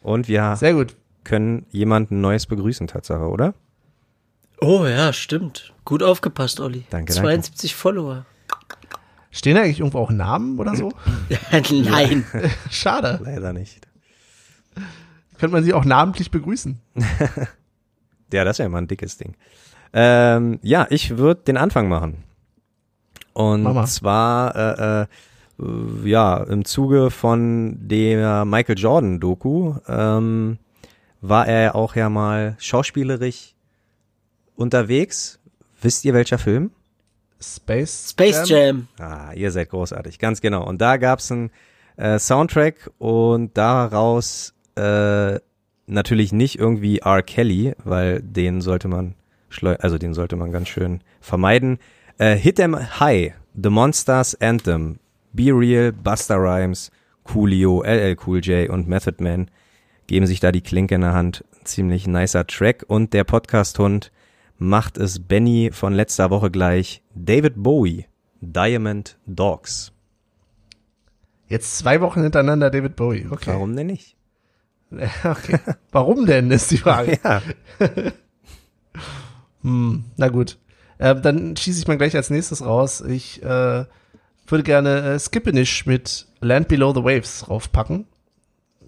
[0.02, 0.96] Und wir Sehr gut.
[1.24, 3.54] können jemanden Neues begrüßen, Tatsache, oder?
[4.60, 5.74] Oh ja, stimmt.
[5.86, 6.84] Gut aufgepasst, Olli.
[6.90, 8.26] Danke, 72 Follower.
[9.30, 10.92] Stehen da eigentlich irgendwo auch Namen oder so?
[11.72, 12.26] Nein.
[12.72, 13.20] Schade.
[13.24, 13.88] Leider nicht.
[15.38, 16.80] Könnte man sie auch namentlich begrüßen.
[18.34, 19.36] Ja, das wäre mal ein dickes Ding.
[19.94, 22.24] Ähm, ja, ich würde den Anfang machen.
[23.34, 23.88] Und Mach mal.
[23.88, 25.06] zwar, äh, äh,
[26.06, 30.58] ja, im Zuge von der Michael Jordan Doku ähm,
[31.22, 33.54] war er auch ja mal schauspielerisch
[34.56, 35.40] unterwegs.
[35.82, 36.72] Wisst ihr welcher Film?
[37.40, 38.88] Space, Space Jam.
[39.00, 40.66] Ah, ihr seid großartig, ganz genau.
[40.68, 41.50] Und da gab's einen
[41.98, 45.40] äh, Soundtrack und daraus äh,
[45.88, 47.24] natürlich nicht irgendwie R.
[47.24, 49.16] Kelly, weil den sollte man
[49.80, 51.80] also den sollte man ganz schön vermeiden.
[52.18, 55.00] Äh, Hit 'em High, The Monsters Anthem,
[55.34, 56.92] Be Real, Buster Rhymes,
[57.24, 59.50] Coolio, LL Cool J und Method Man
[60.08, 61.46] geben sich da die Klinke in der Hand.
[61.64, 64.12] Ziemlich nicer Track und der Podcast-Hund
[64.58, 67.02] macht es Benny von letzter Woche gleich.
[67.16, 68.06] David Bowie,
[68.42, 69.92] Diamond Dogs.
[71.48, 73.28] Jetzt zwei Wochen hintereinander David Bowie.
[73.30, 73.52] Okay.
[73.52, 74.16] Warum denn nicht?
[75.24, 75.60] okay.
[75.92, 77.20] Warum denn, ist die Frage.
[77.24, 77.42] Ja,
[79.64, 80.58] Hm, na gut.
[80.98, 83.02] Äh, dann schieße ich mal gleich als nächstes raus.
[83.02, 83.86] Ich äh,
[84.48, 88.06] würde gerne äh, Skippenish mit Land Below the Waves raufpacken.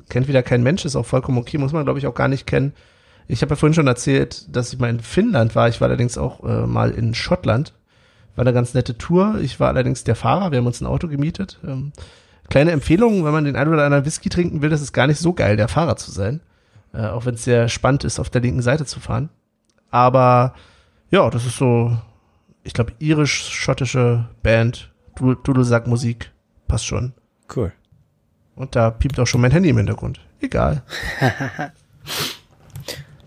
[0.10, 2.46] Kennt wieder kein Mensch, ist auch vollkommen okay, muss man glaube ich auch gar nicht
[2.46, 2.74] kennen.
[3.28, 5.70] Ich habe ja vorhin schon erzählt, dass ich mal in Finnland war.
[5.70, 7.74] Ich war allerdings auch äh, mal in Schottland.
[8.36, 9.40] War eine ganz nette Tour.
[9.42, 10.52] Ich war allerdings der Fahrer.
[10.52, 11.60] Wir haben uns ein Auto gemietet.
[11.66, 11.94] Ähm,
[12.50, 15.20] kleine Empfehlung, wenn man den ein oder anderen Whisky trinken will, das ist gar nicht
[15.20, 16.42] so geil, der Fahrer zu sein.
[16.94, 19.30] Äh, auch wenn es sehr spannend ist, auf der linken Seite zu fahren.
[19.94, 20.56] Aber
[21.12, 21.96] ja, das ist so,
[22.64, 26.32] ich glaube, irisch-schottische Band, Du- Dudelsack-Musik.
[26.68, 27.14] Passt schon.
[27.56, 27.72] cool.
[28.56, 30.20] Und da piept auch schon mein Handy im Hintergrund.
[30.41, 30.82] Egal.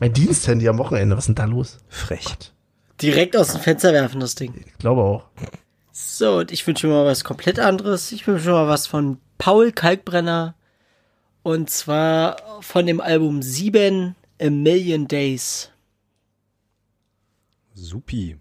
[0.01, 1.79] mein Diensthandy am Wochenende, was ist denn da los?
[1.89, 2.25] Frech.
[3.01, 4.55] Direkt aus dem Fenster werfen, das Ding.
[4.67, 5.25] Ich glaube auch.
[5.93, 8.11] So, und ich wünsche mir mal was komplett anderes.
[8.13, 10.55] Ich wünsche mir mal was von Paul Kalkbrenner.
[11.43, 15.71] Und zwar von dem Album 7 A Million Days.
[17.77, 18.37] Supi.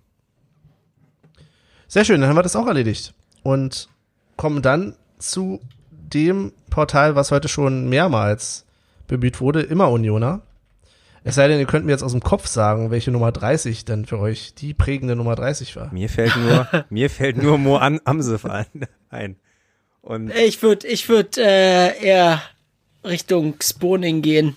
[1.87, 3.13] Sehr schön, dann haben wir das auch erledigt.
[3.43, 3.89] Und
[4.37, 5.59] kommen dann zu
[5.91, 8.65] dem Portal, was heute schon mehrmals
[9.07, 10.41] bemüht wurde, immer Unioner.
[11.23, 14.05] Es sei denn, ihr könnt mir jetzt aus dem Kopf sagen, welche Nummer 30 denn
[14.05, 15.91] für euch die prägende Nummer 30 war.
[15.91, 18.65] Mir fällt nur, mir fällt nur Mo An Amsef an,
[19.09, 19.35] ein.
[20.01, 22.41] Und Ich würde ich würd, äh, eher
[23.03, 24.55] Richtung Sponing gehen.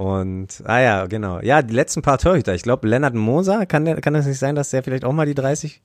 [0.00, 1.40] Und, ah ja, genau.
[1.40, 2.54] Ja, die letzten paar Torhüter.
[2.54, 5.26] Ich glaube, Lennart Moser, kann, der, kann das nicht sein, dass der vielleicht auch mal
[5.26, 5.82] die 30?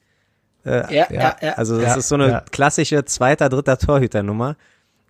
[0.65, 1.53] Äh, Ja, ja, ja.
[1.55, 2.43] Also, das Ja, ist so eine ja.
[2.49, 4.55] klassische zweiter, dritter Torhüternummer.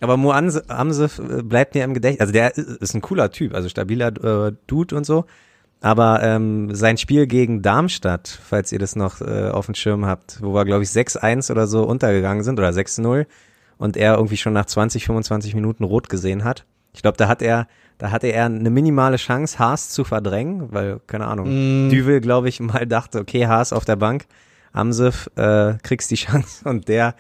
[0.01, 2.19] Aber Mo Amse- Amsef äh, bleibt mir im Gedächtnis.
[2.21, 4.07] Also, der ist ist ein cooler Typ, also stabiler
[4.47, 5.25] äh, Dude und so.
[5.81, 10.41] Aber ähm, sein Spiel gegen Darmstadt, falls ihr das noch äh, auf dem Schirm habt,
[10.41, 13.27] wo wir, glaube ich, 6-1 oder so untergegangen sind oder 6-0
[13.77, 16.65] und er irgendwie schon nach 20, 25 Minuten rot gesehen hat.
[16.93, 17.67] Ich glaube, da hat er,
[17.97, 21.89] da hatte er eine minimale Chance, Haas zu verdrängen, weil, keine Ahnung, Mm.
[21.89, 24.25] Düvel, glaube ich, mal dachte, okay, Haas auf der Bank,
[24.73, 27.15] Amsef, äh, kriegst die Chance und der,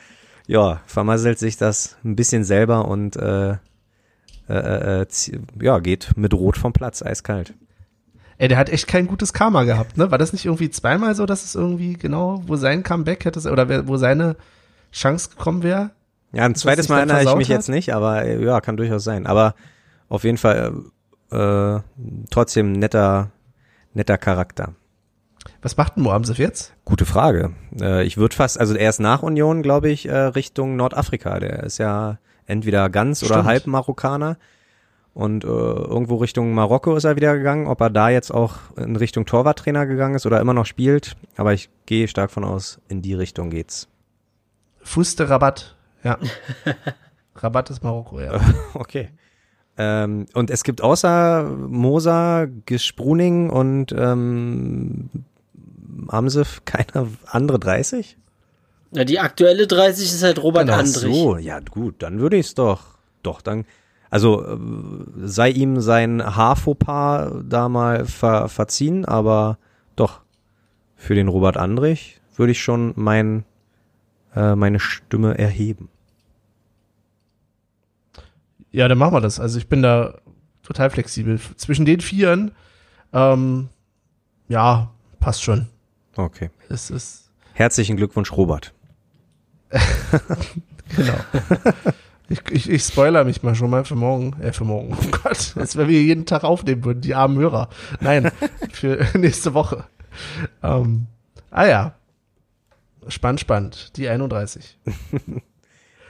[0.47, 3.51] ja, vermasselt sich das ein bisschen selber und äh,
[4.49, 7.53] äh, äh, zie- ja, geht mit Rot vom Platz, eiskalt.
[8.37, 10.11] Ey, der hat echt kein gutes Karma gehabt, ne?
[10.11, 13.87] War das nicht irgendwie zweimal so, dass es irgendwie genau, wo sein Comeback hätte, oder
[13.87, 14.35] wo seine
[14.91, 15.91] Chance gekommen wäre?
[16.33, 17.55] Ja, ein zweites Mal erinnere ich mich hat?
[17.55, 19.25] jetzt nicht, aber äh, ja, kann durchaus sein.
[19.25, 19.55] Aber
[20.09, 20.73] auf jeden Fall
[21.31, 21.81] äh, äh,
[22.29, 23.31] trotzdem netter,
[23.93, 24.73] netter Charakter.
[25.61, 26.73] Was macht denn Moamsef jetzt?
[26.85, 27.51] Gute Frage.
[27.79, 31.39] Äh, ich würde fast, also er ist nach Union, glaube ich, äh, Richtung Nordafrika.
[31.39, 33.47] Der ist ja entweder ganz oder Stimmt.
[33.47, 34.37] halb Marokkaner.
[35.13, 37.67] Und äh, irgendwo Richtung Marokko ist er wieder gegangen.
[37.67, 41.15] Ob er da jetzt auch in Richtung Torwarttrainer gegangen ist oder immer noch spielt.
[41.37, 43.87] Aber ich gehe stark von aus, in die Richtung geht's.
[44.81, 46.19] Fuste Rabatt, ja.
[47.35, 48.39] Rabatt ist Marokko, ja.
[48.73, 49.09] okay.
[49.77, 55.09] Ähm, und es gibt außer Moser, Gespruning und ähm,
[56.27, 58.17] sie keine andere 30?
[58.91, 60.79] Ja, die aktuelle 30 ist halt Robert genau.
[60.79, 61.15] Andrich.
[61.15, 62.97] so, ja gut, dann würde ich es doch.
[63.23, 63.65] Doch, dann.
[64.09, 64.57] Also äh,
[65.23, 69.57] sei ihm sein Haarfauxpas da mal ver, verziehen, aber
[69.95, 70.21] doch,
[70.95, 73.43] für den Robert Andrich würde ich schon mein,
[74.35, 75.89] äh, meine Stimme erheben.
[78.75, 79.39] Ja, dann machen wir das.
[79.39, 80.15] Also ich bin da
[80.61, 81.39] total flexibel.
[81.55, 82.51] Zwischen den Vieren,
[83.13, 83.69] ähm,
[84.49, 84.91] ja,
[85.21, 85.69] passt schon.
[86.17, 86.49] Okay.
[86.67, 88.73] Es ist Herzlichen Glückwunsch, Robert.
[90.95, 91.13] genau.
[92.27, 94.35] Ich, ich, ich spoiler mich mal schon mal für morgen.
[94.41, 94.93] Äh, für morgen.
[94.93, 97.69] Oh Gott, als wenn wir jeden Tag aufnehmen würden, die armen Hörer.
[98.01, 98.29] Nein,
[98.73, 99.85] für nächste Woche.
[100.61, 101.07] Ähm,
[101.49, 101.95] ah ja.
[103.07, 103.95] Spannend, spannend.
[103.95, 104.77] Die 31.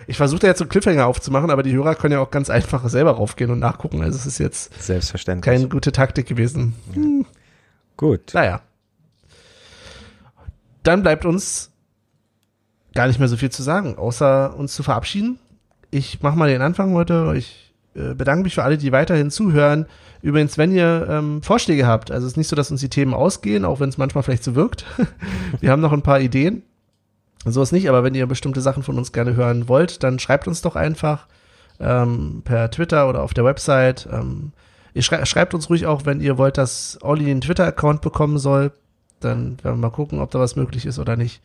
[0.08, 2.50] Ich versuche da jetzt so einen Cliffhanger aufzumachen, aber die Hörer können ja auch ganz
[2.50, 4.02] einfach selber raufgehen und nachgucken.
[4.02, 5.54] Also es ist jetzt Selbstverständlich.
[5.54, 6.76] keine gute Taktik gewesen.
[6.94, 7.26] Hm.
[7.98, 8.34] Gut.
[8.34, 8.62] Naja.
[10.84, 11.72] Dann bleibt uns
[12.94, 15.40] gar nicht mehr so viel zu sagen, außer uns zu verabschieden.
[15.92, 17.34] Ich mache mal den Anfang heute.
[17.36, 19.86] Ich äh, bedanke mich für alle, die weiterhin zuhören.
[20.22, 23.14] Übrigens, wenn ihr ähm, Vorschläge habt, also es ist nicht so, dass uns die Themen
[23.14, 24.86] ausgehen, auch wenn es manchmal vielleicht so wirkt.
[25.62, 26.64] Wir haben noch ein paar Ideen.
[27.46, 30.48] So ist nicht, aber wenn ihr bestimmte Sachen von uns gerne hören wollt, dann schreibt
[30.48, 31.28] uns doch einfach
[31.80, 34.08] ähm, per Twitter oder auf der Website.
[34.12, 34.52] Ähm,
[34.96, 38.72] ihr schrei schreibt uns ruhig auch, wenn ihr wollt, dass Olli einen Twitter-Account bekommen soll.
[39.20, 41.42] Dann werden wir mal gucken, ob da was möglich ist oder nicht.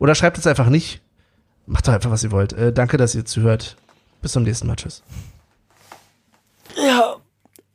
[0.00, 1.00] Oder schreibt es einfach nicht.
[1.66, 2.52] Macht doch einfach, was ihr wollt.
[2.52, 3.76] Äh, danke, dass ihr zuhört.
[4.22, 4.76] Bis zum nächsten Mal.
[4.76, 5.02] Tschüss.
[6.76, 7.16] Ja,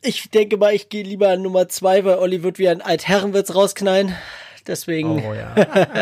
[0.02, 3.54] ich denke mal, ich gehe lieber an Nummer zwei, weil Olli wird wie ein Altherrenwitz
[3.54, 4.14] rausknallen.
[4.66, 5.24] Deswegen.
[5.24, 5.54] Oh, ja.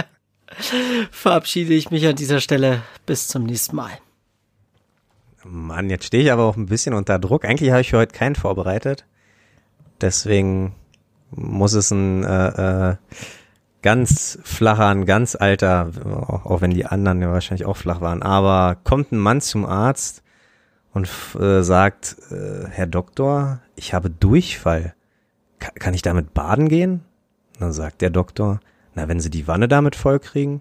[1.11, 2.83] verabschiede ich mich an dieser Stelle.
[3.07, 3.93] Bis zum nächsten Mal.
[5.45, 7.45] Mann, jetzt stehe ich aber auch ein bisschen unter Druck.
[7.45, 9.07] Eigentlich habe ich für heute keinen vorbereitet.
[10.01, 10.75] Deswegen
[11.31, 12.97] muss es ein äh, äh,
[13.83, 15.91] ganz flacher, ein ganz alter,
[16.45, 20.23] auch wenn die anderen ja wahrscheinlich auch flach waren, aber kommt ein Mann zum Arzt
[20.93, 21.09] und
[21.39, 24.95] äh, sagt, äh, Herr Doktor, ich habe Durchfall.
[25.59, 27.05] Ka kann ich damit baden gehen?
[27.55, 28.61] Und dann sagt der Doktor,
[29.01, 30.61] na, wenn Sie die Wanne damit vollkriegen.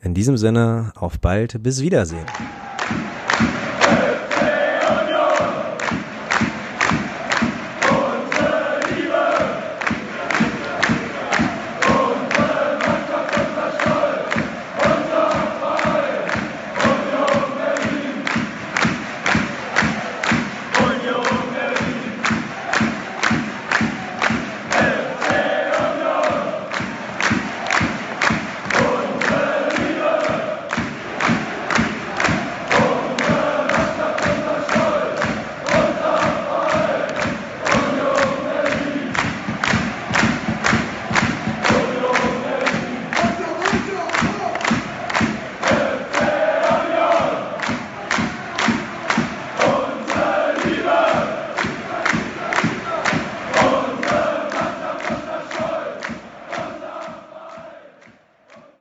[0.00, 2.26] In diesem Sinne, auf bald, bis Wiedersehen.